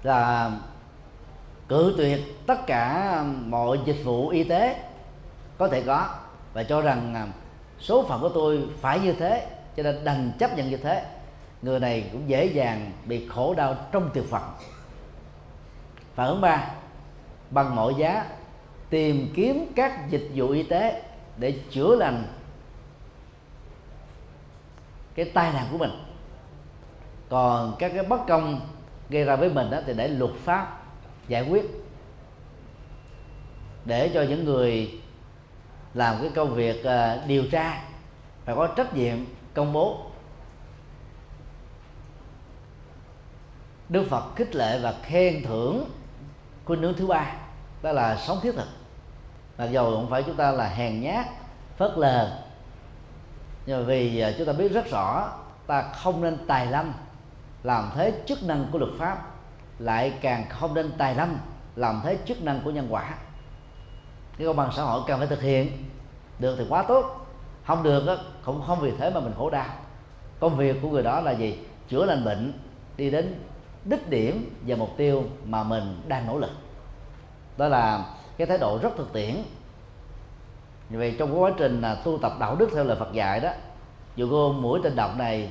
Là 0.03 0.51
cự 1.69 1.95
tuyệt 1.97 2.21
tất 2.47 2.67
cả 2.67 3.23
mọi 3.47 3.81
dịch 3.85 4.05
vụ 4.05 4.29
y 4.29 4.45
tế 4.45 4.83
có 5.59 5.69
thể 5.69 5.83
có 5.87 6.09
và 6.53 6.63
cho 6.63 6.81
rằng 6.81 7.15
à, 7.15 7.27
số 7.81 8.05
phận 8.09 8.21
của 8.21 8.29
tôi 8.29 8.69
phải 8.81 9.01
như 9.01 9.13
thế, 9.13 9.47
cho 9.77 9.83
nên 9.83 10.05
đành 10.05 10.33
chấp 10.39 10.57
nhận 10.57 10.71
như 10.71 10.77
thế. 10.77 11.05
Người 11.63 11.81
này 11.81 12.09
cũng 12.13 12.29
dễ 12.29 12.45
dàng 12.45 12.93
bị 13.05 13.29
khổ 13.29 13.55
đau 13.55 13.77
trong 13.93 14.11
tuyệt 14.15 14.31
vọng 14.31 14.55
phản 16.17 16.29
ứng 16.29 16.41
ba, 16.41 16.71
bằng 17.51 17.75
mọi 17.75 17.95
giá 17.95 18.27
tìm 18.91 19.33
kiếm 19.35 19.73
các 19.77 20.11
dịch 20.11 20.31
vụ 20.35 20.49
y 20.49 20.63
tế 20.63 21.03
để 21.37 21.59
chữa 21.71 21.97
lành 21.97 22.25
cái 25.17 25.25
tai 25.35 25.53
nạn 25.53 25.67
của 25.71 25.79
mình. 25.79 25.91
Còn 27.29 27.77
các 27.79 27.93
cái 27.95 28.05
bất 28.05 28.21
công 28.29 28.61
gây 29.09 29.25
ra 29.25 29.37
với 29.37 29.49
mình 29.49 29.71
đó 29.71 29.79
thì 29.87 29.93
để 29.97 30.09
luật 30.09 30.33
pháp 30.45 30.83
giải 31.29 31.43
quyết. 31.43 31.65
Để 33.85 34.11
cho 34.15 34.23
những 34.23 34.45
người 34.45 35.01
làm 35.95 36.17
cái 36.21 36.31
công 36.35 36.55
việc 36.55 36.85
uh, 36.87 37.27
điều 37.27 37.45
tra 37.51 37.83
phải 38.45 38.55
có 38.55 38.67
trách 38.67 38.95
nhiệm 38.95 39.17
công 39.55 39.73
bố. 39.73 40.01
Đức 43.89 44.07
Phật 44.11 44.37
khích 44.37 44.55
lệ 44.55 44.79
và 44.83 44.95
khen 45.03 45.43
thưởng 45.43 45.91
khuynh 46.65 46.83
hướng 46.83 46.95
thứ 46.95 47.07
ba 47.07 47.33
đó 47.83 47.93
là 47.93 48.17
sống 48.17 48.39
thiết 48.43 48.53
thực. 48.57 48.69
Mặc 49.59 49.67
dầu 49.67 49.91
không 49.91 50.11
phải 50.11 50.23
chúng 50.23 50.37
ta 50.37 50.51
là 50.51 50.69
hèn 50.69 51.01
nhát 51.01 51.27
phớt 51.77 51.93
lờ 51.97 52.46
nhưng 53.67 53.79
mà 53.79 53.85
vì 53.87 54.21
à, 54.21 54.33
chúng 54.39 54.47
ta 54.47 54.53
biết 54.53 54.73
rất 54.73 54.91
rõ, 54.91 55.33
ta 55.67 55.83
không 55.83 56.23
nên 56.23 56.39
tài 56.47 56.67
lâm 56.67 56.93
làm 57.63 57.91
thế 57.95 58.13
chức 58.27 58.43
năng 58.43 58.67
của 58.73 58.79
luật 58.79 58.91
pháp, 58.99 59.19
lại 59.79 60.13
càng 60.21 60.45
không 60.49 60.75
nên 60.75 60.93
tài 60.99 61.15
lâm 61.15 61.39
làm 61.77 62.01
thế 62.05 62.19
chức 62.25 62.43
năng 62.43 62.61
của 62.65 62.71
nhân 62.71 62.87
quả. 62.91 63.15
Cái 64.39 64.47
công 64.47 64.57
bằng 64.57 64.71
xã 64.77 64.83
hội 64.83 65.03
cần 65.07 65.19
phải 65.19 65.29
thực 65.29 65.43
hiện, 65.43 65.85
được 66.39 66.57
thì 66.59 66.65
quá 66.69 66.83
tốt, 66.83 67.27
không 67.67 67.83
được 67.83 68.19
cũng 68.45 68.63
không 68.67 68.81
vì 68.81 68.93
thế 68.99 69.11
mà 69.11 69.21
mình 69.21 69.33
khổ 69.39 69.51
đau. 69.51 69.67
Công 70.41 70.57
việc 70.57 70.77
của 70.83 70.91
người 70.91 71.03
đó 71.03 71.21
là 71.21 71.33
gì? 71.33 71.59
Chữa 71.89 72.05
lành 72.05 72.25
bệnh, 72.25 72.53
đi 72.97 73.11
đến 73.11 73.35
đích 73.85 74.11
điểm 74.11 74.57
và 74.67 74.77
mục 74.77 74.91
tiêu 74.97 75.25
mà 75.45 75.63
mình 75.63 76.03
đang 76.09 76.27
nỗ 76.27 76.39
lực. 76.39 76.51
Đó 77.57 77.69
là 77.69 78.05
cái 78.37 78.47
thái 78.47 78.59
độ 78.59 78.79
rất 78.83 78.97
thực 78.97 79.13
tiễn 79.13 79.35
vậy 80.91 81.17
trong 81.19 81.43
quá 81.43 81.51
trình 81.59 81.81
là 81.81 81.95
tu 81.95 82.19
tập 82.19 82.33
đạo 82.41 82.57
đức 82.57 82.69
theo 82.75 82.85
lời 82.85 82.97
Phật 82.97 83.13
dạy 83.13 83.41
đó 83.41 83.51
dù 84.17 84.29
cô 84.31 84.53
mũi 84.53 84.81
tên 84.85 84.97
độc 84.97 85.17
này 85.17 85.51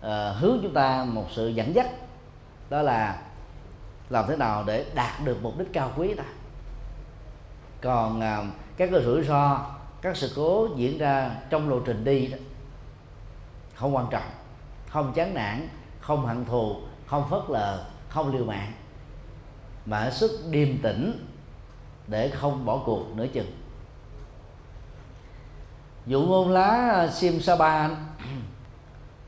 uh, 0.00 0.06
hướng 0.36 0.58
chúng 0.62 0.74
ta 0.74 1.04
một 1.04 1.26
sự 1.30 1.48
dẫn 1.48 1.74
dắt 1.74 1.86
đó 2.70 2.82
là 2.82 3.22
làm 4.10 4.24
thế 4.28 4.36
nào 4.36 4.64
để 4.66 4.86
đạt 4.94 5.24
được 5.24 5.38
mục 5.42 5.58
đích 5.58 5.72
cao 5.72 5.92
quý 5.96 6.14
ta. 6.14 6.24
Còn 7.80 8.18
uh, 8.18 8.54
các 8.76 8.88
cái 8.92 9.02
rủi 9.02 9.24
ro 9.24 9.66
các 10.02 10.16
sự 10.16 10.32
cố 10.36 10.68
diễn 10.76 10.98
ra 10.98 11.30
trong 11.50 11.70
lộ 11.70 11.80
trình 11.80 12.04
đi 12.04 12.26
đó 12.26 12.38
không 13.74 13.96
quan 13.96 14.06
trọng 14.10 14.30
không 14.88 15.12
chán 15.12 15.34
nản 15.34 15.68
không 16.00 16.26
hận 16.26 16.44
thù 16.44 16.76
không 17.06 17.30
phớt 17.30 17.42
lờ 17.48 17.84
không 18.08 18.34
liều 18.34 18.44
mạng 18.44 18.72
mà 19.86 20.10
sức 20.10 20.30
điềm 20.50 20.78
tĩnh 20.82 21.26
để 22.06 22.28
không 22.28 22.64
bỏ 22.64 22.82
cuộc 22.84 23.16
nữa 23.16 23.26
chừng 23.32 23.61
dụ 26.06 26.22
ngôn 26.22 26.50
lá 26.50 27.08
sim 27.12 27.40
sa 27.40 27.56
ba 27.56 27.90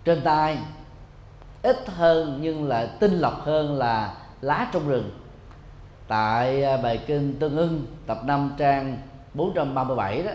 trên 0.04 0.20
tay, 0.24 0.58
ít 1.62 1.76
hơn 1.86 2.38
nhưng 2.42 2.68
lại 2.68 2.88
tinh 3.00 3.12
lọc 3.12 3.40
hơn 3.40 3.78
là 3.78 4.14
lá 4.40 4.70
trong 4.72 4.88
rừng. 4.88 5.10
Tại 6.08 6.64
à, 6.64 6.76
bài 6.76 7.04
kinh 7.06 7.38
tương 7.38 7.56
ưng, 7.56 7.86
tập 8.06 8.18
5 8.24 8.54
trang 8.58 8.98
437 9.34 10.22
đó, 10.22 10.32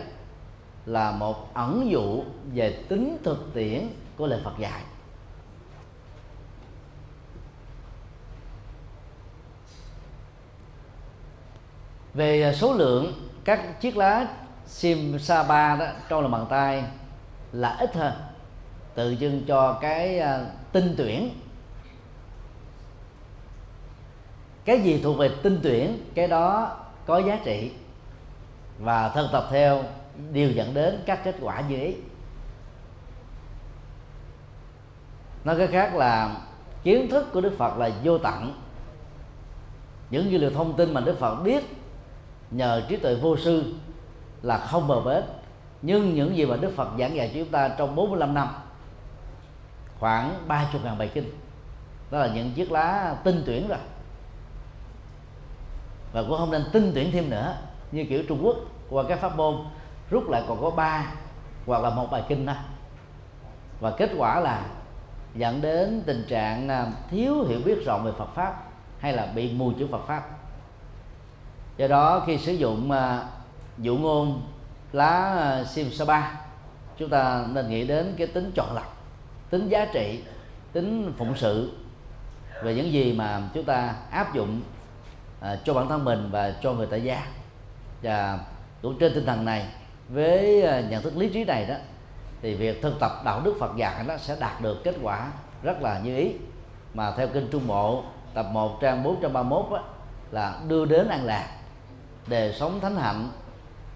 là 0.86 1.10
một 1.10 1.54
ẩn 1.54 1.90
dụ 1.90 2.22
về 2.54 2.72
tính 2.88 3.16
thực 3.24 3.50
tiễn 3.54 3.88
của 4.16 4.26
lời 4.26 4.40
Phật 4.44 4.58
dạy. 4.58 4.82
Về 12.14 12.42
à, 12.42 12.52
số 12.52 12.74
lượng 12.74 13.12
các 13.44 13.80
chiếc 13.80 13.96
lá 13.96 14.26
sim 14.70 15.18
sa 15.18 15.42
ba 15.42 15.76
đó 15.76 15.86
trong 16.08 16.22
lòng 16.22 16.30
bàn 16.30 16.46
tay 16.50 16.84
là 17.52 17.76
ít 17.80 17.94
hơn. 17.94 18.12
Tự 18.94 19.10
dưng 19.10 19.42
cho 19.46 19.78
cái 19.80 20.20
uh, 20.20 20.48
tinh 20.72 20.94
tuyển. 20.96 21.30
Cái 24.64 24.80
gì 24.80 25.00
thuộc 25.02 25.18
về 25.18 25.30
tinh 25.42 25.60
tuyển 25.62 25.98
cái 26.14 26.28
đó 26.28 26.76
có 27.06 27.18
giá 27.18 27.38
trị. 27.44 27.72
Và 28.78 29.08
thân 29.08 29.28
tập 29.32 29.46
theo 29.50 29.82
đều 30.32 30.50
dẫn 30.50 30.74
đến 30.74 31.02
các 31.06 31.24
kết 31.24 31.36
quả 31.40 31.60
như 31.60 31.76
ý. 31.76 31.94
Nói 35.44 35.58
cái 35.58 35.66
khác 35.66 35.94
là 35.94 36.36
kiến 36.82 37.10
thức 37.10 37.26
của 37.32 37.40
đức 37.40 37.52
phật 37.58 37.78
là 37.78 37.90
vô 38.04 38.18
tận. 38.18 38.62
Những 40.10 40.30
dữ 40.30 40.38
liệu 40.38 40.50
thông 40.50 40.76
tin 40.76 40.94
mà 40.94 41.00
đức 41.00 41.18
phật 41.18 41.34
biết 41.34 41.64
nhờ 42.50 42.82
trí 42.88 42.96
tuệ 42.96 43.14
vô 43.14 43.36
sư 43.36 43.74
là 44.42 44.58
không 44.58 44.88
bờ 44.88 45.00
bến. 45.00 45.24
Nhưng 45.82 46.14
những 46.14 46.36
gì 46.36 46.46
mà 46.46 46.56
Đức 46.56 46.72
Phật 46.76 46.88
giảng 46.98 47.16
dạy 47.16 47.30
cho 47.34 47.40
chúng 47.40 47.50
ta 47.50 47.68
trong 47.68 47.96
45 47.96 48.34
năm, 48.34 48.48
khoảng 49.98 50.34
30 50.48 50.80
ngàn 50.84 50.98
bài 50.98 51.10
kinh, 51.14 51.30
đó 52.10 52.18
là 52.18 52.34
những 52.34 52.52
chiếc 52.52 52.72
lá 52.72 53.16
tinh 53.24 53.42
tuyển 53.46 53.68
rồi. 53.68 53.78
Và 56.12 56.22
cũng 56.22 56.38
không 56.38 56.50
nên 56.50 56.64
tinh 56.72 56.92
tuyển 56.94 57.12
thêm 57.12 57.30
nữa, 57.30 57.56
như 57.92 58.04
kiểu 58.04 58.22
Trung 58.28 58.40
Quốc, 58.42 58.56
qua 58.90 59.04
các 59.08 59.20
pháp 59.20 59.36
môn, 59.36 59.56
rút 60.10 60.28
lại 60.28 60.42
còn 60.48 60.60
có 60.60 60.70
ba 60.70 61.06
hoặc 61.66 61.82
là 61.82 61.90
một 61.90 62.10
bài 62.10 62.22
kinh 62.28 62.46
thôi 62.46 62.56
và 63.80 63.90
kết 63.90 64.10
quả 64.16 64.40
là 64.40 64.66
dẫn 65.34 65.60
đến 65.60 66.02
tình 66.06 66.24
trạng 66.28 66.68
à, 66.68 66.86
thiếu 67.10 67.44
hiểu 67.48 67.60
biết 67.64 67.86
rộng 67.86 68.04
về 68.04 68.12
Phật 68.18 68.34
pháp 68.34 68.62
hay 68.98 69.12
là 69.12 69.26
bị 69.26 69.52
mù 69.52 69.72
chữ 69.78 69.88
Phật 69.90 70.06
pháp. 70.06 70.22
Do 71.76 71.86
đó 71.86 72.22
khi 72.26 72.38
sử 72.38 72.52
dụng 72.52 72.90
à, 72.90 73.26
dụ 73.80 73.96
ngôn 73.96 74.42
lá 74.92 75.34
à, 75.38 75.64
sim 75.64 75.90
sa 75.90 76.04
ba. 76.04 76.40
Chúng 76.96 77.08
ta 77.08 77.44
nên 77.48 77.68
nghĩ 77.68 77.86
đến 77.86 78.14
cái 78.18 78.26
tính 78.26 78.52
chọn 78.54 78.74
lọc 78.74 78.96
tính 79.50 79.68
giá 79.68 79.86
trị 79.92 80.22
tính 80.72 81.12
phụng 81.18 81.36
sự 81.36 81.72
về 82.62 82.74
những 82.74 82.92
gì 82.92 83.12
mà 83.12 83.42
chúng 83.54 83.64
ta 83.64 83.94
áp 84.10 84.34
dụng 84.34 84.60
à, 85.40 85.56
cho 85.64 85.74
bản 85.74 85.88
thân 85.88 86.04
mình 86.04 86.28
và 86.32 86.54
cho 86.62 86.72
người 86.72 86.86
tại 86.90 87.02
gia. 87.02 87.26
Và 88.02 88.38
cũng 88.82 88.98
trên 88.98 89.14
tinh 89.14 89.26
thần 89.26 89.44
này 89.44 89.66
với 90.08 90.62
à, 90.62 90.80
nhận 90.80 91.02
thức 91.02 91.16
lý 91.16 91.28
trí 91.28 91.44
này 91.44 91.66
đó 91.66 91.74
thì 92.42 92.54
việc 92.54 92.82
thực 92.82 93.00
tập 93.00 93.12
đạo 93.24 93.40
đức 93.44 93.54
Phật 93.60 93.76
dạy 93.76 94.04
nó 94.08 94.16
sẽ 94.16 94.36
đạt 94.40 94.60
được 94.60 94.84
kết 94.84 94.94
quả 95.02 95.32
rất 95.62 95.82
là 95.82 95.98
như 95.98 96.16
ý. 96.16 96.32
Mà 96.94 97.12
theo 97.16 97.28
kinh 97.28 97.48
Trung 97.52 97.66
Bộ 97.66 98.02
tập 98.34 98.46
1 98.52 98.80
trang 98.80 99.02
431 99.02 99.66
á, 99.72 99.82
là 100.30 100.60
đưa 100.68 100.84
đến 100.84 101.08
an 101.08 101.24
lạc 101.24 101.46
đề 102.26 102.52
sống 102.52 102.80
thánh 102.80 102.96
hạnh 102.96 103.28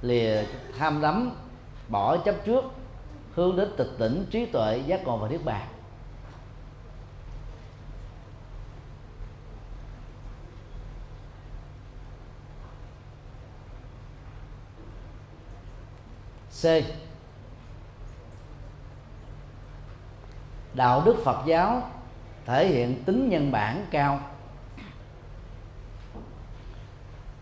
lìa 0.05 0.45
tham 0.79 1.01
đắm, 1.01 1.31
bỏ 1.89 2.17
chấp 2.17 2.35
trước, 2.45 2.65
hướng 3.35 3.57
đến 3.57 3.69
tịch 3.77 3.91
tỉnh, 3.99 4.27
trí 4.31 4.47
tuệ, 4.47 4.83
giác 4.87 5.05
ngộ 5.05 5.17
và 5.17 5.29
niết 5.29 5.45
bàn. 5.45 5.69
C. 16.63 16.67
Đạo 20.75 21.03
đức 21.05 21.17
phật 21.25 21.47
giáo 21.47 21.91
thể 22.47 22.67
hiện 22.67 23.05
tính 23.05 23.29
nhân 23.29 23.53
bản 23.53 23.87
cao. 23.91 24.21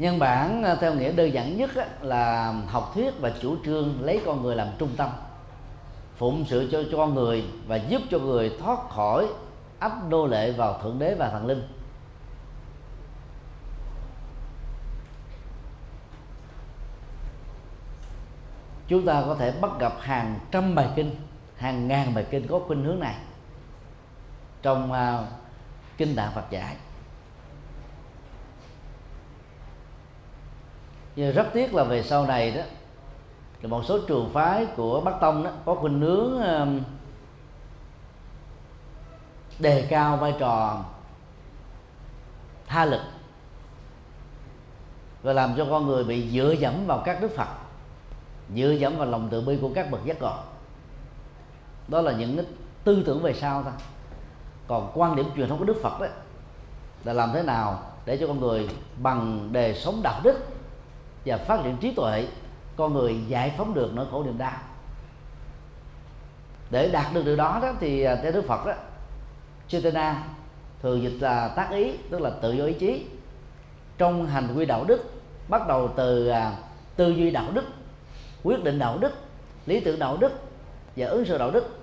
Nhân 0.02 0.18
bản 0.18 0.62
ờ, 0.62 0.74
theo 0.80 0.94
nghĩa 0.94 1.12
đơn 1.12 1.32
giản 1.32 1.56
nhất 1.56 1.70
là 2.00 2.54
học 2.68 2.90
thuyết 2.94 3.14
và 3.20 3.32
chủ 3.40 3.56
trương 3.64 4.00
lấy 4.00 4.20
con 4.26 4.42
người 4.42 4.56
làm 4.56 4.68
trung 4.78 4.90
tâm 4.96 5.10
phụng 6.16 6.44
sự 6.48 6.68
cho, 6.72 6.82
cho 6.90 6.96
con 6.96 7.14
người 7.14 7.44
và 7.66 7.76
giúp 7.76 8.02
cho 8.10 8.18
người 8.18 8.56
thoát 8.60 8.90
khỏi 8.90 9.28
ấp 9.78 9.92
nô 10.08 10.26
lệ 10.26 10.52
vào 10.52 10.80
thượng 10.82 10.98
đế 10.98 11.14
và 11.14 11.30
thần 11.30 11.46
linh. 11.46 11.68
Chúng 18.88 19.06
ta 19.06 19.22
có 19.26 19.34
thể 19.34 19.52
bắt 19.60 19.70
gặp 19.80 19.92
hàng 20.00 20.38
trăm 20.50 20.74
bài 20.74 20.88
kinh 20.96 21.14
hàng 21.56 21.88
ngàn 21.88 22.14
bài 22.14 22.26
kinh 22.30 22.46
có 22.46 22.60
khuynh 22.66 22.84
hướng 22.84 23.00
này 23.00 23.14
trong 24.62 24.92
uh, 24.92 25.26
kinh 25.96 26.16
tạng 26.16 26.32
Phật 26.34 26.50
dạy. 26.50 26.76
Nhưng 31.16 31.32
rất 31.32 31.46
tiếc 31.52 31.74
là 31.74 31.84
về 31.84 32.02
sau 32.02 32.26
này 32.26 32.50
đó 32.50 32.62
thì 33.60 33.68
một 33.68 33.82
số 33.84 33.98
trường 34.08 34.30
phái 34.32 34.66
của 34.76 35.00
Bắc 35.00 35.20
Tông 35.20 35.44
đó 35.44 35.50
có 35.64 35.74
khuynh 35.74 36.00
hướng 36.00 36.40
đề 39.58 39.86
cao 39.90 40.16
vai 40.16 40.34
trò 40.38 40.84
tha 42.66 42.84
lực 42.84 43.00
và 45.22 45.32
làm 45.32 45.54
cho 45.56 45.66
con 45.70 45.86
người 45.86 46.04
bị 46.04 46.30
dựa 46.30 46.54
dẫm 46.58 46.86
vào 46.86 47.02
các 47.04 47.20
đức 47.20 47.30
Phật, 47.36 47.48
dựa 48.54 48.70
dẫm 48.70 48.96
vào 48.96 49.06
lòng 49.06 49.28
tự 49.28 49.40
bi 49.40 49.58
của 49.60 49.70
các 49.74 49.90
bậc 49.90 50.04
giác 50.04 50.22
ngộ. 50.22 50.34
Đó 51.88 52.00
là 52.00 52.12
những 52.12 52.36
cái 52.36 52.46
tư 52.84 53.02
tưởng 53.06 53.22
về 53.22 53.32
sau 53.34 53.62
thôi. 53.62 53.72
Còn 54.68 54.90
quan 54.94 55.16
điểm 55.16 55.26
truyền 55.36 55.48
thống 55.48 55.58
của 55.58 55.64
đức 55.64 55.76
phật 55.82 56.00
đó, 56.00 56.06
là 57.04 57.12
làm 57.12 57.30
thế 57.32 57.42
nào 57.42 57.82
để 58.04 58.16
cho 58.16 58.26
con 58.26 58.40
người 58.40 58.68
bằng 58.96 59.48
đề 59.52 59.74
sống 59.74 60.00
đạo 60.02 60.20
đức 60.24 60.38
và 61.24 61.36
phát 61.36 61.60
triển 61.64 61.76
trí 61.76 61.94
tuệ, 61.94 62.26
con 62.76 62.92
người 62.92 63.16
giải 63.28 63.54
phóng 63.56 63.74
được 63.74 63.90
nỗi 63.94 64.06
khổ 64.10 64.22
niềm 64.22 64.38
đau. 64.38 64.52
Để 66.70 66.88
đạt 66.88 67.14
được 67.14 67.24
điều 67.24 67.36
đó 67.36 67.58
đó 67.62 67.72
thì 67.80 68.02
à, 68.02 68.16
theo 68.22 68.32
đức 68.32 68.44
phật 68.48 68.66
đó 68.66 68.72
Chetana 69.68 70.24
thường 70.82 71.02
dịch 71.02 71.18
là 71.20 71.48
tác 71.48 71.70
ý, 71.70 71.92
tức 72.10 72.20
là 72.20 72.30
tự 72.30 72.52
do 72.52 72.64
ý 72.64 72.72
chí. 72.72 73.06
Trong 73.98 74.26
hành 74.26 74.54
quy 74.56 74.66
đạo 74.66 74.84
đức, 74.84 75.12
bắt 75.48 75.68
đầu 75.68 75.92
từ 75.96 76.28
à, 76.28 76.52
tư 76.96 77.10
duy 77.10 77.30
đạo 77.30 77.50
đức, 77.52 77.64
quyết 78.42 78.64
định 78.64 78.78
đạo 78.78 78.98
đức, 78.98 79.12
lý 79.66 79.80
tưởng 79.80 79.98
đạo 79.98 80.16
đức 80.16 80.32
và 80.96 81.06
ứng 81.06 81.24
xử 81.24 81.38
đạo 81.38 81.50
đức, 81.50 81.78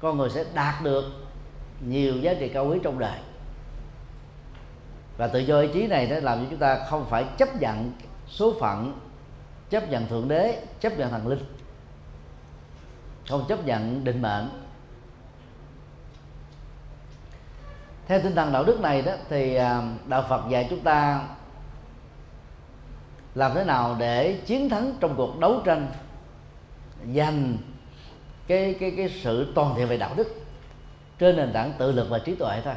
con 0.00 0.16
người 0.18 0.30
sẽ 0.30 0.44
đạt 0.54 0.74
được 0.82 1.04
nhiều 1.86 2.16
giá 2.16 2.34
trị 2.34 2.48
cao 2.48 2.66
quý 2.66 2.78
trong 2.82 2.98
đời. 2.98 3.18
Và 5.16 5.26
tự 5.26 5.38
do 5.38 5.60
ý 5.60 5.68
chí 5.74 5.86
này 5.86 6.06
nó 6.06 6.16
làm 6.20 6.38
cho 6.38 6.46
chúng 6.50 6.58
ta 6.58 6.84
không 6.88 7.06
phải 7.10 7.24
chấp 7.38 7.60
nhận 7.60 7.92
số 8.30 8.54
phận, 8.60 9.00
chấp 9.70 9.90
nhận 9.90 10.06
thượng 10.06 10.28
đế, 10.28 10.62
chấp 10.80 10.98
nhận 10.98 11.10
thần 11.10 11.28
linh, 11.28 11.44
không 13.28 13.44
chấp 13.48 13.64
nhận 13.64 14.04
định 14.04 14.22
mệnh. 14.22 14.48
Theo 18.06 18.20
tinh 18.22 18.34
thần 18.34 18.52
đạo 18.52 18.64
đức 18.64 18.80
này 18.80 19.02
đó, 19.02 19.12
thì 19.28 19.54
à, 19.54 19.82
đạo 20.06 20.24
Phật 20.28 20.42
dạy 20.48 20.66
chúng 20.70 20.80
ta 20.80 21.26
làm 23.34 23.54
thế 23.54 23.64
nào 23.64 23.96
để 23.98 24.40
chiến 24.46 24.68
thắng 24.68 24.94
trong 25.00 25.14
cuộc 25.16 25.38
đấu 25.38 25.60
tranh, 25.64 25.86
giành 27.14 27.56
cái 28.46 28.76
cái 28.80 28.94
cái 28.96 29.08
sự 29.22 29.52
toàn 29.54 29.74
thiện 29.76 29.88
về 29.88 29.96
đạo 29.96 30.14
đức 30.16 30.34
trên 31.18 31.36
nền 31.36 31.52
tảng 31.52 31.72
tự 31.78 31.92
lực 31.92 32.06
và 32.10 32.18
trí 32.18 32.34
tuệ 32.34 32.60
thôi. 32.64 32.74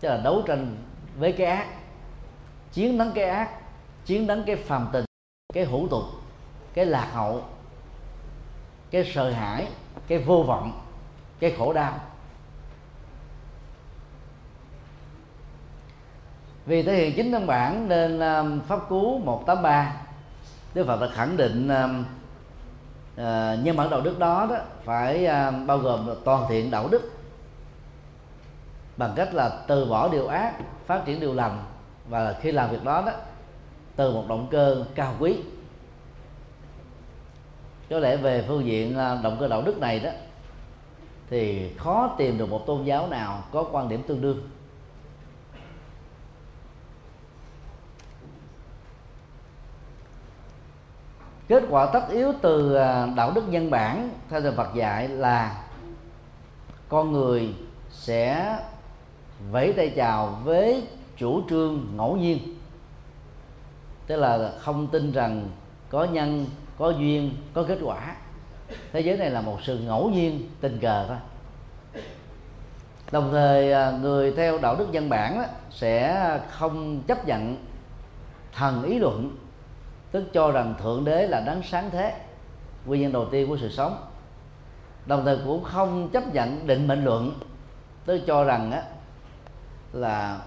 Tức 0.00 0.08
là 0.08 0.16
đấu 0.16 0.42
tranh 0.46 0.76
với 1.18 1.32
cái 1.32 1.46
ác 1.46 1.77
chiến 2.78 2.98
thắng 2.98 3.12
cái 3.14 3.24
ác 3.24 3.50
chiến 4.04 4.26
thắng 4.26 4.42
cái 4.46 4.56
phàm 4.56 4.88
tình 4.92 5.04
cái 5.54 5.64
hữu 5.64 5.88
tục 5.90 6.02
cái 6.74 6.86
lạc 6.86 7.08
hậu 7.12 7.42
cái 8.90 9.10
sợ 9.14 9.30
hãi 9.30 9.68
cái 10.08 10.18
vô 10.18 10.42
vọng 10.42 10.80
cái 11.40 11.54
khổ 11.58 11.72
đau. 11.72 12.00
Vì 16.66 16.82
thể 16.82 16.96
hiện 16.96 17.16
chính 17.16 17.32
văn 17.32 17.46
bản 17.46 17.88
nên 17.88 18.20
um, 18.20 18.60
pháp 18.60 18.88
cú 18.88 19.18
183 19.18 19.96
Đức 20.74 20.86
Phật 20.86 21.00
đã 21.00 21.08
khẳng 21.14 21.36
định 21.36 21.66
uh, 21.66 22.04
nhân 23.64 23.76
bản 23.76 23.90
đạo 23.90 24.00
đức 24.00 24.18
đó 24.18 24.46
đó 24.50 24.56
phải 24.84 25.24
uh, 25.24 25.66
bao 25.66 25.78
gồm 25.78 26.10
toàn 26.24 26.46
thiện 26.48 26.70
đạo 26.70 26.88
đức 26.88 27.12
bằng 28.96 29.12
cách 29.16 29.34
là 29.34 29.64
từ 29.66 29.84
bỏ 29.84 30.08
điều 30.08 30.26
ác 30.26 30.54
phát 30.86 31.02
triển 31.04 31.20
điều 31.20 31.34
lành 31.34 31.64
và 32.08 32.36
khi 32.40 32.52
làm 32.52 32.70
việc 32.70 32.84
đó 32.84 33.02
đó, 33.06 33.12
từ 33.96 34.12
một 34.12 34.24
động 34.28 34.48
cơ 34.50 34.84
cao 34.94 35.14
quý. 35.18 35.36
Có 37.90 37.98
lẽ 37.98 38.16
về 38.16 38.44
phương 38.48 38.66
diện 38.66 38.98
à, 38.98 39.18
động 39.22 39.36
cơ 39.40 39.48
đạo 39.48 39.62
đức 39.62 39.78
này 39.78 40.00
đó, 40.00 40.10
thì 41.30 41.72
khó 41.76 42.14
tìm 42.18 42.38
được 42.38 42.50
một 42.50 42.66
tôn 42.66 42.84
giáo 42.84 43.08
nào 43.08 43.44
có 43.52 43.64
quan 43.72 43.88
điểm 43.88 44.02
tương 44.02 44.20
đương. 44.20 44.48
Kết 51.48 51.62
quả 51.70 51.86
tất 51.92 52.08
yếu 52.10 52.32
từ 52.42 52.74
à, 52.74 53.06
đạo 53.16 53.32
đức 53.34 53.48
nhân 53.48 53.70
bản, 53.70 54.10
theo 54.30 54.40
lời 54.40 54.52
Phật 54.56 54.74
dạy 54.74 55.08
là 55.08 55.64
con 56.88 57.12
người 57.12 57.54
sẽ 57.90 58.56
vẫy 59.50 59.72
tay 59.72 59.92
chào 59.96 60.38
với 60.44 60.88
chủ 61.18 61.42
trương 61.50 61.86
ngẫu 61.96 62.16
nhiên. 62.16 62.38
Tức 64.06 64.16
là 64.16 64.52
không 64.58 64.86
tin 64.86 65.12
rằng 65.12 65.48
có 65.90 66.04
nhân 66.04 66.46
có 66.78 66.90
duyên 66.90 67.30
có 67.54 67.64
kết 67.68 67.78
quả. 67.82 68.16
Thế 68.92 69.00
giới 69.00 69.16
này 69.16 69.30
là 69.30 69.40
một 69.40 69.58
sự 69.62 69.78
ngẫu 69.78 70.10
nhiên 70.10 70.48
tình 70.60 70.78
cờ 70.78 71.06
thôi. 71.08 71.16
Đồng 73.10 73.28
thời 73.32 73.72
à, 73.72 73.90
người 74.02 74.32
theo 74.32 74.58
đạo 74.58 74.76
đức 74.76 74.92
dân 74.92 75.08
bản 75.08 75.42
sẽ 75.70 76.40
không 76.50 77.02
chấp 77.06 77.26
nhận 77.26 77.56
thần 78.52 78.82
ý 78.82 78.98
luận 78.98 79.36
tức 80.10 80.24
cho 80.32 80.50
rằng 80.50 80.74
thượng 80.82 81.04
đế 81.04 81.26
là 81.26 81.40
đấng 81.40 81.62
sáng 81.62 81.90
thế 81.90 82.14
nguyên 82.86 83.02
nhân 83.02 83.12
đầu 83.12 83.26
tiên 83.30 83.48
của 83.48 83.56
sự 83.56 83.70
sống. 83.70 83.96
Đồng 85.06 85.24
thời 85.24 85.38
cũng 85.44 85.64
không 85.64 86.08
chấp 86.08 86.34
nhận 86.34 86.66
định 86.66 86.86
mệnh 86.86 87.04
luận 87.04 87.32
tức 88.04 88.20
cho 88.26 88.44
rằng 88.44 88.72
á, 88.72 88.82
là 89.92 90.40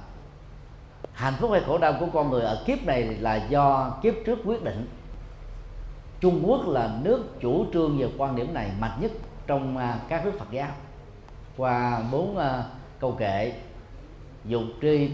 hạnh 1.21 1.33
phúc 1.39 1.51
hay 1.51 1.61
khổ 1.61 1.77
đau 1.77 1.93
của 1.99 2.07
con 2.13 2.29
người 2.29 2.41
ở 2.41 2.63
kiếp 2.65 2.83
này 2.83 3.03
là 3.03 3.47
do 3.49 3.95
kiếp 4.01 4.13
trước 4.25 4.39
quyết 4.45 4.63
định. 4.63 4.89
Trung 6.19 6.43
Quốc 6.45 6.67
là 6.67 6.97
nước 7.01 7.41
chủ 7.41 7.65
trương 7.73 7.97
về 7.97 8.07
quan 8.17 8.35
điểm 8.35 8.53
này 8.53 8.71
mạnh 8.79 8.97
nhất 9.01 9.11
trong 9.47 9.77
à, 9.77 9.99
các 10.09 10.25
nước 10.25 10.31
Phật 10.39 10.51
giáo. 10.51 10.69
Qua 11.57 12.03
bốn 12.11 12.37
à, 12.37 12.63
câu 12.99 13.11
kệ, 13.11 13.53
dục 14.45 14.63
tri, 14.81 15.09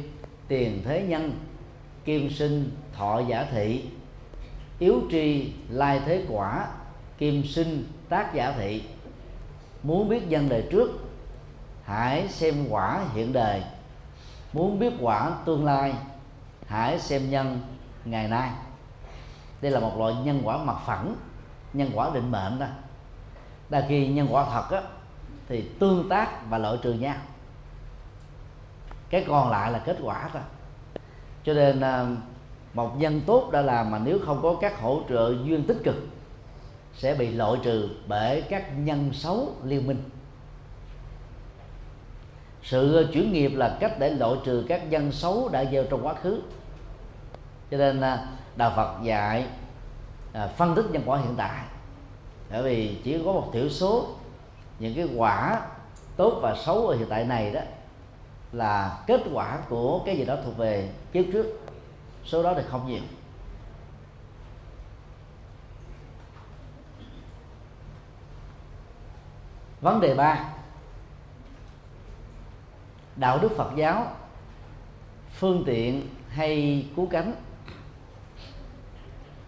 tiền 0.48 0.82
thế 0.86 1.06
nhân, 1.08 1.32
kim 2.06 2.30
sinh, 2.30 2.72
thọ 2.94 3.20
giả 3.28 3.46
thị, 3.52 3.86
yếu 4.80 5.02
tri, 5.12 5.52
lai 5.70 6.02
thế 6.06 6.26
quả, 6.30 6.68
kim 7.18 7.44
sinh, 7.44 7.84
tác 8.10 8.34
giả 8.34 8.54
thị. 8.58 8.84
Muốn 9.84 10.10
biết 10.10 10.30
dân 10.30 10.50
đời 10.50 10.64
trước, 10.72 10.92
hãy 11.84 12.28
xem 12.28 12.56
quả 12.70 13.06
hiện 13.14 13.34
đời 13.34 13.62
muốn 14.54 14.80
biết 14.80 14.94
quả 15.02 15.32
tương 15.46 15.66
lai 15.66 15.94
hãy 16.68 17.00
xem 17.00 17.30
nhân 17.30 17.62
ngày 18.06 18.28
nay. 18.28 18.50
Đây 19.62 19.72
là 19.72 19.80
một 19.80 19.98
loại 19.98 20.16
nhân 20.24 20.42
quả 20.44 20.58
mặt 20.58 20.78
phẳng 20.86 21.16
nhân 21.74 21.92
quả 21.94 22.10
định 22.14 22.32
mệnh 22.32 22.60
đó. 22.60 22.66
Đa 23.70 23.86
khi 23.88 24.08
nhân 24.08 24.28
quả 24.32 24.46
thật 24.52 24.76
á, 24.76 24.82
thì 25.50 25.62
tương 25.80 26.10
tác 26.10 26.50
và 26.50 26.58
loại 26.58 26.78
trừ 26.84 26.94
nhau. 26.94 27.16
Cái 29.10 29.26
còn 29.28 29.52
lại 29.52 29.72
là 29.72 29.80
kết 29.80 29.98
quả 30.04 30.30
thôi. 30.34 30.42
Cho 31.44 31.54
nên 31.54 31.82
à, 31.82 32.08
một 32.74 33.00
nhân 33.00 33.22
tốt 33.26 33.50
đã 33.52 33.62
làm 33.62 33.92
mà 33.92 34.00
nếu 34.00 34.20
không 34.26 34.40
có 34.42 34.56
các 34.62 34.82
hỗ 34.82 35.02
trợ 35.10 35.36
duyên 35.46 35.64
tích 35.68 35.78
cực 35.84 35.96
sẽ 36.94 37.16
bị 37.16 37.32
loại 37.32 37.60
trừ 37.64 37.90
bởi 38.08 38.42
các 38.42 38.78
nhân 38.78 39.10
xấu 39.14 39.56
liên 39.64 39.88
minh 39.88 40.04
sự 42.68 42.96
ờ, 42.96 43.08
chuyển 43.14 43.34
nghiệp 43.34 43.52
là 43.56 43.78
cách 43.80 44.00
để 44.00 44.10
loại 44.10 44.34
trừ 44.46 44.66
các 44.70 44.82
nhân 44.90 45.12
xấu 45.12 45.50
đã 45.50 45.66
gieo 45.66 45.84
trong 45.84 46.06
quá 46.06 46.14
khứ. 46.14 46.42
Cho 47.72 47.78
nên 47.78 48.02
ờ, 48.02 48.28
đạo 48.56 48.74
Phật 48.76 49.04
dạy 49.04 49.46
à, 50.34 50.48
phân 50.48 50.76
tích 50.76 50.86
nhân 50.92 51.04
quả 51.06 51.18
hiện 51.20 51.34
tại. 51.38 51.64
Bởi 52.52 52.64
vì 52.64 52.98
chỉ 53.04 53.22
có 53.26 53.32
một 53.32 53.50
thiểu 53.54 53.70
số 53.70 54.08
những 54.80 54.96
cái 54.96 55.08
quả 55.16 55.62
tốt 56.18 56.40
và 56.42 56.56
xấu 56.56 56.88
ở 56.88 56.96
hiện 56.96 57.08
tại 57.10 57.26
này 57.26 57.52
đó 57.52 57.62
là 58.52 59.04
kết 59.08 59.22
quả 59.34 59.60
của 59.70 60.02
cái 60.06 60.18
gì 60.18 60.26
đó 60.26 60.36
thuộc 60.46 60.58
về 60.58 60.90
kiếp 61.12 61.26
trước. 61.34 61.60
Số 62.26 62.44
đó 62.44 62.54
thì 62.56 62.62
không 62.70 62.88
nhiều. 62.88 63.02
Vấn 69.82 70.00
đề 70.02 70.16
ba 70.16 70.57
đạo 73.18 73.40
đức 73.42 73.52
phật 73.58 73.72
giáo, 73.76 74.08
phương 75.32 75.64
tiện 75.66 76.08
hay 76.30 76.86
cứu 76.96 77.08
cánh. 77.12 77.34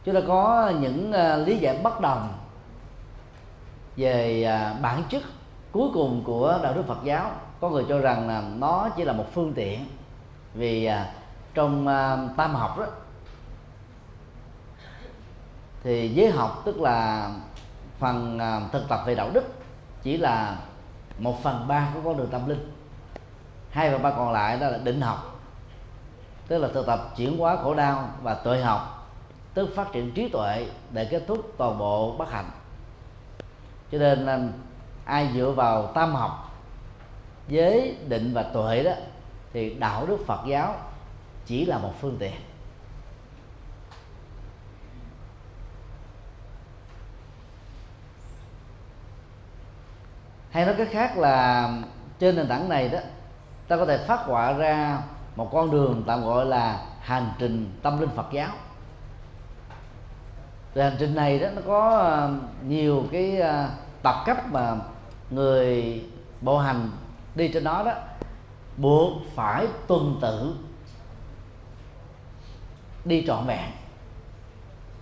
Chúng 0.04 0.16
ta 0.16 0.22
có 0.28 0.72
những 0.80 1.12
ờ, 1.12 1.46
lý 1.46 1.58
giải 1.58 1.80
bất 1.84 2.02
đồng 2.02 2.34
về 3.96 4.44
à, 4.44 4.76
bản 4.82 5.04
chất 5.10 5.24
cuối 5.72 5.90
cùng 5.94 6.24
của 6.26 6.60
đạo 6.64 6.74
đức 6.74 6.84
Phật 6.88 7.04
giáo. 7.04 7.32
Có 7.62 7.70
người 7.70 7.86
cho 7.90 8.00
rằng 8.00 8.28
là 8.28 8.44
nó 8.58 8.90
chỉ 8.98 9.04
là 9.04 9.14
một 9.14 9.26
phương 9.34 9.54
tiện 9.54 9.86
vì 10.54 10.86
à, 10.86 11.14
trong 11.54 11.88
à, 11.88 12.18
tam 12.38 12.56
học 12.56 12.78
đó, 12.78 12.86
thì 15.84 16.10
giới 16.10 16.32
học 16.32 16.62
tức 16.66 16.82
là 16.82 17.30
phần 18.00 18.40
thực 18.72 18.90
tập 18.90 19.00
về 19.06 19.16
đạo 19.16 19.30
đức 19.34 19.44
chỉ 20.04 20.18
là 20.18 20.58
một 21.20 21.44
phần 21.44 21.68
ba 21.68 21.90
của 21.94 22.00
con 22.06 22.18
đường 22.18 22.30
tâm 22.32 22.50
linh 22.50 22.79
hai 23.72 23.92
phần 23.92 24.02
ba 24.02 24.12
còn 24.12 24.32
lại 24.32 24.60
đó 24.60 24.68
là 24.68 24.78
định 24.78 25.02
học. 25.02 25.40
Tức 26.48 26.58
là 26.58 26.68
thực 26.74 26.88
tập 26.88 27.14
chuyển 27.18 27.38
hóa 27.38 27.58
khổ 27.64 27.74
đau 27.74 28.10
và 28.22 28.34
tuệ 28.34 28.62
học, 28.62 29.10
tức 29.54 29.70
phát 29.76 29.92
triển 29.94 30.12
trí 30.12 30.30
tuệ 30.30 30.68
để 30.92 31.06
kết 31.06 31.24
thúc 31.28 31.54
toàn 31.58 31.78
bộ 31.78 32.16
bất 32.18 32.32
hạnh. 32.32 32.50
Cho 33.92 33.98
nên 33.98 34.54
ai 35.06 35.30
dựa 35.34 35.52
vào 35.52 35.88
tam 35.88 36.16
học 36.16 36.62
giới 37.48 37.98
định 38.08 38.34
và 38.34 38.44
tuệ 38.44 38.84
đó, 38.84 38.92
thì 39.54 39.74
đạo 39.74 40.06
đức 40.06 40.18
phật 40.28 40.40
giáo 40.48 40.76
chỉ 41.46 41.66
là 41.66 41.78
một 41.78 41.94
phương 42.02 42.18
tiện. 42.20 42.34
Hay 50.52 50.66
nói 50.66 50.76
cách 50.78 50.88
khác 50.92 51.18
là 51.18 51.70
trên 52.20 52.36
nền 52.36 52.48
tảng 52.48 52.70
này 52.70 52.90
đó 52.90 53.00
ta 53.70 53.78
có 53.78 53.86
thể 53.86 53.98
phát 53.98 54.20
họa 54.26 54.54
ra 54.54 55.02
một 55.36 55.50
con 55.52 55.72
đường 55.72 56.04
tạm 56.08 56.26
gọi 56.26 56.46
là 56.46 56.86
hành 57.02 57.32
trình 57.40 57.72
tâm 57.82 58.00
linh 58.00 58.10
Phật 58.10 58.26
giáo. 58.32 58.50
Thì 60.74 60.82
hành 60.82 60.96
trình 61.00 61.16
này 61.16 61.40
đó, 61.40 61.48
nó 61.56 61.62
có 61.68 61.98
ờ, 61.98 62.32
nhiều 62.68 63.04
cái 63.12 63.40
ờ, 63.40 63.70
tập 64.04 64.16
cấp 64.26 64.38
mà 64.52 64.76
người 65.30 66.04
bộ 66.42 66.60
hành 66.60 66.92
đi 67.36 67.52
trên 67.54 67.64
đó 67.64 67.84
đó, 67.84 67.94
buộc 68.78 69.14
phải 69.36 69.68
tuân 69.88 70.16
tự 70.22 70.56
đi 73.06 73.24
trọn 73.28 73.46
vẹn 73.46 73.72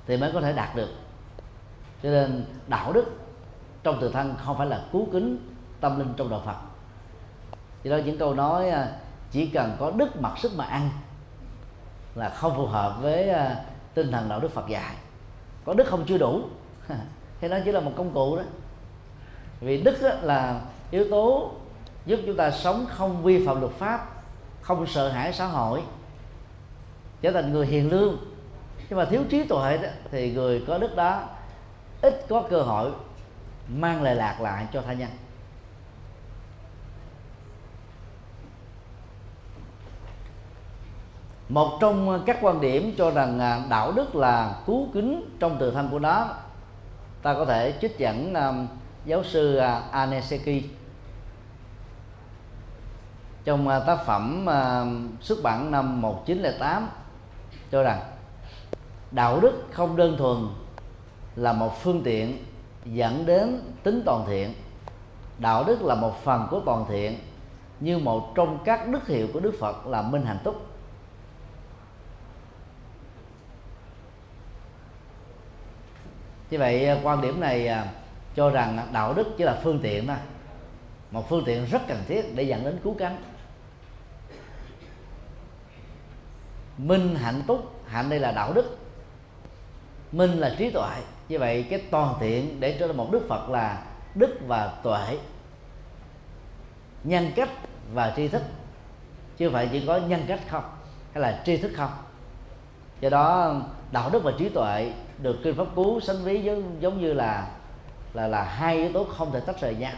thì 0.07 0.18
mới 0.18 0.32
có 0.32 0.41
thể 0.41 0.53
đạt 0.53 0.76
được. 0.76 0.89
Cho 2.03 2.09
nên 2.09 2.45
đạo 2.68 2.93
đức 2.93 3.05
trong 3.84 3.97
tự 4.01 4.09
thân 4.11 4.36
không 4.45 4.57
phải 4.57 4.68
là 4.68 4.84
cứu 4.91 5.07
kính 5.11 5.38
tâm 5.80 5.99
linh 5.99 6.13
trong 6.18 6.30
đạo 6.30 6.41
Phật 6.45 6.66
do 7.84 7.97
đó 7.97 8.03
những 8.05 8.17
câu 8.17 8.34
nói 8.34 8.69
à, 8.69 8.91
chỉ 9.32 9.47
cần 9.47 9.75
có 9.80 9.91
đức 9.91 10.21
mặc 10.21 10.34
sức 10.38 10.51
mà 10.55 10.65
ăn 10.65 10.89
là 12.15 12.30
không 12.30 12.55
phù 12.55 12.65
hợp 12.65 12.97
với 13.01 13.30
à, 13.30 13.63
tinh 13.93 14.11
thần 14.11 14.30
đạo 14.30 14.39
đức 14.39 14.51
Phật 14.51 14.67
dạy. 14.67 14.95
Có 15.65 15.73
đức 15.73 15.88
không 15.88 16.05
chưa 16.07 16.17
đủ. 16.17 16.41
Thế 17.41 17.47
nó 17.47 17.57
chỉ 17.65 17.71
là 17.71 17.80
một 17.80 17.91
công 17.95 18.13
cụ 18.13 18.38
đó. 18.38 18.43
Vì 19.59 19.82
đức 19.82 19.97
là 20.21 20.61
yếu 20.91 21.09
tố 21.09 21.51
giúp 22.05 22.19
chúng 22.25 22.38
ta 22.38 22.51
sống 22.51 22.86
không 22.89 23.23
vi 23.23 23.45
phạm 23.45 23.61
luật 23.61 23.73
pháp 23.73 24.07
không 24.61 24.88
sợ 24.88 25.09
hãi 25.09 25.34
xã 25.34 25.45
hội 25.45 25.82
trở 27.21 27.32
thành 27.32 27.53
người 27.53 27.67
hiền 27.67 27.89
lương. 27.89 28.17
Nhưng 28.89 28.99
mà 28.99 29.05
thiếu 29.05 29.21
trí 29.30 29.43
tuệ 29.43 29.78
đó, 29.78 29.89
thì 30.11 30.34
người 30.34 30.63
có 30.67 30.78
đức 30.78 30.95
đó 30.95 31.23
ít 32.01 32.25
có 32.30 32.43
cơ 32.49 32.61
hội 32.61 32.91
mang 33.67 34.01
lời 34.03 34.15
lạc 34.15 34.41
lại 34.41 34.67
cho 34.73 34.82
tha 34.82 34.93
nhân. 34.93 35.09
Một 41.49 41.77
trong 41.81 42.09
ờ, 42.09 42.21
các 42.25 42.37
quan 42.41 42.61
điểm 42.61 42.93
cho 42.97 43.11
rằng 43.11 43.39
ờ, 43.39 43.61
đạo 43.69 43.91
đức 43.91 44.15
là 44.15 44.55
cứu 44.65 44.87
kính 44.93 45.29
trong 45.39 45.57
từ 45.59 45.71
thân 45.71 45.87
của 45.91 45.99
nó. 45.99 46.27
Ta 47.21 47.33
có 47.33 47.45
thể 47.45 47.73
trích 47.81 47.97
dẫn 47.97 48.33
um, 48.33 48.67
giáo 49.05 49.23
sư 49.23 49.57
uh, 49.59 49.91
Aneseki 49.91 50.63
trong 53.43 53.67
uh, 53.67 53.83
tác 53.87 54.05
phẩm 54.05 54.45
uh, 54.45 55.23
xuất 55.23 55.37
bản 55.43 55.71
năm 55.71 56.01
1908 56.01 56.89
cho 57.71 57.83
rằng 57.83 57.99
đạo 59.11 59.39
đức 59.39 59.63
không 59.71 59.95
đơn 59.95 60.17
thuần 60.17 60.37
là 61.35 61.53
một 61.53 61.81
phương 61.81 62.01
tiện 62.03 62.37
dẫn 62.85 63.25
đến 63.25 63.61
tính 63.83 64.01
toàn 64.05 64.23
thiện. 64.27 64.53
Đạo 65.39 65.63
đức 65.63 65.81
là 65.81 65.95
một 65.95 66.23
phần 66.23 66.47
của 66.51 66.59
toàn 66.65 66.85
thiện 66.89 67.19
như 67.79 67.97
một 67.97 68.35
trong 68.35 68.59
các 68.65 68.87
đức 68.87 69.07
hiệu 69.07 69.27
của 69.33 69.39
đức 69.39 69.55
phật 69.59 69.87
là 69.87 70.01
minh 70.01 70.25
hạnh 70.25 70.39
túc. 70.43 70.66
Như 76.49 76.57
vậy 76.57 76.87
à, 76.87 76.99
quan 77.03 77.21
điểm 77.21 77.39
này 77.39 77.67
à, 77.67 77.87
cho 78.35 78.49
rằng 78.49 78.87
đạo 78.93 79.13
đức 79.13 79.27
chỉ 79.37 79.43
là 79.43 79.59
phương 79.63 79.79
tiện 79.83 80.07
thôi. 80.07 80.15
Một 81.11 81.29
phương 81.29 81.43
tiện 81.45 81.65
rất 81.65 81.81
cần 81.87 82.03
thiết 82.07 82.35
để 82.35 82.43
dẫn 82.43 82.63
đến 82.63 82.79
cứu 82.83 82.95
cánh. 82.99 83.17
Minh 86.77 87.15
hạnh 87.15 87.41
túc, 87.47 87.81
hạnh 87.87 88.09
đây 88.09 88.19
là 88.19 88.31
đạo 88.31 88.53
đức. 88.53 88.77
Minh 90.11 90.39
là 90.39 90.55
trí 90.57 90.71
tuệ. 90.71 91.01
Như 91.29 91.39
vậy, 91.39 91.65
cái 91.69 91.81
toàn 91.91 92.15
thiện 92.19 92.59
để 92.59 92.77
trở 92.79 92.87
thành 92.87 92.97
một 92.97 93.11
đức 93.11 93.25
phật 93.29 93.49
là 93.49 93.83
đức 94.15 94.37
và 94.47 94.67
tuệ. 94.83 95.17
Nhân 97.03 97.31
cách 97.35 97.49
và 97.93 98.13
tri 98.15 98.27
thức. 98.27 98.41
Chứ 99.37 99.49
phải 99.53 99.69
chỉ 99.71 99.85
có 99.87 99.97
nhân 99.97 100.25
cách 100.27 100.39
không, 100.49 100.63
hay 101.13 101.21
là 101.21 101.41
tri 101.45 101.57
thức 101.57 101.71
không. 101.75 101.91
Do 102.99 103.09
đó, 103.09 103.55
đạo 103.91 104.09
đức 104.09 104.23
và 104.23 104.31
trí 104.37 104.49
tuệ 104.49 104.93
được 105.18 105.39
kinh 105.43 105.55
pháp 105.55 105.68
cú 105.76 105.99
sánh 105.99 106.24
ví 106.24 106.41
giống, 106.41 106.82
giống 106.82 107.01
như 107.01 107.13
là 107.13 107.47
là 108.13 108.28
là 108.28 108.43
hai 108.43 108.78
yếu 108.78 108.93
tố 108.93 109.03
không 109.03 109.32
thể 109.32 109.39
tách 109.39 109.61
rời 109.61 109.76
nhau. 109.76 109.93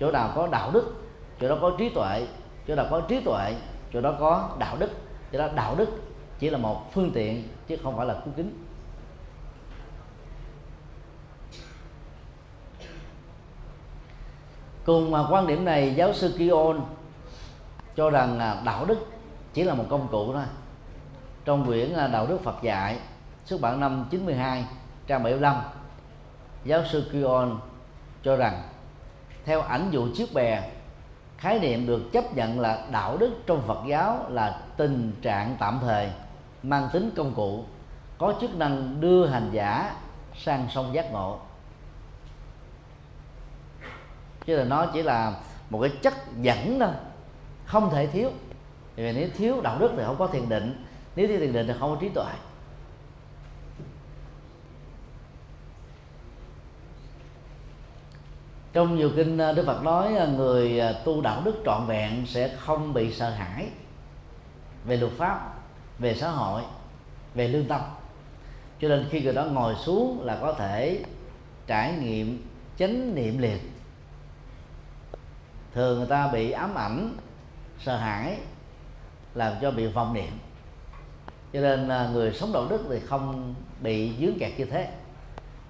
Chỗ 0.00 0.10
nào 0.10 0.32
có 0.34 0.46
đạo 0.46 0.70
đức 0.70 0.94
chỗ 1.40 1.48
đó 1.48 1.58
có 1.60 1.72
trí 1.78 1.88
tuệ 1.88 2.26
chỗ 2.68 2.74
nào 2.74 2.86
có 2.90 3.00
trí 3.00 3.20
tuệ 3.20 3.54
chỗ 3.92 4.00
đó 4.00 4.16
có 4.20 4.56
đạo 4.58 4.76
đức. 4.78 4.90
Chỗ 5.32 5.38
đó 5.38 5.48
đạo 5.54 5.74
đức 5.74 5.88
chỉ 6.38 6.50
là 6.50 6.58
một 6.58 6.92
phương 6.92 7.10
tiện 7.14 7.48
chứ 7.68 7.76
không 7.82 7.96
phải 7.96 8.06
là 8.06 8.14
cứu 8.24 8.34
kính. 8.36 8.64
Cùng 14.84 15.10
mà 15.10 15.26
quan 15.30 15.46
điểm 15.46 15.64
này 15.64 15.94
giáo 15.94 16.12
sư 16.12 16.34
Kion 16.38 16.80
cho 17.96 18.10
rằng 18.10 18.38
à, 18.38 18.62
đạo 18.64 18.84
đức 18.84 19.06
chỉ 19.54 19.62
là 19.62 19.74
một 19.74 19.84
công 19.88 20.08
cụ 20.10 20.32
thôi. 20.32 20.44
Trong 21.44 21.66
quyển 21.66 21.92
à, 21.92 22.06
đạo 22.06 22.26
đức 22.26 22.40
Phật 22.44 22.62
dạy 22.62 22.98
xuất 23.50 23.60
bản 23.60 23.80
năm 23.80 24.06
92 24.10 24.64
trang 25.06 25.22
75 25.22 25.56
giáo 26.64 26.82
sư 26.90 27.10
Kion 27.12 27.58
cho 28.22 28.36
rằng, 28.36 28.62
theo 29.44 29.60
ảnh 29.60 29.88
dụ 29.90 30.08
chiếc 30.14 30.34
bè, 30.34 30.70
khái 31.38 31.58
niệm 31.58 31.86
được 31.86 32.12
chấp 32.12 32.34
nhận 32.34 32.60
là 32.60 32.86
đạo 32.90 33.16
đức 33.16 33.32
trong 33.46 33.62
Phật 33.66 33.78
giáo 33.88 34.26
là 34.28 34.60
tình 34.76 35.12
trạng 35.22 35.56
tạm 35.58 35.78
thời, 35.82 36.10
mang 36.62 36.88
tính 36.92 37.10
công 37.16 37.34
cụ, 37.34 37.64
có 38.18 38.34
chức 38.40 38.56
năng 38.56 39.00
đưa 39.00 39.26
hành 39.26 39.50
giả 39.52 39.96
sang 40.36 40.66
sông 40.70 40.94
giác 40.94 41.12
ngộ. 41.12 41.38
Chứ 44.46 44.56
là 44.56 44.64
nó 44.64 44.86
chỉ 44.86 45.02
là 45.02 45.32
một 45.70 45.80
cái 45.82 45.90
chất 46.02 46.14
dẫn 46.40 46.78
thôi, 46.80 46.90
không 47.64 47.90
thể 47.90 48.06
thiếu. 48.06 48.30
Vì 48.96 49.12
nếu 49.12 49.28
thiếu 49.36 49.60
đạo 49.60 49.78
đức 49.78 49.90
thì 49.96 50.02
không 50.06 50.16
có 50.18 50.26
thiền 50.26 50.48
định, 50.48 50.84
nếu 51.16 51.28
thiếu 51.28 51.38
thiền 51.38 51.52
định 51.52 51.66
thì 51.66 51.74
không 51.80 51.90
có 51.90 51.96
trí 52.00 52.08
tuệ. 52.08 52.32
Trong 58.72 58.96
nhiều 58.96 59.10
kinh 59.16 59.38
ờ, 59.38 59.52
đức 59.52 59.66
phật 59.66 59.82
nói 59.82 60.14
ờ, 60.14 60.26
người 60.26 60.78
ờ, 60.78 61.02
tu 61.04 61.20
đạo 61.20 61.42
đức 61.44 61.62
trọn 61.64 61.86
vẹn 61.86 62.26
sẽ 62.26 62.56
không 62.58 62.92
bị 62.92 63.12
sợ 63.12 63.30
hãi 63.30 63.68
về 64.84 64.96
luật 64.96 65.12
pháp, 65.12 65.54
về 65.98 66.14
xã 66.14 66.30
hội, 66.30 66.62
về 67.34 67.48
lương 67.48 67.66
tâm. 67.66 67.80
Cho 68.80 68.88
nên 68.88 69.06
khi 69.10 69.22
người 69.22 69.34
đó 69.34 69.44
ngồi 69.44 69.74
xuống 69.74 70.20
là 70.22 70.38
có 70.40 70.52
thể 70.52 71.04
trải 71.66 71.92
nghiệm 71.92 72.46
chánh 72.78 73.14
niệm 73.14 73.38
liền. 73.38 73.58
Thường 75.74 75.98
người 75.98 76.08
ta 76.08 76.28
bị 76.32 76.50
ám 76.50 76.74
ảnh, 76.74 77.16
sợ 77.78 77.96
hãi, 77.96 78.38
làm 79.34 79.52
cho 79.62 79.70
bị 79.70 79.86
vọng 79.86 80.14
niệm. 80.14 80.32
Cho 81.52 81.60
nên 81.60 81.88
người 82.12 82.32
sống 82.32 82.52
đạo 82.52 82.66
đức 82.70 82.80
thì 82.90 83.00
không 83.00 83.54
bị 83.80 84.12
dướng 84.20 84.38
kẹt 84.38 84.52
như 84.58 84.64
thế. 84.64 84.88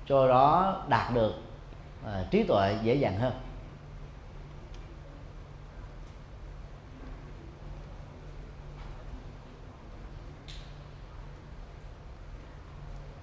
Cho 0.07 0.29
đó 0.29 0.77
đạt 0.89 1.15
được 1.15 1.35
à, 2.07 2.25
trí 2.31 2.43
tuệ 2.43 2.77
dễ 2.83 2.95
dàng 2.95 3.19
hơn. 3.19 3.33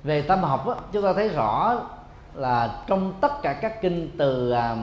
Về 0.03 0.21
tâm 0.21 0.43
học 0.43 0.67
đó, 0.67 0.78
chúng 0.91 1.03
ta 1.03 1.13
thấy 1.13 1.30
rõ 1.30 1.82
là 2.34 2.84
trong 2.88 3.13
tất 3.21 3.41
cả 3.41 3.53
các 3.53 3.82
kinh 3.82 4.11
từ 4.17 4.51
à, 4.51 4.75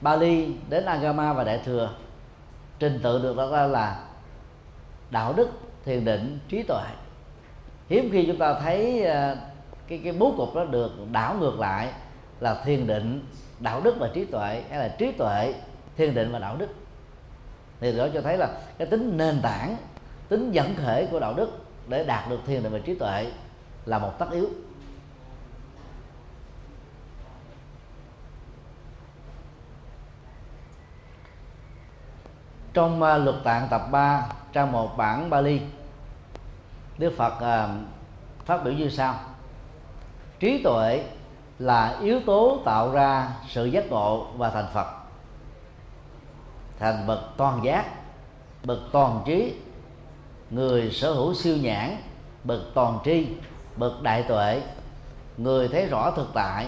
Bali 0.00 0.54
đến 0.68 0.84
Agama 0.84 1.32
và 1.32 1.44
Đại 1.44 1.60
thừa 1.64 1.90
trình 2.78 3.00
tự 3.02 3.22
được 3.22 3.36
đặt 3.36 3.46
ra 3.50 3.66
là 3.66 4.00
đạo 5.10 5.32
đức 5.32 5.48
thiền 5.84 6.04
định 6.04 6.38
trí 6.48 6.62
tuệ. 6.62 6.84
Hiếm 7.88 8.08
khi 8.12 8.26
chúng 8.26 8.38
ta 8.38 8.54
thấy 8.54 9.04
à, 9.04 9.36
cái 9.88 10.00
cái 10.04 10.12
bố 10.12 10.34
cục 10.36 10.54
đó 10.54 10.64
được 10.64 10.92
đảo 11.12 11.34
ngược 11.40 11.60
lại 11.60 11.92
là 12.40 12.62
thiền 12.64 12.86
định 12.86 13.26
đạo 13.60 13.80
đức 13.80 13.96
và 13.98 14.10
trí 14.14 14.24
tuệ 14.24 14.62
hay 14.70 14.78
là 14.78 14.88
trí 14.98 15.12
tuệ 15.12 15.54
thiền 15.96 16.14
định 16.14 16.32
và 16.32 16.38
đạo 16.38 16.56
đức. 16.56 16.68
Thì 17.80 17.98
đó 17.98 18.08
cho 18.14 18.20
thấy 18.20 18.38
là 18.38 18.48
cái 18.78 18.86
tính 18.86 19.16
nền 19.16 19.40
tảng 19.42 19.76
tính 20.28 20.52
dẫn 20.52 20.74
thể 20.74 21.08
của 21.10 21.20
đạo 21.20 21.34
đức 21.34 21.50
để 21.88 22.04
đạt 22.04 22.28
được 22.28 22.40
thiền 22.46 22.62
định 22.62 22.72
và 22.72 22.78
trí 22.78 22.94
tuệ 22.94 23.32
là 23.86 23.98
một 23.98 24.18
tất 24.18 24.26
yếu. 24.32 24.48
Trong 32.72 33.02
uh, 33.02 33.24
luật 33.24 33.36
tạng 33.44 33.68
tập 33.70 33.82
3 33.90 34.28
trang 34.52 34.72
một 34.72 34.96
bản 34.96 35.30
Bali 35.30 35.60
Đức 36.98 37.14
Phật 37.16 37.34
uh, 37.34 37.70
phát 38.44 38.64
biểu 38.64 38.74
như 38.74 38.88
sau. 38.88 39.20
Trí 40.40 40.62
tuệ 40.62 41.04
là 41.58 41.98
yếu 42.02 42.20
tố 42.20 42.58
tạo 42.64 42.92
ra 42.92 43.28
sự 43.48 43.64
giác 43.64 43.90
ngộ 43.90 44.26
và 44.36 44.50
thành 44.50 44.66
Phật. 44.74 44.86
Thành 46.78 47.06
bậc 47.06 47.20
toàn 47.36 47.60
giác 47.64 47.84
bậc 48.64 48.78
toàn 48.92 49.22
trí. 49.26 49.54
Người 50.50 50.90
sở 50.90 51.12
hữu 51.12 51.34
siêu 51.34 51.56
nhãn 51.56 51.96
bậc 52.44 52.60
toàn 52.74 52.98
tri 53.04 53.26
bậc 53.76 54.02
đại 54.02 54.22
tuệ. 54.22 54.62
Người 55.36 55.68
thấy 55.68 55.86
rõ 55.86 56.10
thực 56.10 56.28
tại 56.34 56.66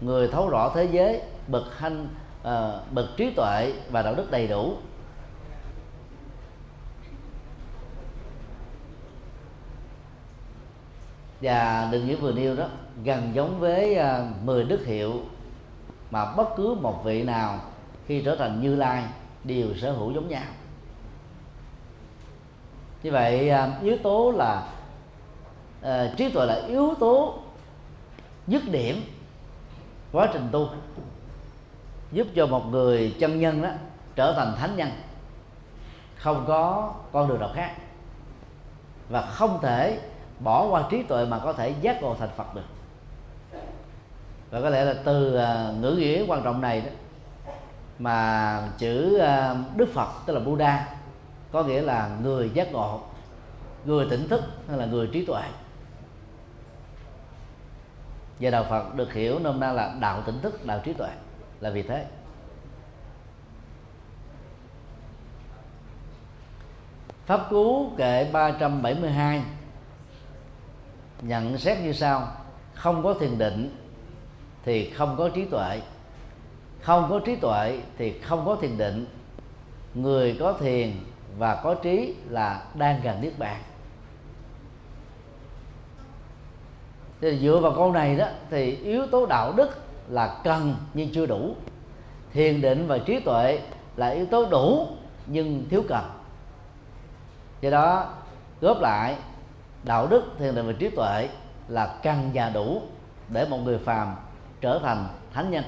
người 0.00 0.28
thấu 0.28 0.48
rõ 0.48 0.72
thế 0.74 0.88
giới 0.92 1.22
bậc 1.48 1.78
hanh 1.78 2.08
uh, 2.42 2.92
bậc 2.92 3.06
trí 3.16 3.30
tuệ 3.30 3.72
và 3.90 4.02
đạo 4.02 4.14
đức 4.14 4.30
đầy 4.30 4.46
đủ. 4.46 4.76
Và 11.40 11.88
định 11.92 12.06
nghĩa 12.06 12.14
vừa 12.14 12.32
nêu 12.32 12.56
đó 12.56 12.66
gần 13.04 13.30
giống 13.34 13.60
với 13.60 13.94
à, 13.94 14.28
uh, 14.30 14.44
10 14.44 14.64
đức 14.64 14.84
hiệu 14.86 15.20
mà 16.10 16.32
bất 16.32 16.48
cứ 16.56 16.74
một 16.80 17.04
vị 17.04 17.22
nào 17.22 17.58
khi 18.06 18.22
trở 18.22 18.36
thành 18.36 18.60
như 18.60 18.76
lai 18.76 19.04
đều 19.44 19.68
sở 19.76 19.92
hữu 19.92 20.12
giống 20.12 20.28
nhau. 20.28 20.42
Như 23.02 23.12
vậy 23.12 23.50
à, 23.50 23.78
yếu 23.82 23.96
tố 24.02 24.32
là 24.36 24.66
uh, 25.82 26.16
trí 26.16 26.30
tuệ 26.30 26.46
là 26.46 26.54
yếu 26.54 26.94
tố 27.00 27.38
dứt 28.46 28.62
điểm 28.70 29.00
quá 30.12 30.28
trình 30.32 30.48
tu 30.52 30.68
giúp 32.12 32.26
cho 32.36 32.46
một 32.46 32.66
người 32.70 33.16
chân 33.18 33.40
nhân 33.40 33.62
đó 33.62 33.70
trở 34.16 34.32
thành 34.36 34.54
thánh 34.58 34.76
nhân 34.76 34.90
không 36.16 36.44
có 36.48 36.94
con 37.12 37.28
đường 37.28 37.40
nào 37.40 37.50
khác 37.54 37.74
và 39.08 39.22
không 39.22 39.58
thể 39.62 40.00
bỏ 40.40 40.66
qua 40.70 40.84
trí 40.90 41.02
tuệ 41.02 41.24
mà 41.24 41.38
có 41.38 41.52
thể 41.52 41.74
giác 41.80 42.02
ngộ 42.02 42.14
thành 42.14 42.30
phật 42.36 42.54
được. 42.54 42.62
Và 44.50 44.60
có 44.60 44.68
lẽ 44.68 44.84
là 44.84 44.94
từ 45.04 45.38
uh, 45.38 45.82
ngữ 45.82 45.90
nghĩa 45.90 46.24
quan 46.26 46.42
trọng 46.42 46.60
này 46.60 46.80
đó 46.80 46.90
mà 47.98 48.68
chữ 48.78 49.22
uh, 49.22 49.76
đức 49.76 49.88
phật 49.94 50.08
tức 50.26 50.32
là 50.34 50.40
buddha 50.40 50.88
có 51.52 51.62
nghĩa 51.62 51.82
là 51.82 52.10
người 52.22 52.50
giác 52.54 52.72
ngộ 52.72 53.00
người 53.84 54.06
tỉnh 54.10 54.28
thức 54.28 54.44
hay 54.68 54.78
là 54.78 54.86
người 54.86 55.08
trí 55.12 55.26
tuệ. 55.26 55.42
Và 58.40 58.50
đạo 58.50 58.64
phật 58.70 58.94
được 58.94 59.12
hiểu 59.12 59.38
nôm 59.38 59.60
na 59.60 59.72
là 59.72 59.94
đạo 60.00 60.22
tỉnh 60.26 60.40
thức 60.40 60.64
đạo 60.64 60.80
trí 60.84 60.92
tuệ 60.92 61.10
là 61.60 61.70
vì 61.70 61.82
thế. 61.82 62.06
Pháp 67.26 67.46
Cú 67.50 67.90
kệ 67.96 68.30
372 68.32 69.42
nhận 71.22 71.58
xét 71.58 71.80
như 71.80 71.92
sau. 71.92 72.28
Không 72.74 73.02
có 73.02 73.14
thiền 73.14 73.38
định 73.38 73.76
thì 74.64 74.90
không 74.90 75.14
có 75.18 75.28
trí 75.28 75.44
tuệ. 75.44 75.80
Không 76.80 77.06
có 77.10 77.20
trí 77.24 77.36
tuệ 77.36 77.80
thì 77.98 78.18
không 78.18 78.46
có 78.46 78.56
thiền 78.60 78.78
định. 78.78 79.06
Người 79.94 80.36
có 80.40 80.52
thiền 80.52 80.92
và 81.38 81.60
có 81.64 81.74
trí 81.74 82.14
là 82.28 82.62
đang 82.74 83.00
gần 83.02 83.20
niết 83.20 83.38
bàn. 83.38 83.62
Thì 87.20 87.38
dựa 87.38 87.58
vào 87.58 87.72
câu 87.76 87.92
này 87.92 88.16
đó, 88.16 88.26
thì 88.50 88.76
yếu 88.76 89.06
tố 89.06 89.26
đạo 89.26 89.52
đức 89.52 89.70
là 90.08 90.40
cần 90.44 90.76
nhưng 90.94 91.08
chưa 91.14 91.26
đủ. 91.26 91.54
Thiền 92.32 92.60
định 92.60 92.86
và 92.86 92.98
trí 92.98 93.20
tuệ 93.20 93.60
là 93.96 94.08
yếu 94.08 94.26
tố 94.26 94.46
đủ 94.50 94.86
nhưng 95.26 95.66
thiếu 95.70 95.82
cần. 95.88 96.04
Do 97.60 97.70
đó, 97.70 98.14
góp 98.60 98.80
lại 98.80 99.16
đạo 99.86 100.06
đức 100.06 100.24
thiền 100.38 100.54
định 100.54 100.66
và 100.66 100.72
trí 100.72 100.90
tuệ 100.90 101.28
là 101.68 101.98
căn 102.02 102.30
và 102.34 102.50
đủ 102.50 102.82
để 103.28 103.46
một 103.48 103.58
người 103.58 103.78
phàm 103.78 104.14
trở 104.60 104.78
thành 104.82 105.08
thánh 105.32 105.50
nhân. 105.50 105.64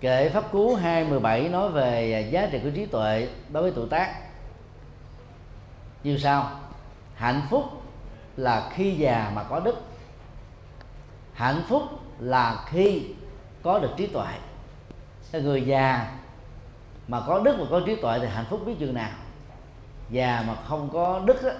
Kệ 0.00 0.28
Pháp 0.28 0.52
Cú 0.52 0.74
217 0.74 1.48
nói 1.48 1.70
về 1.70 2.28
giá 2.32 2.48
trị 2.52 2.60
của 2.64 2.70
trí 2.70 2.86
tuệ 2.86 3.28
đối 3.52 3.62
với 3.62 3.72
tuổi 3.74 3.88
tác. 3.90 4.14
Như 6.04 6.18
sau, 6.18 6.60
Hạnh 7.14 7.42
phúc 7.50 7.64
là 8.36 8.70
khi 8.72 8.94
già 8.94 9.32
mà 9.34 9.44
có 9.44 9.60
đức. 9.60 9.76
Hạnh 11.32 11.62
phúc 11.68 11.82
là 12.18 12.64
khi 12.66 13.14
có 13.62 13.78
được 13.78 13.90
trí 13.96 14.06
tuệ. 14.06 14.26
Người 15.32 15.62
già 15.62 16.12
mà 17.08 17.20
có 17.26 17.40
đức 17.40 17.56
và 17.58 17.64
có 17.70 17.80
trí 17.86 17.96
tuệ 17.96 18.18
thì 18.18 18.26
hạnh 18.26 18.44
phúc 18.50 18.60
biết 18.66 18.74
chừng 18.78 18.94
nào. 18.94 19.10
Già 20.10 20.44
mà 20.46 20.54
không 20.68 20.88
có 20.92 21.20
đức 21.24 21.42
đó, 21.42 21.50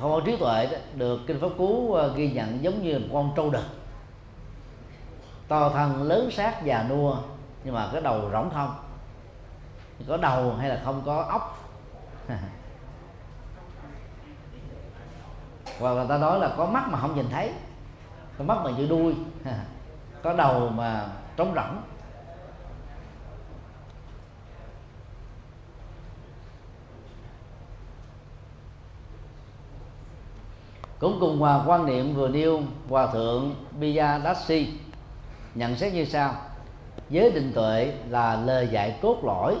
không 0.00 0.12
có 0.12 0.20
trí 0.26 0.36
tuệ 0.36 0.66
đó, 0.66 0.78
được 0.94 1.20
kinh 1.26 1.40
pháp 1.40 1.48
cú 1.58 1.94
à, 1.94 2.06
ghi 2.16 2.30
nhận 2.32 2.62
giống 2.62 2.82
như 2.82 2.98
một 2.98 3.06
con 3.12 3.32
trâu 3.36 3.50
đực. 3.50 3.64
To 5.48 5.70
thân 5.70 6.02
lớn 6.02 6.30
sát 6.30 6.64
già 6.64 6.86
nua 6.88 7.16
nhưng 7.64 7.74
mà 7.74 7.88
cái 7.92 8.02
đầu 8.02 8.30
rỗng 8.32 8.50
không 8.50 8.74
có 10.08 10.16
đầu 10.16 10.54
hay 10.54 10.68
là 10.68 10.80
không 10.84 11.02
có 11.06 11.22
ốc 11.22 11.58
hoặc 15.80 15.94
người 15.94 16.06
ta 16.08 16.18
nói 16.18 16.40
là 16.40 16.54
có 16.56 16.66
mắt 16.66 16.88
mà 16.88 16.98
không 16.98 17.16
nhìn 17.16 17.26
thấy 17.30 17.52
có 18.38 18.44
mắt 18.44 18.58
mà 18.64 18.70
như 18.70 18.86
đuôi. 18.86 19.14
có 20.22 20.32
đầu 20.32 20.68
mà 20.68 21.06
trống 21.36 21.52
rỗng. 21.54 21.82
Cũng 30.98 31.16
cùng 31.20 31.38
hòa 31.38 31.62
quan 31.66 31.86
niệm 31.86 32.14
vừa 32.14 32.28
nêu, 32.28 32.60
hòa 32.88 33.06
thượng 33.06 33.54
Biyadasi 33.80 34.68
nhận 35.54 35.76
xét 35.76 35.92
như 35.92 36.04
sau. 36.04 36.34
Giới 37.10 37.30
định 37.30 37.52
tuệ 37.54 37.92
là 38.08 38.36
lời 38.36 38.68
dạy 38.70 38.98
cốt 39.02 39.18
lõi. 39.24 39.56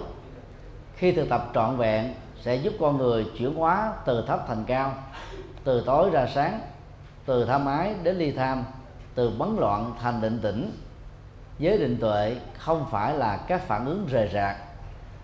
Khi 0.96 1.12
thực 1.12 1.28
tập 1.28 1.50
trọn 1.54 1.76
vẹn, 1.76 2.14
sẽ 2.40 2.56
giúp 2.56 2.72
con 2.80 2.98
người 2.98 3.26
chuyển 3.38 3.54
hóa 3.54 3.92
từ 4.04 4.24
thấp 4.26 4.44
thành 4.48 4.64
cao, 4.66 4.94
từ 5.64 5.82
tối 5.86 6.10
ra 6.10 6.26
sáng, 6.34 6.60
từ 7.26 7.44
tham 7.44 7.66
ái 7.66 7.94
đến 8.02 8.16
ly 8.16 8.32
tham 8.32 8.64
từ 9.14 9.30
bấn 9.38 9.56
loạn 9.56 9.94
thành 10.00 10.20
định 10.20 10.40
tĩnh. 10.42 10.76
Giới 11.58 11.78
định 11.78 11.98
tuệ 12.00 12.36
không 12.58 12.86
phải 12.90 13.14
là 13.14 13.36
các 13.36 13.68
phản 13.68 13.86
ứng 13.86 14.06
rời 14.06 14.30
rạc 14.32 14.56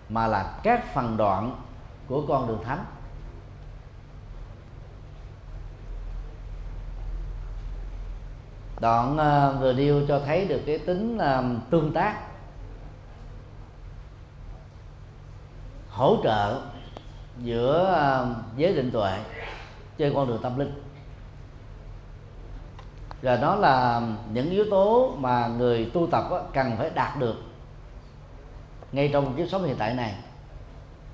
mà 0.09 0.27
là 0.27 0.59
các 0.63 0.93
phần 0.93 1.17
đoạn 1.17 1.61
của 2.07 2.25
con 2.27 2.47
đường 2.47 2.63
thánh. 2.63 2.85
Đoạn 8.79 9.13
uh, 9.13 9.59
vừa 9.59 9.73
điêu 9.73 10.01
cho 10.07 10.19
thấy 10.25 10.45
được 10.45 10.61
cái 10.65 10.77
tính 10.77 11.17
uh, 11.17 11.69
tương 11.69 11.93
tác 11.93 12.21
hỗ 15.89 16.17
trợ 16.23 16.61
giữa 17.37 17.91
uh, 18.21 18.57
giới 18.57 18.75
định 18.75 18.91
tuệ 18.91 19.19
trên 19.97 20.13
con 20.13 20.27
đường 20.27 20.41
tâm 20.41 20.59
linh 20.59 20.86
và 23.21 23.35
đó 23.35 23.55
là 23.55 24.01
những 24.33 24.49
yếu 24.49 24.65
tố 24.69 25.15
mà 25.17 25.47
người 25.47 25.91
tu 25.93 26.07
tập 26.11 26.23
cần 26.53 26.77
phải 26.77 26.89
đạt 26.89 27.19
được 27.19 27.35
ngay 28.91 29.09
trong 29.13 29.35
kiếp 29.35 29.47
sống 29.49 29.63
hiện 29.63 29.75
tại 29.79 29.93
này. 29.93 30.15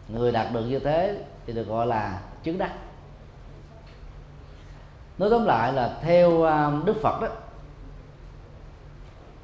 Người 0.08 0.32
đạt 0.32 0.54
được 0.54 0.66
như 0.66 0.80
thế 0.80 1.24
thì 1.46 1.54
được 1.54 1.68
gọi 1.68 1.88
là 1.88 2.20
chứng 2.44 2.58
đắc. 2.58 2.74
Nói 5.18 5.30
tóm 5.30 5.46
lại 5.46 5.74
là 5.74 5.98
theo 6.02 6.44
à, 6.44 6.72
đức 6.86 6.96
phật 7.02 7.22
đó, 7.22 7.28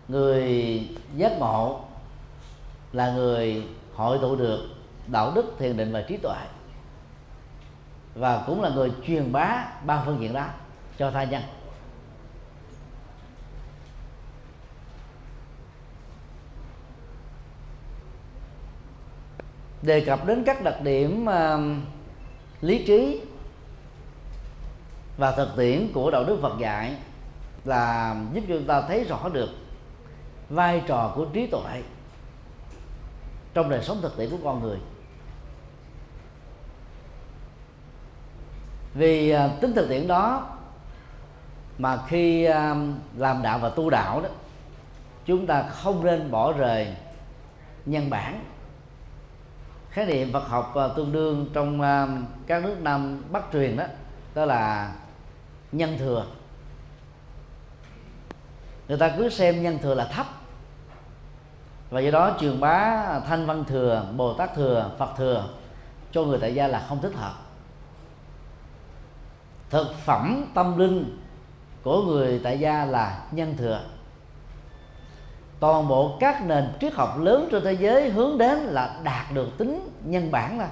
người 0.07 0.87
giác 1.15 1.31
ngộ 1.39 1.81
là 2.93 3.11
người 3.11 3.67
hội 3.95 4.19
tụ 4.21 4.35
được 4.35 4.59
đạo 5.07 5.31
đức, 5.35 5.55
thiền 5.59 5.77
định 5.77 5.91
và 5.91 6.01
trí 6.01 6.17
tuệ, 6.17 6.37
và 8.15 8.43
cũng 8.47 8.61
là 8.61 8.69
người 8.69 8.91
truyền 9.07 9.31
bá 9.31 9.65
ba 9.85 10.03
phương 10.05 10.21
diện 10.21 10.33
đó 10.33 10.45
cho 10.97 11.11
tha 11.11 11.23
nhân. 11.23 11.41
Đề 19.81 20.01
cập 20.01 20.25
đến 20.25 20.43
các 20.45 20.63
đặc 20.63 20.81
điểm 20.81 21.25
uh, 21.25 21.61
lý 22.61 22.83
trí 22.87 23.21
và 25.17 25.31
thực 25.31 25.49
tiễn 25.57 25.91
của 25.93 26.11
đạo 26.11 26.23
đức 26.23 26.39
Phật 26.41 26.59
dạy 26.59 26.95
là 27.65 28.15
giúp 28.33 28.41
cho 28.47 28.55
chúng 28.57 28.67
ta 28.67 28.81
thấy 28.81 29.03
rõ 29.03 29.29
được 29.29 29.49
vai 30.49 30.83
trò 30.87 31.13
của 31.15 31.25
trí 31.25 31.47
tuệ 31.47 31.83
trong 33.53 33.69
đời 33.69 33.83
sống 33.83 34.01
thực 34.01 34.17
tiễn 34.17 34.29
của 34.29 34.37
con 34.43 34.61
người. 34.61 34.77
Vì 38.93 39.29
à, 39.29 39.49
tính 39.61 39.73
thực 39.75 39.89
tiễn 39.89 40.07
đó 40.07 40.49
mà 41.77 41.99
khi 42.07 42.43
à, 42.45 42.75
làm 43.17 43.41
đạo 43.41 43.59
và 43.59 43.69
tu 43.69 43.89
đạo 43.89 44.21
đó 44.21 44.29
chúng 45.25 45.47
ta 45.47 45.63
không 45.63 46.05
nên 46.05 46.31
bỏ 46.31 46.53
rời 46.53 46.87
nhân 47.85 48.09
bản 48.09 48.43
khái 49.91 50.05
niệm 50.05 50.33
Phật 50.33 50.47
học 50.47 50.71
ờ, 50.75 50.93
tương 50.95 51.11
đương 51.11 51.49
trong 51.53 51.81
ờ, 51.81 52.07
các 52.47 52.63
nước 52.63 52.75
Nam 52.81 53.23
Bắc 53.31 53.43
truyền 53.53 53.77
đó 53.77 53.83
đó 54.35 54.45
là 54.45 54.93
nhân 55.71 55.97
thừa. 55.99 56.25
Người 58.87 58.97
ta 58.97 59.13
cứ 59.17 59.29
xem 59.29 59.63
nhân 59.63 59.79
thừa 59.81 59.95
là 59.95 60.05
thấp. 60.05 60.25
Và 61.89 61.99
do 61.99 62.11
đó 62.11 62.37
truyền 62.39 62.59
bá 62.59 63.05
thanh 63.27 63.45
văn 63.45 63.63
thừa, 63.67 64.05
bồ 64.17 64.33
tát 64.33 64.55
thừa, 64.55 64.91
phật 64.97 65.09
thừa 65.17 65.49
cho 66.11 66.23
người 66.23 66.39
tại 66.41 66.55
gia 66.55 66.67
là 66.67 66.85
không 66.89 67.01
thích 67.01 67.13
hợp. 67.15 67.33
Thực 69.69 69.87
phẩm 70.05 70.45
tâm 70.53 70.77
linh 70.77 71.19
của 71.83 72.03
người 72.03 72.41
tại 72.43 72.59
gia 72.59 72.85
là 72.85 73.23
nhân 73.31 73.57
thừa 73.57 73.81
toàn 75.59 75.87
bộ 75.87 76.17
các 76.19 76.45
nền 76.45 76.67
triết 76.81 76.93
học 76.93 77.19
lớn 77.19 77.47
trên 77.51 77.63
thế 77.63 77.73
giới 77.73 78.09
hướng 78.09 78.37
đến 78.37 78.59
là 78.59 78.99
đạt 79.03 79.25
được 79.33 79.57
tính 79.57 79.89
nhân 80.03 80.31
bản 80.31 80.59
là 80.59 80.69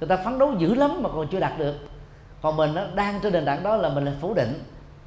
người 0.00 0.08
ta 0.08 0.16
phấn 0.16 0.38
đấu 0.38 0.52
dữ 0.58 0.74
lắm 0.74 1.02
mà 1.02 1.10
còn 1.14 1.28
chưa 1.28 1.40
đạt 1.40 1.58
được. 1.58 1.74
Còn 2.42 2.56
mình 2.56 2.74
nó 2.74 2.82
đang 2.94 3.20
trên 3.20 3.32
nền 3.32 3.44
tảng 3.44 3.62
đó 3.62 3.76
là 3.76 3.88
mình 3.88 4.04
là 4.04 4.12
phủ 4.20 4.34
định. 4.34 4.64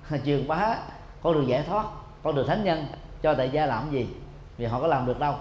Truyền 0.25 0.47
bá 0.47 0.77
con 1.23 1.33
đường 1.33 1.47
giải 1.47 1.63
thoát, 1.67 1.85
con 2.23 2.35
đường 2.35 2.47
thánh 2.47 2.63
nhân, 2.63 2.85
cho 3.21 3.33
tại 3.33 3.49
gia 3.49 3.65
làm 3.65 3.91
gì? 3.91 4.07
Vì 4.57 4.65
họ 4.65 4.81
có 4.81 4.87
làm 4.87 5.05
được 5.05 5.19
đâu. 5.19 5.35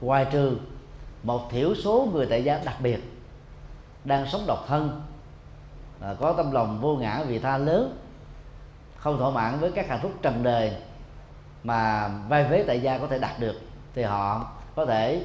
Ngoài 0.00 0.26
trừ 0.32 0.56
một 1.22 1.50
thiểu 1.50 1.74
số 1.74 2.08
người 2.12 2.26
tại 2.26 2.44
gia 2.44 2.60
đặc 2.64 2.76
biệt 2.80 2.98
đang 4.04 4.26
sống 4.26 4.44
độc 4.46 4.64
thân 4.68 5.02
à, 6.00 6.14
có 6.20 6.32
tâm 6.32 6.50
lòng 6.50 6.78
vô 6.80 6.96
ngã 6.96 7.22
vì 7.26 7.38
tha 7.38 7.58
lớn 7.58 7.98
không 9.00 9.18
thỏa 9.18 9.30
mãn 9.30 9.58
với 9.60 9.72
các 9.72 9.88
hạnh 9.88 10.00
phúc 10.02 10.12
trần 10.22 10.42
đời 10.42 10.72
mà 11.64 12.08
vai 12.28 12.44
vế 12.44 12.64
tại 12.66 12.80
gia 12.80 12.98
có 12.98 13.06
thể 13.06 13.18
đạt 13.18 13.40
được 13.40 13.60
thì 13.94 14.02
họ 14.02 14.50
có 14.74 14.86
thể 14.86 15.24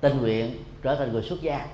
tình 0.00 0.20
nguyện 0.20 0.64
trở 0.82 0.94
thành 0.94 1.12
người 1.12 1.22
xuất 1.22 1.42
gia. 1.42 1.66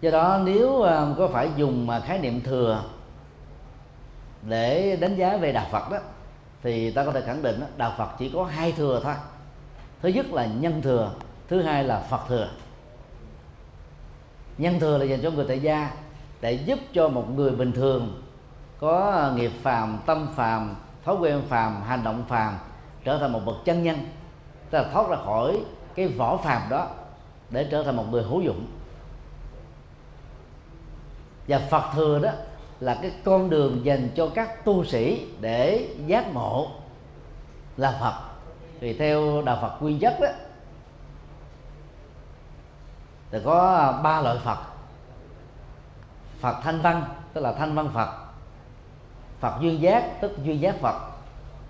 Do 0.00 0.10
đó 0.10 0.40
nếu 0.44 0.82
à, 0.82 1.06
có 1.18 1.28
phải 1.28 1.50
dùng 1.56 1.86
mà 1.86 2.00
khái 2.00 2.18
niệm 2.18 2.40
thừa 2.40 2.84
để 4.42 4.96
đánh 5.00 5.16
giá 5.16 5.36
về 5.36 5.52
đạo 5.52 5.66
Phật 5.70 5.90
đó 5.90 5.98
thì 6.62 6.90
ta 6.90 7.04
có 7.04 7.12
thể 7.12 7.20
khẳng 7.20 7.42
định 7.42 7.60
đó, 7.60 7.66
đạo 7.76 7.94
Phật 7.98 8.08
chỉ 8.18 8.30
có 8.34 8.44
hai 8.44 8.72
thừa 8.72 9.00
thôi. 9.04 9.14
Thứ 10.02 10.08
nhất 10.08 10.26
là 10.32 10.46
nhân 10.46 10.82
thừa 10.82 11.14
thứ 11.48 11.62
hai 11.62 11.84
là 11.84 12.00
Phật 12.00 12.20
thừa. 12.28 12.48
Nhân 14.58 14.80
thừa 14.80 14.98
là 14.98 15.04
dành 15.04 15.20
cho 15.22 15.30
người 15.30 15.44
tại 15.48 15.60
gia 15.60 15.90
để 16.46 16.52
giúp 16.52 16.78
cho 16.92 17.08
một 17.08 17.30
người 17.30 17.50
bình 17.50 17.72
thường 17.72 18.22
có 18.80 19.32
nghiệp 19.36 19.52
phàm, 19.62 19.98
tâm 20.06 20.28
phàm, 20.34 20.76
thói 21.04 21.16
quen 21.16 21.42
phàm, 21.48 21.82
hành 21.82 22.04
động 22.04 22.24
phàm 22.28 22.58
trở 23.04 23.18
thành 23.18 23.32
một 23.32 23.40
bậc 23.46 23.56
chân 23.64 23.82
nhân. 23.82 23.98
Tức 24.70 24.78
là 24.78 24.88
thoát 24.92 25.08
ra 25.08 25.16
khỏi 25.16 25.60
cái 25.94 26.08
vỏ 26.08 26.36
phàm 26.36 26.62
đó 26.68 26.88
để 27.50 27.68
trở 27.70 27.82
thành 27.82 27.96
một 27.96 28.04
người 28.10 28.22
hữu 28.22 28.40
dụng. 28.40 28.66
Và 31.48 31.58
Phật 31.70 31.84
thừa 31.94 32.18
đó 32.18 32.30
là 32.80 32.98
cái 33.02 33.12
con 33.24 33.50
đường 33.50 33.84
dành 33.84 34.08
cho 34.16 34.28
các 34.34 34.64
tu 34.64 34.84
sĩ 34.84 35.26
để 35.40 35.88
giác 36.06 36.34
ngộ 36.34 36.70
là 37.76 37.98
Phật. 38.00 38.14
Thì 38.80 38.98
theo 38.98 39.42
đạo 39.42 39.58
Phật 39.62 39.82
nguyên 39.82 39.98
chất 39.98 40.18
đó, 40.20 40.28
thì 43.30 43.38
có 43.44 43.92
ba 44.02 44.20
loại 44.20 44.38
Phật. 44.44 44.75
Phật 46.40 46.56
thanh 46.62 46.80
văn 46.80 47.04
tức 47.32 47.40
là 47.40 47.52
thanh 47.52 47.74
văn 47.74 47.88
Phật. 47.94 48.08
Phật 49.40 49.60
duyên 49.60 49.80
giác 49.80 50.20
tức 50.20 50.32
duyên 50.44 50.60
giác 50.60 50.74
Phật. 50.80 50.96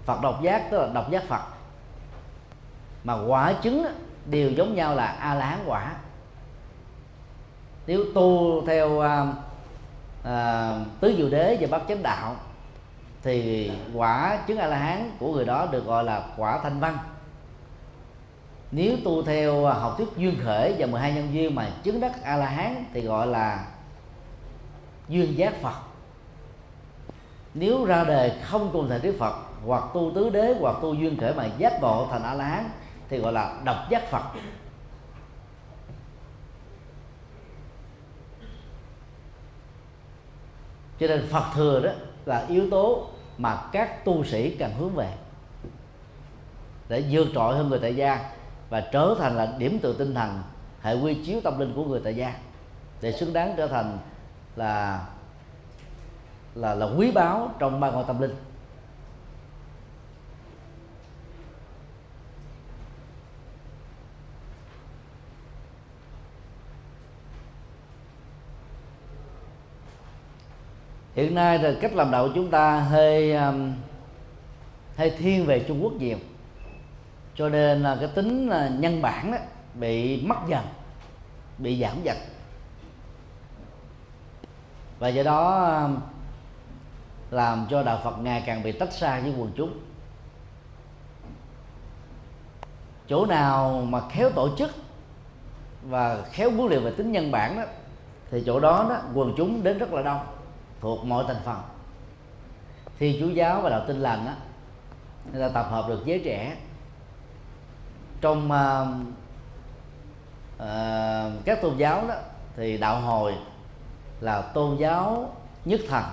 Phật 0.04 0.20
độc 0.22 0.42
giác 0.42 0.70
tức 0.70 0.78
là 0.78 0.88
độc 0.94 1.10
giác 1.10 1.24
Phật. 1.28 1.42
Mà 3.04 3.14
quả 3.26 3.52
chứng 3.52 3.86
đều 4.26 4.50
giống 4.50 4.74
nhau 4.74 4.94
là 4.94 5.06
a 5.06 5.34
la 5.34 5.46
hán 5.46 5.58
quả. 5.66 5.92
Nếu 7.86 8.04
tu 8.14 8.62
theo 8.66 9.00
à, 9.00 9.26
à, 10.24 10.72
tứ 11.00 11.14
diệu 11.16 11.30
đế 11.30 11.58
và 11.60 11.78
bát 11.78 11.84
chánh 11.88 12.02
đạo 12.02 12.36
thì 13.22 13.70
quả 13.94 14.38
chứng 14.46 14.58
a 14.58 14.66
la 14.66 14.76
hán 14.76 15.10
của 15.18 15.32
người 15.32 15.44
đó 15.44 15.66
được 15.70 15.86
gọi 15.86 16.04
là 16.04 16.22
quả 16.36 16.58
thanh 16.62 16.80
văn. 16.80 16.98
Nếu 18.70 18.96
tu 19.04 19.22
theo 19.22 19.66
à, 19.66 19.74
học 19.74 19.94
thuyết 19.96 20.08
duyên 20.16 20.34
khởi 20.44 20.74
và 20.78 20.86
12 20.86 21.12
nhân 21.12 21.28
duyên 21.32 21.54
mà 21.54 21.70
chứng 21.82 22.00
đắc 22.00 22.22
a 22.22 22.36
la 22.36 22.46
hán 22.46 22.84
thì 22.92 23.00
gọi 23.00 23.26
là 23.26 23.64
duyên 25.08 25.38
giác 25.38 25.54
phật. 25.62 25.74
Nếu 27.54 27.84
ra 27.84 28.04
đời 28.04 28.32
không 28.42 28.70
cùng 28.72 28.88
thể 28.88 28.98
đức 28.98 29.16
phật, 29.18 29.34
hoặc 29.66 29.84
tu 29.94 30.12
tứ 30.14 30.30
đế, 30.30 30.54
hoặc 30.60 30.76
tu 30.82 30.94
duyên 30.94 31.16
khởi 31.20 31.34
mà 31.34 31.46
giác 31.58 31.78
ngộ 31.82 32.08
thành 32.10 32.22
a 32.22 32.34
la 32.34 32.44
hán 32.44 32.70
thì 33.08 33.18
gọi 33.18 33.32
là 33.32 33.60
độc 33.64 33.76
giác 33.90 34.10
phật. 34.10 34.22
Cho 41.00 41.06
nên 41.06 41.26
phật 41.30 41.44
thừa 41.54 41.80
đó 41.80 41.90
là 42.26 42.46
yếu 42.48 42.70
tố 42.70 43.06
mà 43.38 43.62
các 43.72 44.04
tu 44.04 44.24
sĩ 44.24 44.56
cần 44.56 44.72
hướng 44.78 44.94
về 44.94 45.12
để 46.88 47.04
vượt 47.10 47.28
trội 47.34 47.56
hơn 47.56 47.68
người 47.68 47.78
tại 47.78 47.96
gia 47.96 48.30
và 48.70 48.80
trở 48.80 49.14
thành 49.18 49.36
là 49.36 49.54
điểm 49.58 49.78
tựa 49.78 49.92
tinh 49.92 50.14
thần, 50.14 50.42
hệ 50.82 50.94
quy 50.94 51.24
chiếu 51.24 51.40
tâm 51.40 51.58
linh 51.58 51.72
của 51.74 51.84
người 51.84 52.00
tại 52.04 52.16
gia 52.16 52.34
để 53.00 53.12
xứng 53.12 53.32
đáng 53.32 53.54
trở 53.56 53.66
thành 53.66 53.98
là 54.56 55.06
là 56.54 56.74
là 56.74 56.86
quý 56.86 57.10
báu 57.10 57.54
trong 57.58 57.80
ba 57.80 57.90
ngôi 57.90 58.04
tâm 58.06 58.20
linh. 58.20 58.34
Hiện 71.14 71.34
nay 71.34 71.58
thì 71.58 71.68
cách 71.80 71.94
làm 71.94 72.10
đạo 72.10 72.28
của 72.28 72.32
chúng 72.34 72.50
ta 72.50 72.80
hơi 72.80 73.34
um, 73.34 73.74
hơi 74.96 75.10
thiên 75.10 75.46
về 75.46 75.64
Trung 75.68 75.84
Quốc 75.84 75.92
nhiều. 75.92 76.18
Cho 77.34 77.48
nên 77.48 77.82
là 77.82 77.96
cái 78.00 78.08
tính 78.14 78.48
uh, 78.48 78.80
nhân 78.80 79.02
bản 79.02 79.32
đó 79.32 79.38
bị 79.74 80.22
mất 80.26 80.36
dần 80.48 80.64
bị 81.58 81.80
giảm 81.80 82.02
dần 82.02 82.16
và 84.98 85.08
do 85.08 85.22
đó 85.22 85.64
um, 85.82 86.00
làm 87.30 87.66
cho 87.70 87.82
đạo 87.82 88.00
Phật 88.04 88.18
ngày 88.18 88.42
càng 88.46 88.62
bị 88.62 88.72
tách 88.72 88.92
xa 88.92 89.20
với 89.20 89.34
quần 89.38 89.52
chúng. 89.56 89.78
Chỗ 93.08 93.26
nào 93.26 93.86
mà 93.88 94.00
khéo 94.08 94.30
tổ 94.30 94.56
chức 94.58 94.70
và 95.82 96.22
khéo 96.22 96.50
huấn 96.50 96.68
luyện 96.68 96.84
về 96.84 96.90
tính 96.90 97.12
nhân 97.12 97.30
bản 97.30 97.56
đó 97.56 97.62
thì 98.30 98.42
chỗ 98.46 98.60
đó 98.60 98.86
đó 98.88 99.00
quần 99.14 99.34
chúng 99.36 99.62
đến 99.62 99.78
rất 99.78 99.92
là 99.92 100.02
đông 100.02 100.20
thuộc 100.80 101.04
mọi 101.04 101.24
thành 101.28 101.42
phần. 101.44 101.60
Thì 102.98 103.16
chú 103.20 103.28
giáo 103.28 103.60
và 103.60 103.70
đạo 103.70 103.84
tin 103.86 103.96
lành 103.96 104.26
đó 104.26 104.32
người 105.32 105.48
ta 105.48 105.48
tập 105.48 105.66
hợp 105.70 105.88
được 105.88 106.02
giới 106.04 106.22
trẻ. 106.24 106.56
Trong 108.20 108.50
uh, 108.50 108.88
uh, 110.62 111.44
các 111.44 111.62
tôn 111.62 111.76
giáo 111.76 112.04
đó 112.08 112.14
thì 112.56 112.78
đạo 112.78 113.00
hồi 113.00 113.34
là 114.20 114.42
tôn 114.42 114.76
giáo 114.76 115.32
nhất 115.64 115.80
thần 115.88 116.04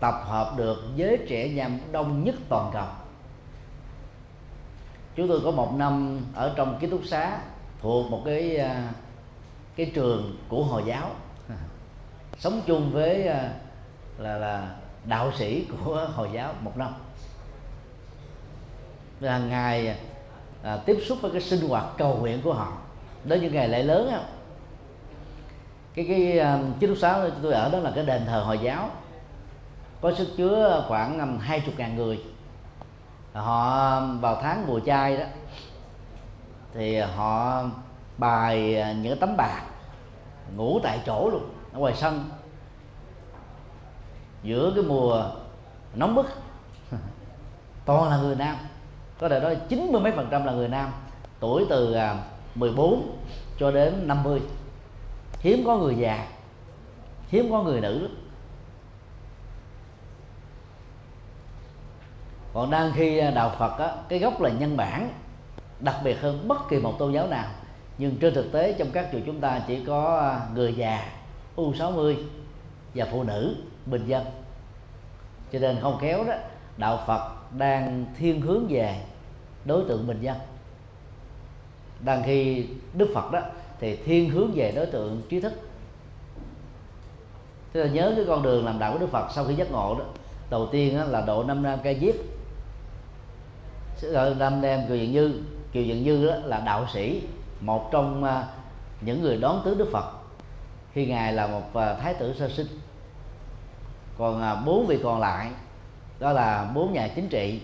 tập 0.00 0.14
hợp 0.24 0.54
được 0.56 0.82
giới 0.96 1.18
trẻ 1.28 1.48
nhằm 1.48 1.78
đông 1.92 2.24
nhất 2.24 2.34
toàn 2.48 2.70
cầu. 2.72 2.86
Chúng 5.16 5.28
tôi 5.28 5.40
có 5.44 5.50
một 5.50 5.74
năm 5.74 6.20
ở 6.34 6.54
trong 6.56 6.78
ký 6.80 6.86
túc 6.86 7.04
xá 7.04 7.38
thuộc 7.80 8.10
một 8.10 8.22
cái 8.24 8.56
à, 8.56 8.92
cái 9.76 9.90
trường 9.94 10.36
của 10.48 10.64
hồi 10.64 10.82
giáo. 10.86 11.10
Sống 12.38 12.62
chung 12.66 12.92
với 12.92 13.26
à, 13.26 13.52
là 14.18 14.38
là 14.38 14.74
đạo 15.04 15.32
sĩ 15.38 15.64
của 15.64 16.08
hồi 16.14 16.28
giáo 16.32 16.54
một 16.60 16.76
năm. 16.76 16.94
Là 19.20 19.38
ngày 19.38 19.98
à, 20.62 20.76
tiếp 20.76 20.98
xúc 21.06 21.18
với 21.20 21.30
cái 21.30 21.40
sinh 21.40 21.68
hoạt 21.68 21.84
cầu 21.98 22.16
nguyện 22.16 22.40
của 22.44 22.52
họ. 22.52 22.72
Đến 23.24 23.40
những 23.40 23.52
ngày 23.52 23.68
lễ 23.68 23.82
lớn 23.82 24.08
á, 24.10 24.20
cái 26.04 26.18
cái 26.18 26.38
ờ, 26.38 26.60
ký 26.80 26.86
túc 26.86 26.96
xá 26.98 27.30
tôi 27.42 27.52
ở 27.52 27.70
đó 27.70 27.78
là 27.78 27.92
cái 27.94 28.04
đền 28.04 28.26
thờ 28.26 28.42
hồi 28.42 28.58
giáo. 28.58 28.90
Có 30.00 30.14
sức 30.14 30.28
chứa 30.36 30.84
khoảng 30.88 31.38
hai 31.38 31.60
chục 31.60 31.74
ngàn 31.78 31.96
người. 31.96 32.24
Họ 33.32 34.00
vào 34.20 34.38
tháng 34.42 34.66
mùa 34.66 34.80
chay 34.80 35.16
đó, 35.16 35.24
thì 36.74 36.98
họ 36.98 37.62
bài 38.18 38.76
ờ, 38.80 38.94
những 38.94 39.18
tấm 39.18 39.36
bạc, 39.36 39.62
ngủ 40.56 40.80
tại 40.82 41.00
chỗ 41.06 41.30
luôn, 41.30 41.50
ở 41.72 41.78
ngoài 41.78 41.94
sân. 41.94 42.28
Giữa 44.42 44.72
cái 44.74 44.84
mùa 44.84 45.24
nóng 45.94 46.14
bức 46.14 46.26
toàn 47.84 48.10
là 48.10 48.16
người 48.16 48.36
nam. 48.36 48.56
Có 49.18 49.28
thể 49.28 49.40
nói 49.40 49.56
chín 49.68 49.92
mươi 49.92 50.00
mấy 50.00 50.12
phần 50.12 50.28
trăm 50.30 50.44
là 50.44 50.52
người 50.52 50.68
nam. 50.68 50.92
Tuổi 51.40 51.66
từ 51.68 51.92
ờ, 51.92 52.16
14 52.54 53.18
cho 53.58 53.70
đến 53.70 54.08
50 54.08 54.40
hiếm 55.40 55.64
có 55.66 55.76
người 55.76 55.96
già 55.96 56.26
hiếm 57.28 57.50
có 57.50 57.62
người 57.62 57.80
nữ. 57.80 58.08
Còn 62.52 62.70
đang 62.70 62.92
khi 62.94 63.20
đạo 63.34 63.54
Phật 63.58 63.78
á, 63.78 63.96
cái 64.08 64.18
gốc 64.18 64.40
là 64.40 64.50
nhân 64.50 64.76
bản 64.76 65.10
đặc 65.80 65.96
biệt 66.04 66.20
hơn 66.20 66.48
bất 66.48 66.68
kỳ 66.68 66.78
một 66.78 66.98
tôn 66.98 67.12
giáo 67.12 67.26
nào. 67.26 67.48
Nhưng 67.98 68.16
trên 68.16 68.34
thực 68.34 68.52
tế 68.52 68.72
trong 68.78 68.90
các 68.92 69.08
chùa 69.12 69.18
chúng 69.26 69.40
ta 69.40 69.60
chỉ 69.66 69.84
có 69.84 70.18
à, 70.18 70.40
người 70.54 70.74
già 70.74 71.12
U60 71.56 72.16
và 72.94 73.06
phụ 73.12 73.22
nữ 73.22 73.56
bình 73.86 74.06
dân. 74.06 74.24
Cho 75.52 75.58
nên 75.58 75.76
không 75.80 75.98
khéo 76.00 76.24
đó 76.24 76.34
đạo 76.76 77.04
Phật 77.06 77.52
đang 77.58 78.06
thiên 78.18 78.40
hướng 78.40 78.66
về 78.68 79.00
đối 79.64 79.84
tượng 79.88 80.06
bình 80.06 80.20
dân. 80.20 80.36
Đang 82.00 82.22
khi 82.22 82.66
Đức 82.94 83.10
Phật 83.14 83.32
đó 83.32 83.40
thì 83.80 83.96
thiên 83.96 84.30
hướng 84.30 84.52
về 84.54 84.72
đối 84.76 84.86
tượng 84.86 85.22
trí 85.28 85.40
thức. 85.40 85.52
Tức 87.72 87.82
là 87.82 87.88
nhớ 87.88 88.12
cái 88.16 88.24
con 88.28 88.42
đường 88.42 88.64
làm 88.64 88.78
đạo 88.78 88.92
của 88.92 88.98
Đức 88.98 89.10
Phật 89.10 89.28
sau 89.34 89.44
khi 89.44 89.54
giác 89.54 89.70
ngộ 89.70 89.96
đó. 89.98 90.04
Đầu 90.50 90.68
tiên 90.72 90.96
đó 90.96 91.04
là 91.04 91.20
độ 91.20 91.44
năm 91.44 91.62
nam 91.62 91.78
ca 91.82 91.94
diếp. 92.00 92.14
Ờ, 94.02 94.34
năm 94.38 94.60
nam 94.60 94.80
kiều 94.88 94.96
diện 94.96 95.12
như 95.12 95.42
kiều 95.72 95.82
diện 95.82 96.04
như 96.04 96.26
đó 96.26 96.34
là 96.44 96.60
đạo 96.60 96.86
sĩ, 96.92 97.22
một 97.60 97.88
trong 97.92 98.24
à, 98.24 98.46
những 99.00 99.22
người 99.22 99.36
đón 99.36 99.62
tứ 99.64 99.74
Đức 99.74 99.88
Phật. 99.92 100.04
Khi 100.92 101.06
ngài 101.06 101.32
là 101.32 101.46
một 101.46 101.74
à, 101.74 101.94
thái 101.94 102.14
tử 102.14 102.34
sơ 102.38 102.48
sinh. 102.48 102.66
Còn 104.18 104.42
à, 104.42 104.54
bốn 104.54 104.86
vị 104.86 104.98
còn 105.02 105.20
lại, 105.20 105.50
đó 106.18 106.32
là 106.32 106.70
bốn 106.74 106.92
nhà 106.92 107.08
chính 107.08 107.28
trị, 107.28 107.60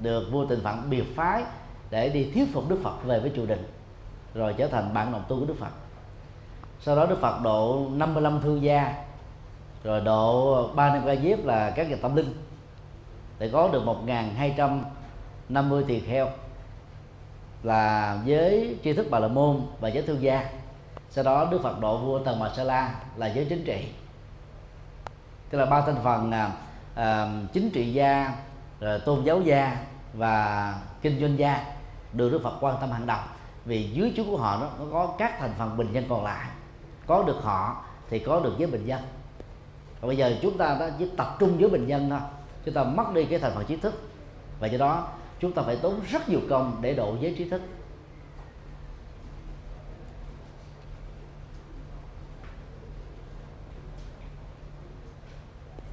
được 0.00 0.28
vua 0.32 0.46
tình 0.46 0.60
phận 0.62 0.90
biệt 0.90 1.04
phái 1.16 1.42
để 1.90 2.08
đi 2.08 2.30
thuyết 2.34 2.44
phục 2.52 2.68
Đức 2.68 2.78
Phật 2.82 3.04
về 3.04 3.20
với 3.20 3.32
triều 3.36 3.46
đình 3.46 3.66
rồi 4.34 4.54
trở 4.58 4.66
thành 4.66 4.94
bạn 4.94 5.12
đồng 5.12 5.24
tu 5.28 5.40
của 5.40 5.46
Đức 5.46 5.56
Phật. 5.60 5.70
Sau 6.80 6.96
đó 6.96 7.06
Đức 7.06 7.18
Phật 7.20 7.40
độ 7.42 7.86
55 7.92 8.40
thương 8.40 8.62
gia 8.62 8.94
rồi 9.84 10.00
độ 10.00 10.68
ba 10.74 10.94
năm 10.94 11.02
ca 11.06 11.16
diếp 11.16 11.44
là 11.44 11.70
các 11.70 11.90
nhà 11.90 11.96
tâm 12.02 12.16
linh 12.16 12.34
để 13.38 13.50
có 13.52 13.68
được 13.68 13.82
1.250 15.48 15.84
tỳ 15.86 16.00
kheo 16.00 16.28
là 17.62 18.18
giới 18.24 18.76
tri 18.84 18.92
thức 18.92 19.06
bà 19.10 19.18
la 19.18 19.28
môn 19.28 19.60
và 19.80 19.88
giới 19.88 20.02
thương 20.02 20.22
gia. 20.22 20.50
Sau 21.10 21.24
đó 21.24 21.48
Đức 21.50 21.60
Phật 21.62 21.80
độ 21.80 21.98
vua 21.98 22.18
Tần 22.18 22.38
Mạt 22.38 22.50
Sa 22.56 22.64
La 22.64 22.94
là 23.16 23.26
giới 23.26 23.44
chính 23.44 23.64
trị. 23.64 23.88
Tức 25.50 25.58
là 25.58 25.66
ba 25.66 25.80
thành 25.80 25.96
phần 26.04 26.30
à, 26.30 26.50
à, 26.94 27.28
chính 27.52 27.70
trị 27.70 27.92
gia 27.92 28.34
rồi 28.80 29.00
tôn 29.00 29.24
giáo 29.24 29.40
gia 29.40 29.76
và 30.14 30.74
kinh 31.02 31.20
doanh 31.20 31.38
gia 31.38 31.64
được 32.12 32.32
Đức 32.32 32.40
Phật 32.42 32.54
quan 32.60 32.76
tâm 32.80 32.90
hàng 32.90 33.06
đầu 33.06 33.20
vì 33.64 33.82
dưới 33.82 34.12
chú 34.16 34.24
của 34.30 34.36
họ 34.36 34.58
nó, 34.60 34.68
nó 34.78 34.92
có 34.92 35.14
các 35.18 35.38
thành 35.38 35.54
phần 35.58 35.76
bình 35.76 35.92
dân 35.92 36.04
còn 36.08 36.24
lại. 36.24 36.48
Có 37.06 37.22
được 37.22 37.38
họ 37.42 37.84
thì 38.10 38.18
có 38.18 38.40
được 38.40 38.54
giới 38.58 38.70
bình 38.70 38.86
dân. 38.86 39.00
Và 40.00 40.06
bây 40.06 40.16
giờ 40.16 40.34
chúng 40.42 40.58
ta 40.58 40.76
đã 40.80 40.92
chỉ 40.98 41.10
tập 41.16 41.36
trung 41.38 41.58
với 41.58 41.70
bình 41.70 41.86
dân 41.86 42.10
thôi. 42.10 42.20
Chúng 42.64 42.74
ta 42.74 42.84
mất 42.84 43.14
đi 43.14 43.24
cái 43.24 43.38
thành 43.38 43.52
phần 43.54 43.64
trí 43.64 43.76
thức. 43.76 44.02
Và 44.60 44.66
do 44.66 44.78
đó 44.78 45.08
chúng 45.40 45.52
ta 45.52 45.62
phải 45.62 45.76
tốn 45.76 46.00
rất 46.10 46.28
nhiều 46.28 46.40
công 46.50 46.78
để 46.80 46.94
độ 46.94 47.16
giới 47.20 47.34
trí 47.38 47.48
thức. 47.48 47.62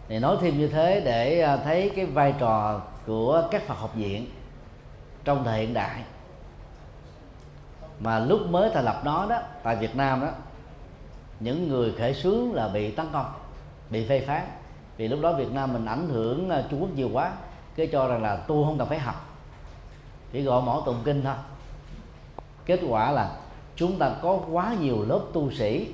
Thì 0.08 0.20
nói 0.20 0.38
thêm 0.42 0.58
như 0.58 0.68
thế 0.68 1.02
để 1.06 1.42
à, 1.42 1.58
thấy 1.58 1.92
cái 1.96 2.06
vai 2.06 2.34
trò 2.40 2.82
của 3.06 3.48
các 3.52 3.68
Phật 3.68 3.74
học 3.74 3.96
viện 3.96 4.30
trong 5.24 5.44
thời 5.44 5.60
hiện 5.60 5.74
đại 5.74 6.04
mà 8.00 8.20
lúc 8.20 8.50
mới 8.50 8.70
thành 8.74 8.86
lập 8.86 9.02
nó 9.06 9.26
đó, 9.30 9.40
tại 9.64 9.76
Việt 9.76 9.96
Nam 9.96 10.22
đó, 10.22 10.28
những 11.40 11.70
người 11.70 11.94
khởi 11.98 12.14
xướng 12.14 12.54
là 12.54 12.68
bị 12.68 12.92
tấn 12.92 13.06
công, 13.14 13.26
bị 13.90 14.08
phê 14.08 14.24
phán. 14.28 14.42
Vì 14.98 15.08
lúc 15.08 15.20
đó 15.22 15.34
Việt 15.34 15.52
Nam 15.52 15.74
mình 15.74 15.86
ảnh 15.86 16.10
hưởng 16.10 16.50
à, 16.50 16.64
Trung 16.70 16.82
Quốc 16.82 16.90
nhiều 16.96 17.10
quá, 17.14 17.32
cái 17.76 17.88
cho 17.92 18.08
rằng 18.08 18.24
là 18.24 18.36
tu 18.36 18.66
không 18.66 18.78
cần 18.78 18.88
phải 18.88 19.00
học. 19.00 19.16
Chỉ 20.32 20.42
gọi 20.42 20.62
mỏ 20.62 20.82
tụng 20.86 21.02
kinh 21.04 21.24
thôi. 21.24 21.36
Kết 22.66 22.80
quả 22.90 23.12
là 23.12 23.32
chúng 23.76 24.00
ta 24.00 24.12
có 24.22 24.40
quá 24.52 24.76
nhiều 24.82 25.06
lớp 25.08 25.22
tu 25.34 25.52
sĩ 25.52 25.88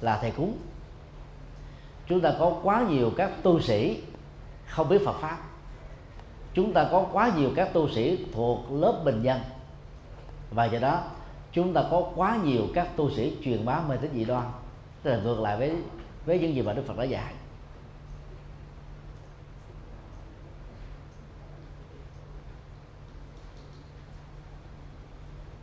là 0.00 0.18
thầy 0.20 0.30
cúng. 0.30 0.56
Chúng 2.06 2.20
ta 2.20 2.32
có 2.38 2.56
quá 2.62 2.84
nhiều 2.88 3.10
các 3.16 3.32
tu 3.42 3.60
sĩ 3.60 4.02
không 4.66 4.88
biết 4.88 5.02
Phật 5.04 5.16
pháp. 5.20 5.38
Chúng 6.54 6.72
ta 6.72 6.88
có 6.90 7.06
quá 7.12 7.32
nhiều 7.36 7.50
các 7.56 7.72
tu 7.72 7.88
sĩ 7.88 8.26
thuộc 8.34 8.72
lớp 8.72 9.00
bình 9.04 9.22
dân. 9.22 9.40
Và 10.50 10.64
do 10.64 10.78
đó 10.78 11.02
chúng 11.54 11.74
ta 11.74 11.84
có 11.90 12.06
quá 12.14 12.38
nhiều 12.44 12.62
các 12.74 12.96
tu 12.96 13.10
sĩ 13.10 13.36
truyền 13.44 13.64
bá 13.64 13.80
mê 13.88 13.96
tín 13.96 14.10
dị 14.14 14.24
đoan. 14.24 14.46
Tức 15.02 15.10
là 15.10 15.16
ngược 15.16 15.40
lại 15.40 15.58
với 15.58 15.76
với 16.26 16.38
những 16.38 16.54
gì 16.54 16.62
mà 16.62 16.72
Đức 16.72 16.82
Phật 16.86 16.98
đã 16.98 17.04
dạy. 17.04 17.34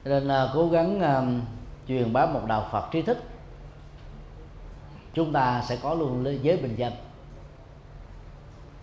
Nên 0.05 0.23
là 0.23 0.51
cố 0.53 0.69
gắng 0.69 0.97
uh, 0.99 1.43
truyền 1.87 2.13
bá 2.13 2.25
một 2.25 2.41
đạo 2.47 2.67
Phật 2.71 2.91
trí 2.91 3.01
thức 3.01 3.17
chúng 5.13 5.33
ta 5.33 5.63
sẽ 5.67 5.77
có 5.83 5.93
luôn 5.93 6.37
giới 6.41 6.57
bình 6.57 6.75
dân. 6.75 6.93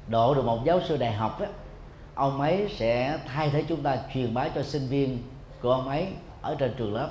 Độ 0.09 0.35
được 0.35 0.45
một 0.45 0.65
giáo 0.65 0.81
sư 0.89 0.97
đại 0.97 1.13
học 1.13 1.41
đó, 1.41 1.47
ông 2.15 2.41
ấy 2.41 2.75
sẽ 2.77 3.19
thay 3.27 3.51
thế 3.51 3.65
chúng 3.69 3.83
ta 3.83 3.99
truyền 4.15 4.35
bá 4.35 4.49
cho 4.49 4.63
sinh 4.63 4.87
viên 4.89 5.23
của 5.63 5.73
ông 5.73 5.89
ấy 5.89 6.13
ở 6.43 6.57
trên 6.59 6.75
trường 6.77 6.95
lớp. 6.95 7.11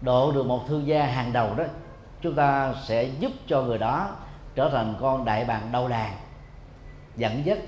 Độ 0.00 0.32
được 0.32 0.46
một 0.46 0.64
thương 0.68 0.86
gia 0.86 1.06
hàng 1.06 1.32
đầu 1.32 1.54
đó, 1.54 1.64
chúng 2.22 2.34
ta 2.34 2.74
sẽ 2.84 3.04
giúp 3.04 3.32
cho 3.46 3.62
người 3.62 3.78
đó 3.78 4.10
trở 4.54 4.68
thành 4.68 4.94
con 5.00 5.24
đại 5.24 5.44
bàng 5.44 5.68
đầu 5.72 5.88
đàn 5.88 6.12
dẫn 7.16 7.46
dắt 7.46 7.58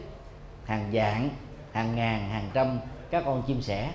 hàng 0.65 0.89
vạn, 0.93 1.31
hàng 1.73 1.97
ngàn, 1.97 2.31
hàng 2.31 2.51
trăm 2.55 2.79
các 3.11 3.23
con 3.27 3.43
chim 3.43 3.63
sẻ. 3.63 3.91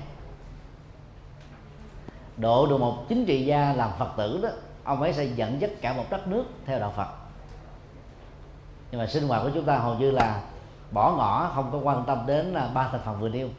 Độ 2.37 2.67
được 2.67 2.77
một 2.77 3.05
chính 3.09 3.25
trị 3.25 3.45
gia 3.45 3.73
làm 3.73 3.89
phật 3.99 4.09
tử 4.17 4.39
đó, 4.43 4.49
ông 4.83 5.01
ấy 5.01 5.13
sẽ 5.13 5.23
dẫn 5.23 5.61
dắt 5.61 5.71
cả 5.81 5.93
một 5.93 6.05
đất 6.09 6.27
nước 6.27 6.45
theo 6.65 6.79
đạo 6.79 6.93
phật. 6.95 7.07
Nhưng 8.91 9.01
mà 9.01 9.07
sinh 9.07 9.27
hoạt 9.27 9.43
của 9.43 9.49
chúng 9.53 9.65
ta 9.65 9.77
hầu 9.77 9.95
như 9.95 10.11
là 10.11 10.41
bỏ 10.91 11.13
ngỏ, 11.17 11.51
không 11.55 11.69
có 11.71 11.77
quan 11.77 12.03
tâm 12.05 12.23
đến 12.25 12.53
à, 12.53 12.69
ba 12.73 12.87
thành 12.91 13.01
phần 13.05 13.19
vừa 13.19 13.29
nêu 13.29 13.49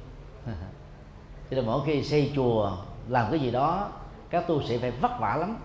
cho 1.51 1.57
nên 1.57 1.67
mỗi 1.67 1.81
khi 1.87 2.05
xây 2.05 2.33
chùa, 2.37 2.77
làm 3.09 3.31
cái 3.31 3.41
gì 3.41 3.51
đó, 3.51 3.89
các 4.31 4.47
tu 4.47 4.63
sĩ 4.63 4.79
phải 4.79 4.91
vất 4.91 5.21
vả 5.21 5.37
lắm. 5.37 5.57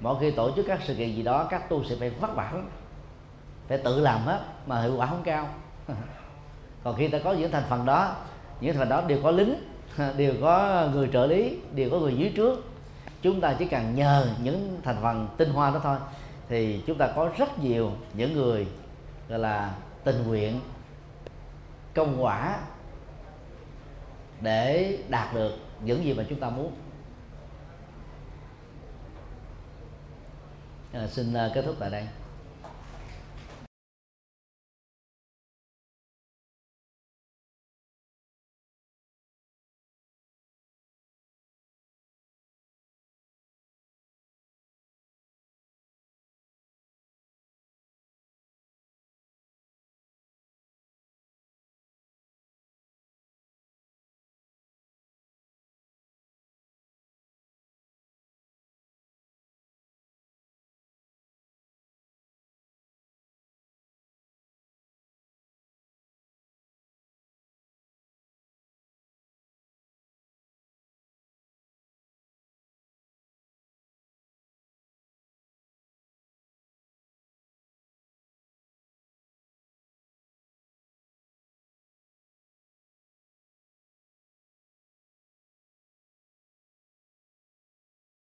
Mỗi 0.00 0.16
khi 0.20 0.30
tổ 0.30 0.50
chức 0.56 0.66
các 0.68 0.80
sự 0.86 0.94
kiện 0.94 1.14
gì 1.14 1.22
đó, 1.22 1.46
các 1.50 1.68
tu 1.68 1.84
sĩ 1.84 1.96
phải 1.98 2.10
vất 2.10 2.34
vả 2.34 2.50
lắm. 2.54 2.68
Phải 3.68 3.78
tự 3.78 4.00
làm 4.00 4.20
hết, 4.20 4.40
mà 4.66 4.82
hiệu 4.82 4.96
quả 4.96 5.06
không 5.06 5.22
cao. 5.24 5.48
Còn 6.84 6.96
khi 6.96 7.08
ta 7.08 7.18
có 7.24 7.32
những 7.32 7.50
thành 7.50 7.64
phần 7.68 7.86
đó, 7.86 8.16
những 8.60 8.72
thành 8.72 8.80
phần 8.80 8.88
đó 8.88 9.02
đều 9.06 9.18
có 9.22 9.30
lính, 9.30 9.54
đều 10.16 10.34
có 10.40 10.86
người 10.92 11.08
trợ 11.12 11.26
lý, 11.26 11.58
đều 11.74 11.90
có 11.90 11.98
người 11.98 12.16
dưới 12.16 12.32
trước. 12.36 12.64
Chúng 13.22 13.40
ta 13.40 13.54
chỉ 13.58 13.64
cần 13.64 13.94
nhờ 13.94 14.26
những 14.42 14.80
thành 14.82 14.96
phần 15.02 15.28
tinh 15.36 15.50
hoa 15.50 15.70
đó 15.70 15.80
thôi, 15.82 15.96
thì 16.48 16.82
chúng 16.86 16.98
ta 16.98 17.08
có 17.16 17.30
rất 17.38 17.58
nhiều 17.58 17.92
những 18.14 18.32
người, 18.32 18.66
gọi 19.28 19.38
là 19.38 19.74
tình 20.04 20.26
nguyện, 20.26 20.60
công 21.94 22.24
quả 22.24 22.58
để 24.40 24.98
đạt 25.08 25.34
được 25.34 25.52
những 25.84 26.04
gì 26.04 26.14
mà 26.14 26.24
chúng 26.28 26.40
ta 26.40 26.50
muốn. 26.50 26.72
À, 30.92 31.06
xin 31.06 31.34
à, 31.34 31.50
kết 31.54 31.62
thúc 31.62 31.76
tại 31.78 31.90
đây. 31.90 32.06